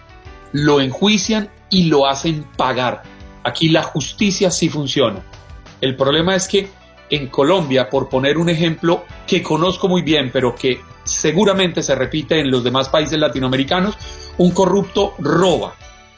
lo 0.53 0.81
enjuician 0.81 1.49
y 1.71 1.85
lo 1.85 2.07
hacen 2.07 2.45
pagar. 2.57 3.03
Aquí 3.43 3.69
la 3.69 3.83
justicia 3.83 4.51
sí 4.51 4.69
funciona. 4.69 5.23
El 5.81 5.97
problema 5.97 6.35
es 6.35 6.47
que 6.47 6.69
en 7.11 7.29
Colombia, 7.29 7.89
por 7.89 8.09
poner 8.09 8.37
un 8.37 8.49
ejemplo 8.49 9.05
que 9.27 9.43
conozco 9.43 9.89
muy 9.89 10.03
bien, 10.03 10.31
pero 10.33 10.55
que 10.55 10.81
seguramente 11.05 11.83
se 11.83 11.95
repite 11.95 12.39
en 12.41 12.51
los 12.51 12.65
demás 12.65 12.89
países 12.89 13.19
latinoamericanos, 13.19 13.97
un 14.39 14.51
corrupto 14.51 15.15
roba, 15.19 15.75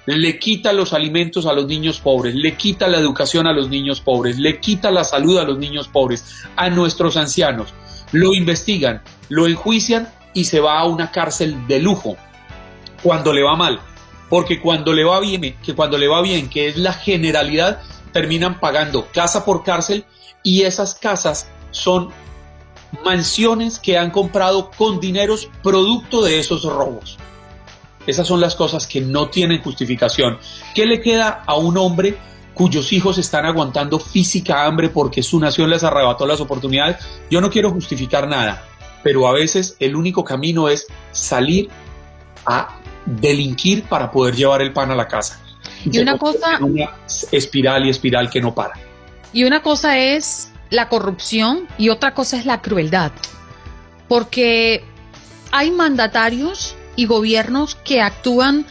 le 0.07 0.39
quita 0.39 0.73
los 0.73 0.95
alimentos 0.95 1.45
a 1.45 1.53
los 1.53 1.67
niños 1.67 2.01
pobres, 2.01 2.35
le 2.35 2.55
quita 2.57 2.89
la 2.89 2.99
educación 2.99 3.47
a 3.47 3.53
los 3.53 3.69
niños 3.69 4.01
pobres, 4.01 4.39
le 4.39 4.59
quita 4.61 4.91
la 4.91 5.05
salud 5.05 5.39
a 5.39 5.45
los 5.45 5.59
niños 5.59 5.89
pobres, 5.89 6.25
a 6.57 6.71
nuestros 6.71 7.19
ancianos, 7.19 7.75
lo 8.13 8.33
investigan, 8.33 9.03
lo 9.29 9.47
enjuician 9.47 10.09
y 10.39 10.45
se 10.45 10.61
va 10.61 10.79
a 10.79 10.85
una 10.85 11.11
cárcel 11.11 11.67
de 11.67 11.81
lujo 11.81 12.17
cuando 13.03 13.33
le 13.33 13.43
va 13.43 13.57
mal. 13.57 13.81
Porque 14.29 14.61
cuando 14.61 14.93
le 14.93 15.03
va 15.03 15.19
bien, 15.19 15.57
que 15.65 15.75
cuando 15.75 15.99
le 15.99 16.07
va 16.07 16.23
bien, 16.23 16.49
que 16.49 16.69
es 16.69 16.77
la 16.77 16.93
generalidad, 16.93 17.83
terminan 18.13 18.61
pagando 18.61 19.09
casa 19.13 19.45
por 19.45 19.65
cárcel 19.65 20.05
y 20.45 20.63
esas 20.63 20.95
casas 20.95 21.51
son 21.73 22.11
mansiones 23.05 23.81
que 23.81 23.99
han 23.99 24.13
comprado 24.13 24.71
con 24.71 25.01
dineros 25.01 25.51
producto 25.61 26.23
de 26.23 26.39
esos 26.39 26.63
robos. 26.63 27.19
Esas 28.07 28.29
son 28.29 28.41
las 28.41 28.55
cosas 28.55 28.87
que 28.87 29.01
no 29.01 29.29
tienen 29.29 29.61
justificación. 29.61 30.39
¿Qué 30.73 30.87
le 30.87 31.01
queda 31.01 31.43
a 31.47 31.57
un 31.57 31.77
hombre 31.79 32.17
cuyos 32.55 32.93
hijos 32.93 33.19
están 33.19 33.45
aguantando 33.45 33.99
física 33.99 34.65
hambre 34.65 34.89
porque 34.89 35.21
su 35.23 35.41
nación 35.41 35.69
les 35.69 35.83
arrebató 35.83 36.27
las 36.27 36.41
oportunidades? 36.41 37.05
Yo 37.29 37.41
no 37.41 37.51
quiero 37.51 37.73
justificar 37.73 38.29
nada, 38.29 38.68
pero 39.03 39.27
a 39.27 39.33
veces 39.33 39.77
el 39.81 39.97
único 39.97 40.25
camino 40.25 40.69
es 40.69 40.87
salir 41.13 41.69
a 42.47 42.79
delinquir 43.07 43.85
para 43.85 44.11
poder 44.11 44.35
llevar 44.35 44.63
el 44.63 44.73
pan 44.73 44.91
a 44.91 44.95
la 44.95 45.09
casa. 45.09 45.41
Y 45.85 45.99
una 45.99 46.19
cosa... 46.19 46.59
Una 46.61 46.91
espiral 47.33 47.87
y 47.87 47.91
espiral 47.91 48.31
que 48.31 48.41
no 48.41 48.55
para. 48.55 48.75
Y 49.33 49.45
una 49.45 49.63
cosa 49.63 49.99
es 49.99 50.51
la 50.71 50.89
corrupción 50.89 51.67
y 51.79 51.89
otra 51.89 52.15
cosa 52.15 52.37
es 52.37 52.47
la 52.47 52.61
crueldad. 52.61 53.13
Porque 54.09 54.85
hay 55.51 55.71
mandatarios 55.71 56.75
y 56.97 57.07
gobiernos 57.07 57.75
que 57.77 58.01
actúan 58.01 58.67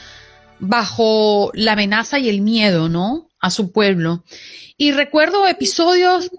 bajo 0.60 1.52
la 1.54 1.74
amenaza 1.74 2.20
y 2.20 2.30
el 2.30 2.42
miedo, 2.42 2.90
¿no? 2.90 3.30
A 3.40 3.50
su 3.52 3.72
pueblo. 3.72 4.24
Y 4.78 4.92
recuerdo 4.92 5.48
episodios 5.48 6.32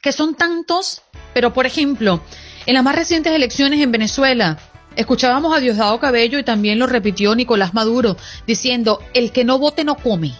que 0.00 0.12
son 0.12 0.34
tantos, 0.34 1.02
pero 1.32 1.52
por 1.52 1.66
ejemplo, 1.66 2.20
en 2.66 2.74
las 2.74 2.84
más 2.84 2.94
recientes 2.94 3.32
elecciones 3.32 3.80
en 3.80 3.92
Venezuela, 3.92 4.58
escuchábamos 4.96 5.56
a 5.56 5.60
Diosdado 5.60 5.98
Cabello 6.00 6.38
y 6.38 6.44
también 6.44 6.78
lo 6.78 6.86
repitió 6.86 7.34
Nicolás 7.34 7.74
Maduro, 7.74 8.16
diciendo, 8.46 9.00
el 9.12 9.32
que 9.32 9.44
no 9.44 9.58
vote 9.58 9.84
no 9.84 9.96
come. 9.96 10.32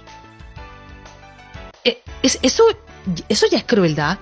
Eh, 1.85 2.03
eso, 2.23 2.65
eso 3.29 3.47
ya 3.51 3.59
es 3.59 3.65
crueldad. 3.65 4.19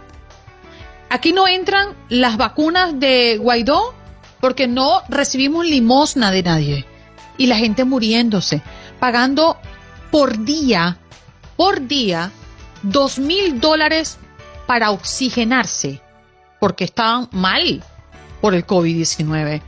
Aquí 1.10 1.32
no 1.32 1.46
entran 1.46 1.94
las 2.08 2.36
vacunas 2.36 2.98
de 2.98 3.36
Guaidó 3.38 3.94
porque 4.40 4.66
no 4.66 5.02
recibimos 5.08 5.66
limosna 5.66 6.30
de 6.30 6.42
nadie. 6.42 6.86
Y 7.38 7.46
la 7.46 7.56
gente 7.56 7.84
muriéndose, 7.84 8.62
pagando 8.98 9.56
por 10.10 10.44
día, 10.44 10.98
por 11.56 11.86
día, 11.86 12.30
dos 12.82 13.18
mil 13.18 13.60
dólares 13.60 14.18
para 14.66 14.90
oxigenarse, 14.90 16.00
porque 16.60 16.84
estaban 16.84 17.28
mal 17.30 17.84
por 18.42 18.54
el 18.54 18.66
COVID-19, 18.66 19.62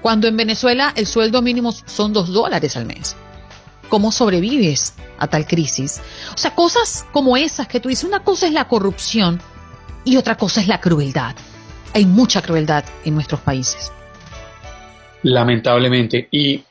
cuando 0.00 0.28
en 0.28 0.36
Venezuela 0.36 0.94
el 0.96 1.06
sueldo 1.06 1.42
mínimo 1.42 1.72
son 1.72 2.14
dos 2.14 2.32
dólares 2.32 2.76
al 2.76 2.86
mes. 2.86 3.16
¿Cómo 3.90 4.10
sobrevives 4.12 4.94
a 5.18 5.26
tal 5.26 5.46
crisis? 5.46 6.00
O 6.34 6.38
sea, 6.38 6.54
cosas 6.54 7.04
como 7.12 7.36
esas 7.36 7.68
que 7.68 7.80
tú 7.80 7.90
dices, 7.90 8.04
una 8.04 8.24
cosa 8.24 8.46
es 8.46 8.52
la 8.54 8.68
corrupción 8.68 9.42
y 10.04 10.16
otra 10.16 10.36
cosa 10.36 10.60
es 10.60 10.68
la 10.68 10.80
crueldad. 10.80 11.34
Hay 11.92 12.06
mucha 12.06 12.40
crueldad 12.40 12.84
en 13.04 13.14
nuestros 13.14 13.40
países. 13.40 13.92
Lamentablemente. 15.24 16.28
Y 16.30 16.64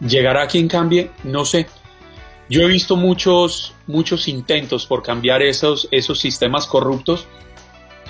llegará 0.00 0.46
quien 0.46 0.68
cambie, 0.68 1.10
no 1.22 1.44
sé. 1.44 1.68
Yo 2.48 2.62
he 2.62 2.66
visto 2.66 2.96
muchos, 2.96 3.74
muchos 3.86 4.26
intentos 4.26 4.86
por 4.86 5.02
cambiar 5.02 5.42
esos, 5.42 5.86
esos 5.90 6.18
sistemas 6.18 6.66
corruptos 6.66 7.26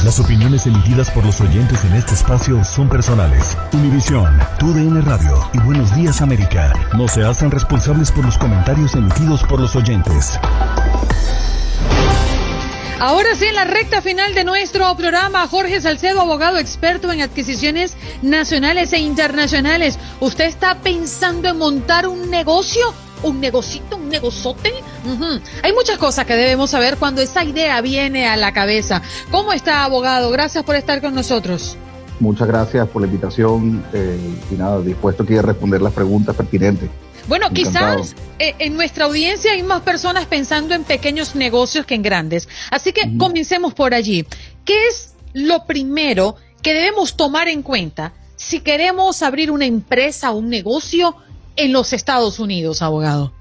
Las 0.07 0.21
opiniones 0.21 0.65
emitidas 0.69 1.11
por 1.11 1.27
los 1.27 1.41
oyentes 1.41 1.85
en 1.85 1.95
este 1.95 2.15
espacio 2.15 2.63
son 2.63 2.89
personales. 2.89 3.59
Univisión, 3.73 4.39
TUDN 4.57 5.05
Radio 5.05 5.37
y 5.53 5.59
Buenos 5.59 5.97
Días 5.97 6.23
América 6.23 6.73
no 6.97 7.09
se 7.09 7.25
hacen 7.25 7.51
responsables 7.51 8.13
por 8.13 8.25
los 8.25 8.39
comentarios 8.39 8.95
emitidos 8.95 9.43
por 9.43 9.59
los 9.59 9.75
oyentes. 9.75 10.39
Ahora 13.01 13.35
sí, 13.35 13.47
en 13.47 13.57
la 13.57 13.65
recta 13.65 14.01
final 14.01 14.33
de 14.33 14.45
nuestro 14.45 14.97
programa, 14.97 15.49
Jorge 15.49 15.81
Salcedo, 15.81 16.21
abogado 16.21 16.59
experto 16.59 17.11
en 17.11 17.23
adquisiciones 17.23 17.97
nacionales 18.23 18.93
e 18.93 19.01
internacionales. 19.01 19.99
¿Usted 20.21 20.45
está 20.45 20.77
pensando 20.77 21.49
en 21.49 21.59
montar 21.59 22.07
un 22.07 22.31
negocio? 22.31 22.95
Un 23.23 23.41
negocito, 23.41 23.97
un 23.97 24.09
negozote. 24.09 24.73
Hay 25.63 25.73
muchas 25.73 25.99
cosas 25.99 26.27
que 26.27 26.35
debemos 26.35 26.71
saber 26.71 26.97
cuando 26.97 27.21
esa 27.21 27.45
idea 27.45 27.81
viene 27.81 28.27
a 28.27 28.37
la 28.37 28.53
cabeza. 28.53 29.03
¿Cómo 29.31 29.53
está, 29.53 29.85
abogado? 29.85 30.31
Gracias 30.31 30.65
por 30.65 30.77
estar 30.77 31.01
con 31.01 31.15
nosotros. 31.15 31.77
Muchas 32.19 32.49
gracias 32.49 32.89
por 32.89 33.03
la 33.03 33.09
invitación 33.09 33.85
eh, 33.93 34.19
y 34.51 34.55
nada, 34.55 34.81
dispuesto 34.81 35.23
aquí 35.23 35.37
a 35.37 35.43
responder 35.43 35.83
las 35.83 35.93
preguntas 35.93 36.35
pertinentes. 36.35 36.89
Bueno, 37.29 37.51
quizás 37.51 38.15
eh, 38.39 38.55
en 38.59 38.77
nuestra 38.77 39.07
audiencia 39.07 39.53
hay 39.53 39.63
más 39.63 39.83
personas 39.83 40.27
pensando 40.27 40.75
en 40.75 40.85
pequeños 40.85 41.35
negocios 41.35 41.85
que 41.85 41.95
en 41.95 42.03
grandes. 42.03 42.49
Así 42.71 42.93
que 42.93 43.19
comencemos 43.19 43.75
por 43.75 43.95
allí. 43.95 44.25
¿Qué 44.65 44.87
es 44.87 45.15
lo 45.33 45.67
primero 45.67 46.37
que 46.63 46.73
debemos 46.73 47.17
tomar 47.17 47.49
en 47.49 47.63
cuenta 47.63 48.13
si 48.37 48.61
queremos 48.61 49.23
abrir 49.23 49.51
una 49.51 49.67
empresa 49.67 50.31
o 50.31 50.39
un 50.39 50.49
negocio 50.49 51.17
en 51.57 51.73
los 51.73 51.93
Estados 51.93 52.39
Unidos, 52.39 52.83
abogado? 52.83 53.33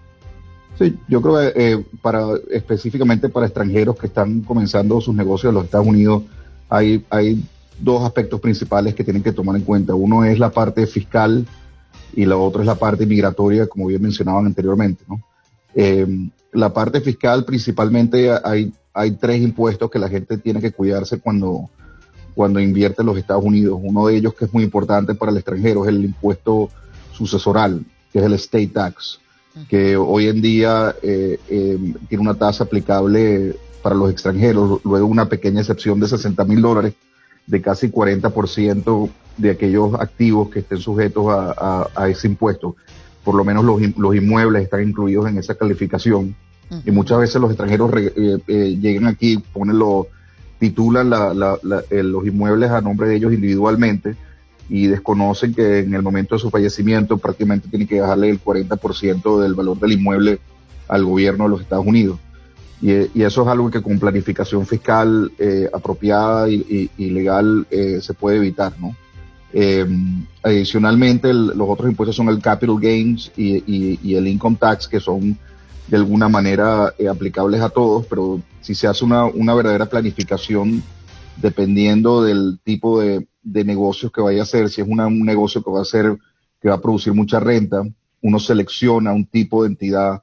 Sí, 0.78 0.98
yo 1.08 1.22
creo 1.22 1.36
que 1.38 1.54
eh, 1.56 1.86
para, 2.02 2.26
específicamente 2.52 3.30
para 3.30 3.46
extranjeros 3.46 3.98
que 3.98 4.08
están 4.08 4.42
comenzando 4.42 5.00
sus 5.00 5.16
negocios 5.16 5.52
en 5.52 5.56
los 5.56 5.66
Estados 5.66 5.88
Unidos, 5.88 6.24
hay, 6.70 7.06
hay 7.10 7.42
dos 7.80 8.04
aspectos 8.04 8.42
principales 8.42 8.94
que 8.94 9.04
tienen 9.04 9.24
que 9.24 9.32
tomar 9.32 9.56
en 9.56 9.64
cuenta. 9.64 9.96
Uno 9.96 10.26
es 10.26 10.38
la 10.38 10.50
parte 10.50 10.86
fiscal 10.86 11.46
y 12.14 12.26
la 12.26 12.38
otra 12.38 12.62
es 12.62 12.68
la 12.68 12.76
parte 12.76 13.06
migratoria, 13.06 13.68
como 13.68 13.88
bien 13.88 14.02
mencionaban 14.02 14.46
anteriormente. 14.46 15.04
¿no? 15.08 15.22
Eh, 15.74 16.06
la 16.52 16.74
parte 16.74 17.00
fiscal 17.00 17.46
principalmente 17.46 18.30
hay, 18.44 18.74
hay 18.94 19.12
tres 19.12 19.42
impuestos 19.42 19.90
que 19.90 20.00
la 20.00 20.10
gente 20.10 20.38
tiene 20.38 20.60
que 20.60 20.72
cuidarse 20.72 21.20
cuando, 21.20 21.70
cuando 22.34 22.60
invierte 22.60 23.02
en 23.02 23.08
los 23.08 23.18
Estados 23.18 23.46
Unidos. 23.46 23.80
Uno 23.82 24.08
de 24.08 24.18
ellos 24.18 24.34
que 24.34 24.46
es 24.46 24.54
muy 24.54 24.64
importante 24.64 25.16
para 25.16 25.32
el 25.32 25.38
extranjero 25.38 25.86
es 25.86 25.90
el 25.90 26.04
impuesto 26.04 26.68
sucesoral 27.14 27.86
que 28.16 28.20
es 28.20 28.26
el 28.28 28.34
state 28.36 28.68
tax, 28.68 29.20
que 29.68 29.98
hoy 29.98 30.30
en 30.30 30.42
día 30.42 30.96
eh, 31.04 31.38
eh, 31.50 31.94
tiene 32.08 32.22
una 32.22 32.34
tasa 32.34 32.64
aplicable 32.64 33.58
para 33.84 33.94
los 33.94 34.10
extranjeros, 34.10 34.80
luego 34.86 35.06
una 35.06 35.28
pequeña 35.28 35.60
excepción 35.60 36.00
de 36.00 36.08
60 36.08 36.46
mil 36.46 36.62
dólares, 36.62 36.94
de 37.46 37.62
casi 37.62 37.90
40% 37.90 39.10
de 39.36 39.50
aquellos 39.50 39.96
activos 39.96 40.50
que 40.50 40.60
estén 40.60 40.78
sujetos 40.78 41.26
a, 41.28 42.08
ese 42.08 42.28
impuesto. 42.28 42.78
Por 43.22 43.36
lo 43.36 43.44
menos 43.44 43.66
los, 43.66 43.82
los, 43.98 44.16
inmuebles 44.16 44.64
están 44.64 44.88
incluidos 44.88 45.28
en 45.28 45.38
esa 45.38 45.56
calificación. 45.56 46.38
Y 46.86 46.92
muchas 46.92 47.20
veces 47.20 47.42
los 47.42 47.52
extranjeros 47.52 47.92
eh, 47.98 48.78
llegan 48.80 49.08
aquí, 49.08 49.44
ponen 49.52 49.78
lo, 49.78 50.08
titulan 50.58 51.10
los 51.10 52.26
inmuebles 52.26 52.72
a 52.72 52.80
nombre 52.80 53.10
de 53.10 53.18
ellos 53.18 53.34
individualmente 53.34 54.16
y 54.70 54.88
desconocen 54.88 55.54
que 55.54 55.80
en 55.80 55.94
el 55.94 56.02
momento 56.02 56.36
de 56.36 56.40
su 56.40 56.50
fallecimiento 56.50 57.18
prácticamente 57.18 57.70
tienen 57.70 57.88
que 57.88 57.96
dejarle 57.96 58.30
el 58.30 58.44
40% 58.44 59.42
del 59.42 59.54
valor 59.54 59.80
del 59.80 59.94
inmueble 59.94 60.40
al 60.88 61.06
gobierno 61.06 61.46
de 61.46 61.50
los 61.52 61.62
Estados 61.62 61.86
Unidos. 61.86 62.20
Y, 62.82 63.22
eso 63.22 63.44
es 63.44 63.48
algo 63.48 63.72
que 63.72 63.82
con 63.82 64.00
planificación 64.00 64.66
fiscal 64.66 65.32
eh, 65.40 65.70
apropiada 65.74 66.50
y, 66.50 66.90
legal 66.98 67.66
eh, 67.72 68.00
se 68.02 68.14
puede 68.14 68.38
evitar, 68.38 68.74
¿no? 68.80 68.96
Eh, 69.54 69.86
adicionalmente, 70.44 71.34
los 71.34 71.70
otros 71.70 71.90
impuestos 71.90 72.16
son 72.16 72.28
el 72.28 72.42
capital 72.42 72.78
gains 72.80 73.32
y, 73.38 74.14
el 74.16 74.28
income 74.28 74.58
tax, 74.60 74.88
que 74.88 75.00
son 75.00 75.38
de 75.88 75.98
alguna 75.98 76.28
manera 76.28 76.94
aplicables 77.10 77.62
a 77.62 77.70
todos, 77.70 78.06
pero 78.08 78.42
si 78.62 78.76
se 78.76 78.88
hace 78.88 79.06
una, 79.06 79.26
una 79.26 79.54
verdadera 79.54 79.86
planificación 79.86 80.84
dependiendo 81.38 82.24
del 82.24 82.60
tipo 82.64 83.00
de, 83.00 83.28
de 83.46 83.64
negocios 83.64 84.12
que 84.12 84.22
vaya 84.22 84.42
a 84.42 84.44
hacer, 84.44 84.70
si 84.70 84.82
es 84.82 84.88
un 84.88 85.26
negocio 85.26 85.64
que 85.64 85.72
va 85.72 85.82
a 85.82 85.86
ser, 85.86 86.18
que 86.60 86.68
va 86.68 86.76
a 86.76 86.82
producir 86.82 87.14
mucha 87.14 87.40
renta, 87.40 87.84
uno 88.22 88.40
selecciona 88.40 89.14
un 89.14 89.26
tipo 89.28 89.64
de 89.64 89.70
entidad 89.70 90.22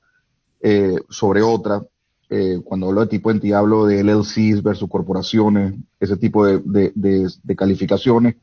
eh, 0.61 0.97
sobre 1.09 1.41
otra. 1.41 1.83
Eh, 2.29 2.61
cuando 2.65 2.89
hablo 2.89 3.03
de 3.03 3.07
tipo 3.07 3.29
de 3.29 3.37
entidad, 3.37 3.61
hablo 3.61 3.87
de 3.87 4.03
LLCs 4.03 4.63
versus 4.63 4.89
corporaciones, 4.89 5.75
ese 6.01 6.17
tipo 6.17 6.45
de, 6.45 6.93
de, 6.95 7.57
calificaciones, 7.57 8.37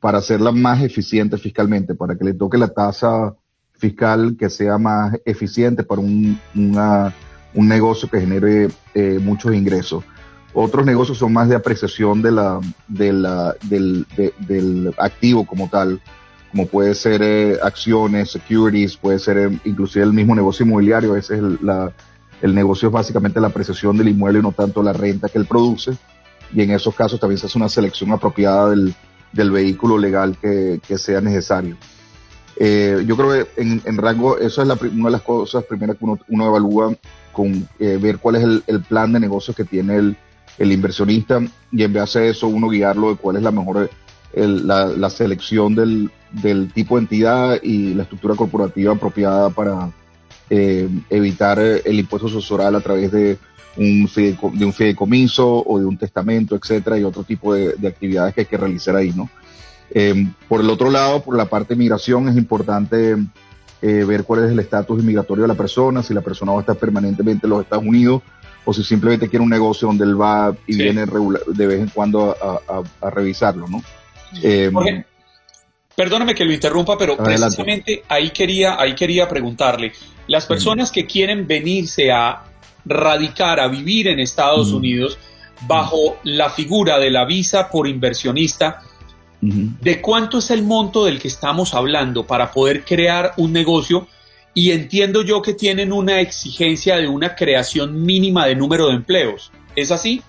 para 0.00 0.18
hacerla 0.18 0.50
más 0.50 0.82
eficiente 0.82 1.38
fiscalmente, 1.38 1.94
para 1.94 2.16
que 2.16 2.24
le 2.24 2.34
toque 2.34 2.58
la 2.58 2.68
tasa 2.68 3.36
fiscal 3.72 4.36
que 4.36 4.50
sea 4.50 4.78
más 4.78 5.16
eficiente 5.24 5.84
para 5.84 6.00
un, 6.00 6.38
un 6.54 7.68
negocio 7.68 8.08
que 8.10 8.20
genere 8.20 8.68
eh, 8.94 9.20
muchos 9.22 9.54
ingresos. 9.54 10.04
Otros 10.56 10.86
negocios 10.86 11.18
son 11.18 11.32
más 11.32 11.48
de 11.48 11.56
apreciación 11.56 12.22
de 12.22 12.30
la, 12.30 12.60
de 12.86 13.12
la, 13.12 13.56
del, 13.64 14.06
del 14.38 14.94
activo 14.98 15.44
como 15.44 15.68
tal, 15.68 16.00
como 16.52 16.68
puede 16.68 16.94
ser 16.94 17.20
eh, 17.22 17.58
acciones, 17.60 18.30
securities, 18.30 18.96
puede 18.96 19.18
ser 19.18 19.36
eh, 19.36 19.58
inclusive 19.64 20.04
el 20.04 20.12
mismo 20.12 20.32
negocio 20.32 20.64
inmobiliario. 20.64 21.16
Ese 21.16 21.34
es 21.34 21.40
el, 21.40 21.58
la, 21.60 21.92
el 22.40 22.54
negocio 22.54 22.86
es 22.86 22.92
básicamente 22.92 23.40
la 23.40 23.48
apreciación 23.48 23.98
del 23.98 24.10
inmueble 24.10 24.38
y 24.38 24.42
no 24.42 24.52
tanto 24.52 24.80
la 24.80 24.92
renta 24.92 25.28
que 25.28 25.38
él 25.38 25.46
produce. 25.46 25.98
Y 26.52 26.62
en 26.62 26.70
esos 26.70 26.94
casos 26.94 27.18
también 27.18 27.38
se 27.38 27.46
hace 27.46 27.58
una 27.58 27.68
selección 27.68 28.12
apropiada 28.12 28.70
del, 28.70 28.94
del 29.32 29.50
vehículo 29.50 29.98
legal 29.98 30.38
que, 30.40 30.80
sea 30.96 31.20
necesario. 31.20 31.76
Eh, 32.56 33.02
yo 33.04 33.16
creo 33.16 33.30
que 33.32 33.60
en, 33.60 33.82
en, 33.84 33.96
rango, 33.96 34.38
eso 34.38 34.62
es 34.62 34.68
la, 34.68 34.74
una 34.74 35.06
de 35.06 35.10
las 35.10 35.22
cosas 35.22 35.64
primeras 35.64 35.96
que 35.96 36.04
uno, 36.04 36.20
uno 36.28 36.46
evalúa 36.46 36.94
con 37.32 37.68
ver 37.80 38.18
cuál 38.18 38.36
es 38.36 38.44
el, 38.44 38.62
el, 38.68 38.80
plan 38.80 39.12
de 39.12 39.18
negocios 39.18 39.56
que 39.56 39.64
tiene 39.64 39.96
el, 39.96 40.16
el 40.58 40.72
inversionista 40.72 41.40
y 41.72 41.82
en 41.82 41.92
vez 41.92 42.12
de 42.12 42.30
eso 42.30 42.48
uno 42.48 42.68
guiarlo 42.68 43.10
de 43.10 43.16
cuál 43.16 43.36
es 43.36 43.42
la 43.42 43.50
mejor 43.50 43.90
la, 44.36 45.10
selección 45.10 45.74
del, 45.74 46.10
del, 46.32 46.72
tipo 46.72 46.96
de 46.96 47.02
entidad 47.02 47.62
y 47.62 47.94
la 47.94 48.02
estructura 48.02 48.34
corporativa 48.34 48.92
apropiada 48.92 49.50
para 49.50 49.90
eh, 50.50 50.88
evitar 51.10 51.58
el 51.58 51.98
impuesto 51.98 52.28
sucesoral 52.28 52.74
a 52.74 52.80
través 52.80 53.12
de 53.12 53.38
un, 53.76 54.08
de 54.14 54.64
un 54.64 54.72
fideicomiso 54.72 55.64
o 55.66 55.78
de 55.78 55.84
un 55.84 55.96
testamento, 55.96 56.56
etcétera, 56.56 56.98
y 56.98 57.04
otro 57.04 57.24
tipo 57.24 57.54
de, 57.54 57.74
actividades 57.86 58.34
que 58.34 58.42
hay 58.42 58.46
que 58.46 58.56
realizar 58.56 58.96
ahí, 58.96 59.12
¿no? 59.14 59.28
Eh, 59.90 60.26
por 60.48 60.60
el 60.60 60.70
otro 60.70 60.90
lado, 60.90 61.22
por 61.22 61.36
la 61.36 61.46
parte 61.46 61.74
de 61.74 61.78
migración, 61.78 62.28
es 62.28 62.36
importante 62.36 63.16
eh, 63.82 64.04
ver 64.04 64.24
cuál 64.24 64.44
es 64.44 64.50
el 64.50 64.58
estatus 64.58 65.00
inmigratorio 65.00 65.42
de 65.42 65.48
la 65.48 65.54
persona, 65.54 66.02
si 66.02 66.14
la 66.14 66.20
persona 66.20 66.52
va 66.52 66.58
a 66.58 66.60
estar 66.60 66.76
permanentemente 66.76 67.46
en 67.46 67.50
los 67.50 67.62
Estados 67.62 67.84
Unidos 67.84 68.22
o 68.64 68.72
si 68.72 68.82
simplemente 68.82 69.28
quiere 69.28 69.42
un 69.42 69.50
negocio 69.50 69.88
donde 69.88 70.04
él 70.04 70.20
va 70.20 70.54
y 70.66 70.76
viene 70.76 71.04
de 71.04 71.66
vez 71.66 71.80
en 71.80 71.88
cuando 71.88 72.34
a, 73.00 73.10
revisarlo, 73.10 73.68
¿no? 73.68 73.82
Eh, 74.42 74.70
perdóname 75.94 76.34
que 76.34 76.44
lo 76.44 76.52
interrumpa, 76.52 76.96
pero 76.98 77.16
precisamente 77.16 78.02
ahí 78.08 78.30
quería, 78.30 78.80
ahí 78.80 78.94
quería 78.94 79.28
preguntarle, 79.28 79.92
las 80.26 80.46
personas 80.46 80.90
que 80.90 81.06
quieren 81.06 81.46
venirse 81.46 82.10
a 82.10 82.44
radicar, 82.84 83.60
a 83.60 83.68
vivir 83.68 84.08
en 84.08 84.18
Estados 84.18 84.72
Unidos, 84.72 85.18
bajo 85.66 86.18
la 86.24 86.50
figura 86.50 86.98
de 86.98 87.10
la 87.10 87.24
visa 87.24 87.70
por 87.70 87.86
inversionista, 87.86 88.82
de 89.40 90.00
cuánto 90.00 90.38
es 90.38 90.50
el 90.50 90.62
monto 90.62 91.04
del 91.04 91.18
que 91.18 91.28
estamos 91.28 91.74
hablando 91.74 92.26
para 92.26 92.50
poder 92.50 92.82
crear 92.82 93.34
un 93.36 93.52
negocio 93.52 94.06
y 94.54 94.70
entiendo 94.70 95.22
yo 95.22 95.42
que 95.42 95.52
tienen 95.52 95.92
una 95.92 96.20
exigencia 96.20 96.96
de 96.96 97.08
una 97.08 97.34
creación 97.34 98.02
mínima 98.02 98.46
de 98.46 98.54
número 98.54 98.88
de 98.88 98.94
empleos. 98.94 99.50
¿Es 99.74 99.90
así? 99.90 100.22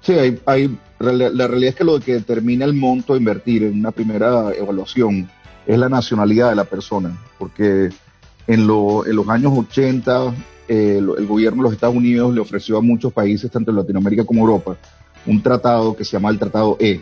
Sí, 0.00 0.12
hay, 0.12 0.40
hay, 0.46 0.78
la 1.00 1.46
realidad 1.46 1.70
es 1.70 1.74
que 1.74 1.84
lo 1.84 2.00
que 2.00 2.14
determina 2.14 2.64
el 2.64 2.72
monto 2.72 3.14
a 3.14 3.16
invertir 3.16 3.64
en 3.64 3.80
una 3.80 3.90
primera 3.90 4.52
evaluación 4.52 5.28
es 5.66 5.78
la 5.78 5.88
nacionalidad 5.88 6.50
de 6.50 6.56
la 6.56 6.64
persona, 6.64 7.16
porque 7.38 7.90
en, 8.46 8.60
en 8.60 8.66
los 8.66 9.28
años 9.28 9.52
80 9.56 10.34
eh, 10.68 10.98
el 10.98 11.26
gobierno 11.26 11.58
de 11.58 11.62
los 11.64 11.72
Estados 11.72 11.96
Unidos 11.96 12.32
le 12.34 12.40
ofreció 12.40 12.78
a 12.78 12.80
muchos 12.80 13.12
países, 13.12 13.50
tanto 13.50 13.70
en 13.70 13.76
Latinoamérica 13.76 14.24
como 14.24 14.40
Europa, 14.42 14.76
un 15.26 15.42
tratado 15.42 15.96
que 15.96 16.04
se 16.04 16.12
llama 16.12 16.30
el 16.30 16.38
Tratado 16.38 16.76
E. 16.80 17.00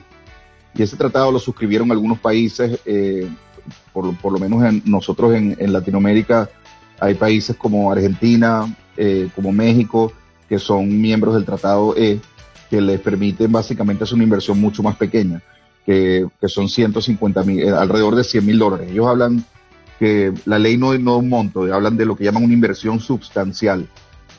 Y 0.74 0.82
ese 0.82 0.97
tratado 0.97 1.32
lo 1.32 1.38
suscribieron 1.38 1.91
algunos 1.91 2.18
países, 2.18 2.80
eh, 2.84 3.28
por, 3.93 4.17
por, 4.17 4.33
lo 4.33 4.39
menos 4.39 4.63
en, 4.65 4.83
nosotros 4.85 5.35
en, 5.35 5.73
Latinoamérica 5.73 6.49
hay 6.99 7.15
países 7.15 7.57
como 7.57 7.91
Argentina, 7.91 8.75
eh, 8.97 9.29
como 9.35 9.53
México, 9.53 10.13
que 10.49 10.59
son 10.59 11.01
miembros 11.01 11.35
del 11.35 11.45
Tratado 11.45 11.97
E, 11.97 12.21
que 12.69 12.81
les 12.81 13.01
permiten 13.01 13.51
básicamente 13.51 14.05
hacer 14.05 14.15
una 14.15 14.25
inversión 14.25 14.61
mucho 14.61 14.83
más 14.83 14.97
pequeña, 14.97 15.43
que, 15.87 16.27
que 16.41 16.49
son 16.49 16.69
150 16.69 17.43
mil, 17.45 17.61
eh, 17.61 17.71
alrededor 17.71 18.15
de 18.15 18.25
100 18.25 18.47
mil 18.47 18.59
dólares. 18.59 18.91
Ellos 18.91 19.07
hablan 19.07 19.45
que 19.99 20.33
la 20.47 20.59
ley 20.59 20.77
no, 20.77 20.97
no 20.99 21.19
un 21.19 21.29
monto, 21.29 21.73
hablan 21.73 21.97
de 21.97 22.07
lo 22.07 22.17
que 22.17 22.25
llaman 22.25 22.45
una 22.45 22.55
inversión 22.55 23.01
sustancial. 23.01 23.87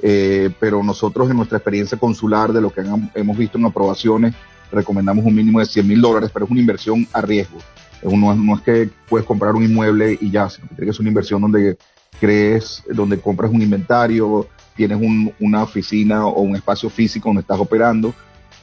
Eh, 0.01 0.49
pero 0.59 0.81
nosotros 0.81 1.29
en 1.29 1.37
nuestra 1.37 1.59
experiencia 1.59 1.97
consular, 1.97 2.51
de 2.51 2.61
lo 2.61 2.71
que 2.71 2.81
hemos 3.13 3.37
visto 3.37 3.57
en 3.57 3.65
aprobaciones, 3.65 4.33
recomendamos 4.71 5.23
un 5.25 5.35
mínimo 5.35 5.59
de 5.59 5.65
100 5.65 5.87
mil 5.87 6.01
dólares, 6.01 6.31
pero 6.33 6.45
es 6.45 6.51
una 6.51 6.59
inversión 6.59 7.07
a 7.13 7.21
riesgo. 7.21 7.59
No, 8.03 8.35
no, 8.35 8.55
es 8.55 8.61
que 8.61 8.89
puedes 9.07 9.25
comprar 9.25 9.55
un 9.55 9.63
inmueble 9.63 10.17
y 10.19 10.31
ya, 10.31 10.49
sino 10.49 10.67
que 10.69 10.91
ser 10.91 11.01
una 11.01 11.09
inversión 11.09 11.41
donde 11.41 11.77
crees, 12.19 12.83
donde 12.91 13.19
compras 13.19 13.51
un 13.51 13.61
inventario, 13.61 14.47
tienes 14.75 14.99
un, 14.99 15.33
una 15.39 15.63
oficina 15.63 16.25
o 16.25 16.41
un 16.41 16.55
espacio 16.55 16.89
físico 16.89 17.29
donde 17.29 17.41
estás 17.41 17.59
operando. 17.59 18.13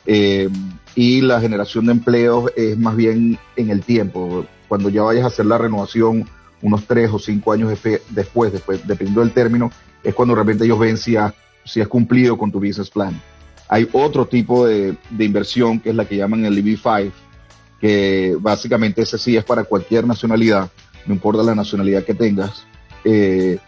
Eh, 0.07 0.49
y 0.95 1.21
la 1.21 1.41
generación 1.41 1.87
de 1.87 1.93
empleos 1.93 2.51
es 2.57 2.79
más 2.79 2.97
bien 2.97 3.39
en 3.57 3.71
el 3.71 3.83
tiempo. 3.83 4.47
Cuando 4.67 4.89
ya 4.89 5.03
vayas 5.03 5.25
a 5.25 5.29
hacer 5.29 5.47
la 5.47 5.59
renovación 5.59 6.29
unos 6.63 6.87
tres 6.87 7.11
o 7.13 7.19
cinco 7.19 7.53
años 7.53 7.71
después, 8.11 8.53
dependiendo 8.53 9.21
del 9.21 9.33
término, 9.33 9.71
es 10.03 10.15
cuando 10.15 10.35
realmente 10.35 10.65
ellos 10.65 10.79
ven 10.79 10.97
si 10.97 11.17
has, 11.17 11.33
cumplido 11.89 12.37
con 12.37 12.51
tu 12.51 12.59
business 12.59 12.91
plan. 12.91 13.21
Hay 13.69 13.89
otro 13.93 14.27
tipo 14.27 14.67
de, 14.67 14.97
de 15.11 15.25
inversión 15.25 15.79
que 15.79 15.91
es 15.91 15.95
la 15.95 16.07
que 16.07 16.17
llaman 16.17 16.45
el 16.45 16.57
EB5, 16.57 17.13
que 17.81 18.37
básicamente 18.41 19.03
ese 19.03 19.19
sí 19.19 19.37
es 19.37 19.45
para 19.45 19.65
cualquier 19.65 20.07
nacionalidad, 20.07 20.71
no 21.07 21.15
importa 21.15 21.43
la 21.43 21.55
nacionalidad 21.55 22.05
que 22.05 22.15
tengas. 22.15 22.65
Eh, 23.05 23.59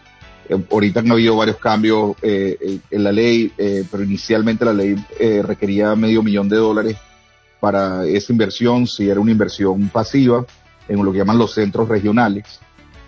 eh 0.49 0.65
ahorita 0.71 0.99
han 0.99 1.11
habido 1.11 1.35
varios 1.35 1.57
cambios 1.57 2.15
eh, 2.21 2.79
en 2.89 3.03
la 3.03 3.11
ley, 3.11 3.51
eh, 3.57 3.85
pero 3.89 4.03
inicialmente 4.03 4.65
la 4.65 4.73
ley 4.73 4.95
eh, 5.19 5.41
requería 5.43 5.95
medio 5.95 6.23
millón 6.23 6.49
de 6.49 6.57
dólares 6.57 6.97
para 7.59 8.05
esa 8.05 8.33
inversión, 8.33 8.87
si 8.87 9.09
era 9.09 9.19
una 9.19 9.31
inversión 9.31 9.87
pasiva, 9.89 10.45
en 10.87 11.05
lo 11.05 11.11
que 11.11 11.19
llaman 11.19 11.37
los 11.37 11.53
centros 11.53 11.87
regionales. 11.87 12.59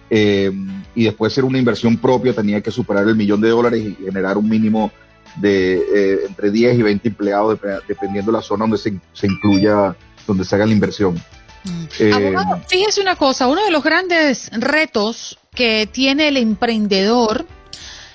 Eh, 0.10 0.52
y 0.94 1.06
después 1.06 1.34
ser 1.34 1.44
una 1.44 1.58
inversión 1.58 1.98
propia 1.98 2.34
tenía 2.34 2.62
que 2.62 2.70
superar 2.70 3.08
el 3.08 3.16
millón 3.16 3.42
de 3.42 3.50
dólares 3.50 3.84
y 3.84 3.96
generar 4.06 4.38
un 4.38 4.48
mínimo 4.48 4.92
de 5.38 5.74
eh, 5.74 6.20
entre 6.28 6.52
10 6.52 6.78
y 6.78 6.82
20 6.84 7.08
empleados 7.08 7.60
dependiendo 7.88 8.32
de 8.32 8.38
la 8.38 8.44
zona 8.44 8.66
donde 8.66 8.78
se, 8.78 8.94
se 9.12 9.26
incluya, 9.26 9.96
donde 10.28 10.46
se 10.46 10.56
haga 10.56 10.66
la 10.66 10.74
inversión. 10.74 11.16
Mm. 11.64 11.84
Eh, 12.00 12.14
Abogado, 12.14 12.62
fíjese 12.68 13.02
una 13.02 13.16
cosa, 13.16 13.48
uno 13.48 13.64
de 13.64 13.72
los 13.72 13.84
grandes 13.84 14.50
retos 14.52 15.38
que 15.54 15.88
tiene 15.92 16.28
el 16.28 16.38
emprendedor, 16.38 17.46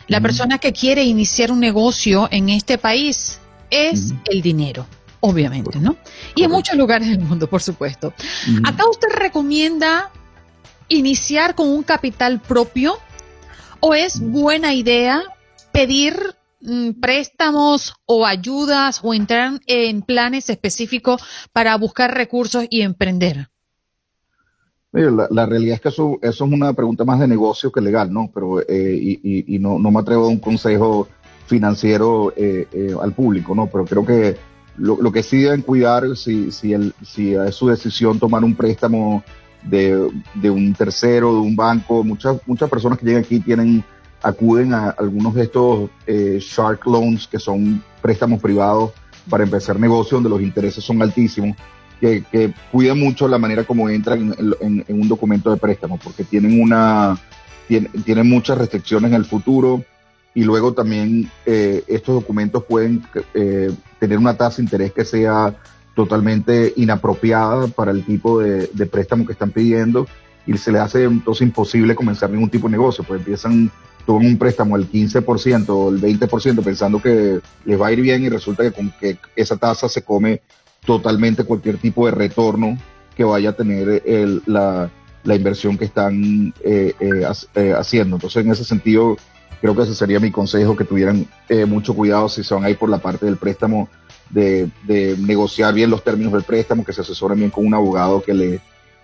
la 0.06 0.20
persona 0.20 0.58
que 0.58 0.72
quiere 0.72 1.04
iniciar 1.04 1.52
un 1.52 1.60
negocio 1.60 2.28
en 2.30 2.48
este 2.48 2.78
país, 2.78 3.38
es 3.70 4.14
el 4.24 4.40
dinero 4.40 4.86
obviamente, 5.20 5.78
¿no? 5.80 5.96
Y 6.34 6.44
en 6.44 6.50
muchos 6.50 6.76
lugares 6.76 7.08
del 7.08 7.20
mundo, 7.20 7.48
por 7.48 7.62
supuesto. 7.62 8.12
Acá 8.64 8.88
usted 8.88 9.08
recomienda 9.14 10.10
iniciar 10.88 11.54
con 11.54 11.68
un 11.68 11.82
capital 11.82 12.40
propio 12.40 12.98
o 13.80 13.94
es 13.94 14.20
buena 14.20 14.74
idea 14.74 15.22
pedir 15.72 16.36
préstamos 17.00 17.94
o 18.06 18.26
ayudas 18.26 19.00
o 19.02 19.14
entrar 19.14 19.60
en 19.66 20.02
planes 20.02 20.50
específicos 20.50 21.22
para 21.52 21.76
buscar 21.76 22.14
recursos 22.14 22.66
y 22.70 22.82
emprender? 22.82 23.48
La, 24.90 25.46
realidad 25.46 25.74
es 25.76 25.80
que 25.80 25.88
eso, 25.90 26.18
eso, 26.22 26.44
es 26.44 26.52
una 26.52 26.72
pregunta 26.72 27.04
más 27.04 27.20
de 27.20 27.28
negocio 27.28 27.70
que 27.70 27.80
legal, 27.80 28.12
¿no? 28.12 28.30
Pero, 28.32 28.60
eh, 28.60 28.98
y, 29.00 29.54
y 29.54 29.58
no, 29.58 29.78
no, 29.78 29.90
me 29.90 30.00
atrevo 30.00 30.24
a 30.24 30.28
un 30.28 30.40
consejo 30.40 31.08
financiero 31.46 32.32
eh, 32.36 32.66
eh, 32.72 32.94
al 33.00 33.12
público, 33.12 33.54
¿no? 33.54 33.66
Pero 33.66 33.84
creo 33.84 34.06
que 34.06 34.36
lo, 34.76 35.00
lo, 35.00 35.12
que 35.12 35.22
sí 35.22 35.42
deben 35.42 35.62
cuidar, 35.62 36.16
si, 36.16 36.52
si, 36.52 36.72
el, 36.72 36.94
si 37.02 37.34
es 37.34 37.54
su 37.54 37.68
decisión 37.68 38.18
tomar 38.18 38.44
un 38.44 38.54
préstamo 38.54 39.24
de, 39.62 40.10
de, 40.34 40.50
un 40.50 40.72
tercero, 40.74 41.32
de 41.32 41.40
un 41.40 41.56
banco. 41.56 42.04
Muchas, 42.04 42.40
muchas 42.46 42.70
personas 42.70 42.98
que 42.98 43.06
llegan 43.06 43.24
aquí 43.24 43.40
tienen, 43.40 43.84
acuden 44.22 44.74
a 44.74 44.90
algunos 44.90 45.34
de 45.34 45.44
estos 45.44 45.90
eh, 46.06 46.38
shark 46.40 46.86
loans, 46.86 47.26
que 47.26 47.38
son 47.38 47.82
préstamos 48.02 48.40
privados 48.40 48.92
para 49.28 49.44
empezar 49.44 49.78
negocios 49.78 50.22
donde 50.22 50.30
los 50.30 50.40
intereses 50.40 50.82
son 50.82 51.02
altísimos, 51.02 51.56
que, 52.00 52.24
que 52.30 52.54
cuidan 52.72 52.98
mucho 52.98 53.28
la 53.28 53.38
manera 53.38 53.64
como 53.64 53.88
entran 53.88 54.34
en, 54.38 54.84
en, 54.86 55.00
un 55.00 55.08
documento 55.08 55.50
de 55.50 55.56
préstamo, 55.56 55.98
porque 56.02 56.24
tienen 56.24 56.60
una, 56.60 57.18
tienen, 57.66 57.90
tienen 58.04 58.28
muchas 58.28 58.58
restricciones 58.58 59.10
en 59.10 59.16
el 59.16 59.24
futuro 59.24 59.84
y 60.34 60.44
luego 60.44 60.72
también 60.72 61.28
eh, 61.46 61.82
estos 61.88 62.14
documentos 62.14 62.62
pueden 62.62 63.02
eh, 63.34 63.72
tener 63.98 64.18
una 64.18 64.36
tasa 64.36 64.58
de 64.58 64.62
interés 64.62 64.92
que 64.92 65.04
sea 65.04 65.56
totalmente 65.96 66.72
inapropiada 66.76 67.66
para 67.66 67.90
el 67.90 68.04
tipo 68.04 68.38
de, 68.38 68.68
préstamo 68.86 69.26
que 69.26 69.32
están 69.32 69.50
pidiendo 69.50 70.06
y 70.46 70.56
se 70.56 70.70
les 70.70 70.80
hace 70.80 71.02
entonces 71.02 71.42
imposible 71.42 71.96
comenzar 71.96 72.30
ningún 72.30 72.50
tipo 72.50 72.68
de 72.68 72.72
negocio, 72.72 73.02
pues 73.02 73.18
empiezan, 73.18 73.68
toman 74.08 74.24
un 74.24 74.38
préstamo 74.38 74.74
al 74.74 74.90
15% 74.90 75.68
o 75.68 75.90
el 75.90 76.00
20% 76.00 76.64
pensando 76.64 76.98
que 76.98 77.40
les 77.66 77.78
va 77.78 77.88
a 77.88 77.92
ir 77.92 78.00
bien 78.00 78.24
y 78.24 78.30
resulta 78.30 78.62
que 78.62 78.72
con 78.72 78.90
que 78.98 79.18
esa 79.36 79.58
tasa 79.58 79.86
se 79.86 80.00
come 80.00 80.40
totalmente 80.86 81.44
cualquier 81.44 81.76
tipo 81.76 82.06
de 82.06 82.12
retorno 82.12 82.78
que 83.14 83.22
vaya 83.22 83.50
a 83.50 83.52
tener 83.52 84.02
el, 84.06 84.40
la, 84.46 84.90
la, 85.24 85.34
inversión 85.34 85.76
que 85.76 85.84
están 85.84 86.54
eh, 86.64 86.94
eh, 86.98 87.22
eh, 87.54 87.74
haciendo. 87.76 88.16
Entonces, 88.16 88.42
en 88.46 88.50
ese 88.50 88.64
sentido, 88.64 89.18
creo 89.60 89.76
que 89.76 89.82
ese 89.82 89.94
sería 89.94 90.20
mi 90.20 90.30
consejo, 90.30 90.74
que 90.74 90.84
tuvieran 90.84 91.26
mucho 91.66 91.92
cuidado 91.92 92.30
si 92.30 92.42
son 92.42 92.64
ahí 92.64 92.76
por 92.76 92.88
la 92.88 92.98
parte 92.98 93.26
del 93.26 93.36
préstamo 93.36 93.90
de, 94.30 94.70
negociar 95.18 95.74
bien 95.74 95.90
los 95.90 96.02
términos 96.02 96.32
del 96.32 96.44
préstamo, 96.44 96.82
que 96.82 96.94
se 96.94 97.02
asesoren 97.02 97.40
bien 97.40 97.50
con 97.50 97.66
un 97.66 97.74
abogado 97.74 98.22
que 98.22 98.32
le, 98.32 98.60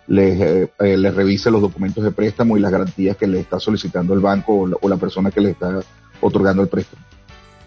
le, 0.06 0.70
eh, 0.78 1.10
revise 1.10 1.50
los 1.50 1.60
documentos 1.60 2.04
de 2.04 2.10
préstamo 2.10 2.56
y 2.56 2.60
las 2.60 2.70
garantías 2.70 3.16
que 3.16 3.26
le 3.26 3.40
está 3.40 3.58
solicitando 3.58 4.14
el 4.14 4.20
banco 4.20 4.68
o 4.80 4.88
la, 4.88 4.96
persona 4.96 5.30
que 5.30 5.40
le 5.40 5.50
está 5.50 5.80
otorgando 6.20 6.62
el 6.62 6.68
préstamo. 6.68 7.02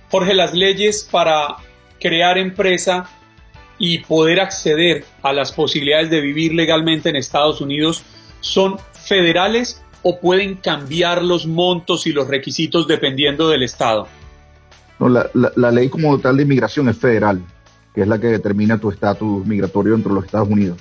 Jorge, 0.10 0.34
las 0.34 0.54
leyes 0.54 1.08
para 1.10 1.58
crear 2.00 2.38
empresa 2.38 3.10
y 3.80 4.00
poder 4.00 4.40
acceder 4.40 5.06
a 5.22 5.34
las 5.34 5.52
posibilidades 5.52 6.10
de 6.10 6.22
vivir 6.22 6.54
legalmente 6.54 7.10
en 7.10 7.16
Estados 7.16 7.62
Unidos 7.62 8.04
son 8.40 8.78
federales 8.94 9.82
o 10.04 10.20
pueden 10.20 10.56
cambiar 10.56 11.24
los 11.24 11.48
montos 11.48 12.08
y 12.08 12.14
los 12.14 12.28
requisitos 12.28 12.88
dependiendo 12.88 13.50
del 13.50 13.64
estado? 13.64 14.08
No, 15.00 15.10
la, 15.10 15.30
la, 15.34 15.72
ley 15.72 15.90
como 15.90 16.18
tal 16.20 16.38
de 16.38 16.44
inmigración 16.44 16.90
es 16.90 16.98
federal, 16.98 17.42
que 17.94 18.02
es 18.02 18.08
la 18.08 18.20
que 18.20 18.28
determina 18.28 18.80
tu 18.80 18.90
estatus 18.90 19.46
migratorio 19.46 19.94
dentro 19.94 20.10
de 20.10 20.16
los 20.16 20.26
Estados 20.26 20.48
Unidos. 20.48 20.78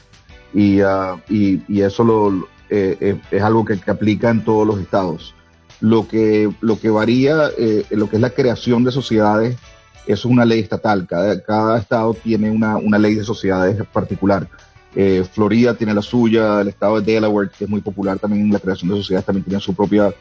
Y, 0.57 0.81
uh, 0.81 1.21
y, 1.29 1.61
y, 1.69 1.83
eso 1.83 2.03
lo, 2.03 2.49
eh, 2.71 2.97
eh, 2.99 3.21
es 3.31 3.43
algo 3.43 3.63
que, 3.63 3.79
que, 3.79 3.91
aplica 3.91 4.31
en 4.31 4.43
todos 4.43 4.67
los 4.67 4.81
estados. 4.81 5.35
Lo 5.81 6.09
que, 6.09 6.51
lo 6.63 6.81
que 6.81 6.89
varía, 6.89 7.51
eh, 7.59 7.85
lo 7.91 8.09
que 8.09 8.17
es 8.17 8.23
la 8.23 8.31
creación 8.31 8.83
de 8.83 8.91
sociedades, 8.91 9.59
es 10.07 10.25
una 10.25 10.47
ley 10.47 10.61
estatal. 10.61 11.07
Cada, 11.07 11.43
cada 11.43 11.79
estado 11.79 12.15
tiene 12.15 12.51
una, 12.51 12.79
una 12.79 12.99
ley 12.99 13.15
de 13.15 13.23
sociedades 13.23 13.85
particular. 13.93 14.49
Eh, 14.95 15.27
Florida 15.31 15.75
tiene 15.75 15.93
la 15.93 16.01
suya, 16.01 16.63
el 16.63 16.69
estado 16.69 17.03
de 17.03 17.13
Delaware, 17.13 17.51
que 17.51 17.65
es 17.65 17.71
muy 17.71 17.83
popular 17.83 18.19
también 18.19 18.47
en 18.47 18.53
la 18.55 18.59
creación 18.59 18.91
de 18.91 18.97
sociedades, 18.97 19.27
también 19.27 19.45
tiene 19.45 19.61
su 19.61 19.75
propia 19.75 20.15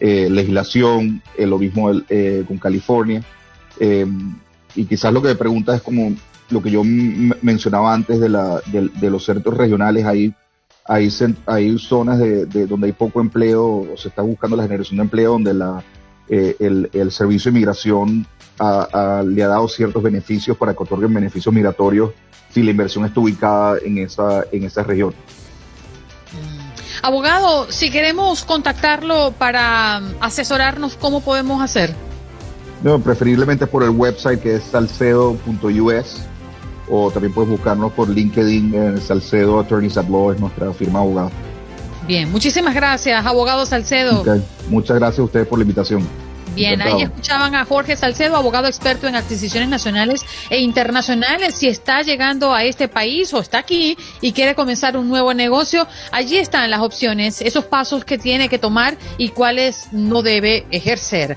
eh, 0.00 0.28
legislación, 0.28 1.22
lo 1.38 1.58
mismo 1.58 1.92
con 2.48 2.58
California. 2.58 3.22
Y 4.74 4.84
quizás 4.84 5.12
lo 5.12 5.22
que 5.22 5.28
me 5.28 5.36
pregunta 5.36 5.76
es 5.76 5.82
como 5.82 6.12
lo 6.50 6.62
que 6.62 6.70
yo 6.70 6.82
mencionaba 6.84 7.92
antes 7.92 8.20
de, 8.20 8.28
la, 8.28 8.60
de, 8.66 9.10
los 9.10 9.24
centros 9.24 9.56
regionales, 9.56 10.04
hay, 10.04 10.34
hay, 10.84 11.08
hay 11.46 11.78
zonas 11.78 12.18
de, 12.18 12.66
donde 12.66 12.86
hay 12.86 12.92
poco 12.92 13.20
empleo, 13.20 13.64
o 13.92 13.96
se 13.96 14.08
está 14.08 14.22
buscando 14.22 14.56
la 14.56 14.62
generación 14.62 14.98
de 14.98 15.02
empleo, 15.02 15.32
donde 15.32 15.54
la, 15.54 15.82
eh, 16.28 16.56
el, 16.60 16.90
el 16.92 17.10
Servicio 17.10 17.52
de 17.52 18.24
ha- 18.58 19.22
le 19.26 19.42
ha 19.42 19.48
dado 19.48 19.68
ciertos 19.68 20.02
beneficios 20.02 20.56
para 20.56 20.72
que 20.74 20.82
otorguen 20.82 21.12
beneficios 21.12 21.54
migratorios 21.54 22.10
si 22.52 22.62
la 22.62 22.70
inversión 22.70 23.04
está 23.04 23.20
ubicada 23.20 23.78
en 23.84 23.98
esa, 23.98 24.44
en 24.50 24.64
esa 24.64 24.82
región. 24.82 25.14
Abogado, 27.02 27.70
si 27.70 27.90
queremos 27.90 28.44
contactarlo 28.44 29.32
para 29.32 30.00
mm, 30.00 30.14
asesorarnos, 30.20 30.96
¿cómo 30.96 31.20
podemos 31.20 31.62
hacer? 31.62 31.94
No, 32.82 32.98
preferiblemente 32.98 33.66
por 33.66 33.82
el 33.82 33.90
website 33.90 34.40
que 34.40 34.56
es 34.56 34.64
salcedo.us 34.64 36.16
o 36.88 37.10
también 37.10 37.32
puedes 37.32 37.50
buscarnos 37.50 37.92
por 37.92 38.08
LinkedIn 38.08 38.74
en 38.74 39.00
Salcedo 39.00 39.60
Attorneys 39.60 39.96
at 39.96 40.08
Law, 40.08 40.32
es 40.32 40.40
nuestra 40.40 40.72
firma 40.72 41.00
de 41.00 41.04
abogados. 41.04 41.32
Bien, 42.06 42.30
muchísimas 42.30 42.74
gracias, 42.74 43.24
abogado 43.26 43.66
Salcedo. 43.66 44.24
Muchas 44.68 44.96
gracias 44.96 45.18
a 45.18 45.22
ustedes 45.22 45.46
por 45.46 45.58
la 45.58 45.62
invitación. 45.62 46.06
Bien, 46.56 46.80
ahí 46.80 47.02
escuchaban 47.02 47.54
a 47.54 47.66
Jorge 47.66 47.96
Salcedo, 47.96 48.34
abogado 48.34 48.66
experto 48.66 49.06
en 49.06 49.14
adquisiciones 49.14 49.68
nacionales 49.68 50.24
e 50.48 50.58
internacionales. 50.58 51.54
Si 51.54 51.68
está 51.68 52.00
llegando 52.00 52.54
a 52.54 52.64
este 52.64 52.88
país 52.88 53.34
o 53.34 53.40
está 53.40 53.58
aquí 53.58 53.98
y 54.22 54.32
quiere 54.32 54.54
comenzar 54.54 54.96
un 54.96 55.06
nuevo 55.06 55.34
negocio, 55.34 55.86
allí 56.12 56.38
están 56.38 56.70
las 56.70 56.80
opciones, 56.80 57.42
esos 57.42 57.66
pasos 57.66 58.06
que 58.06 58.16
tiene 58.16 58.48
que 58.48 58.58
tomar 58.58 58.96
y 59.18 59.28
cuáles 59.30 59.88
no 59.92 60.22
debe 60.22 60.64
ejercer. 60.70 61.36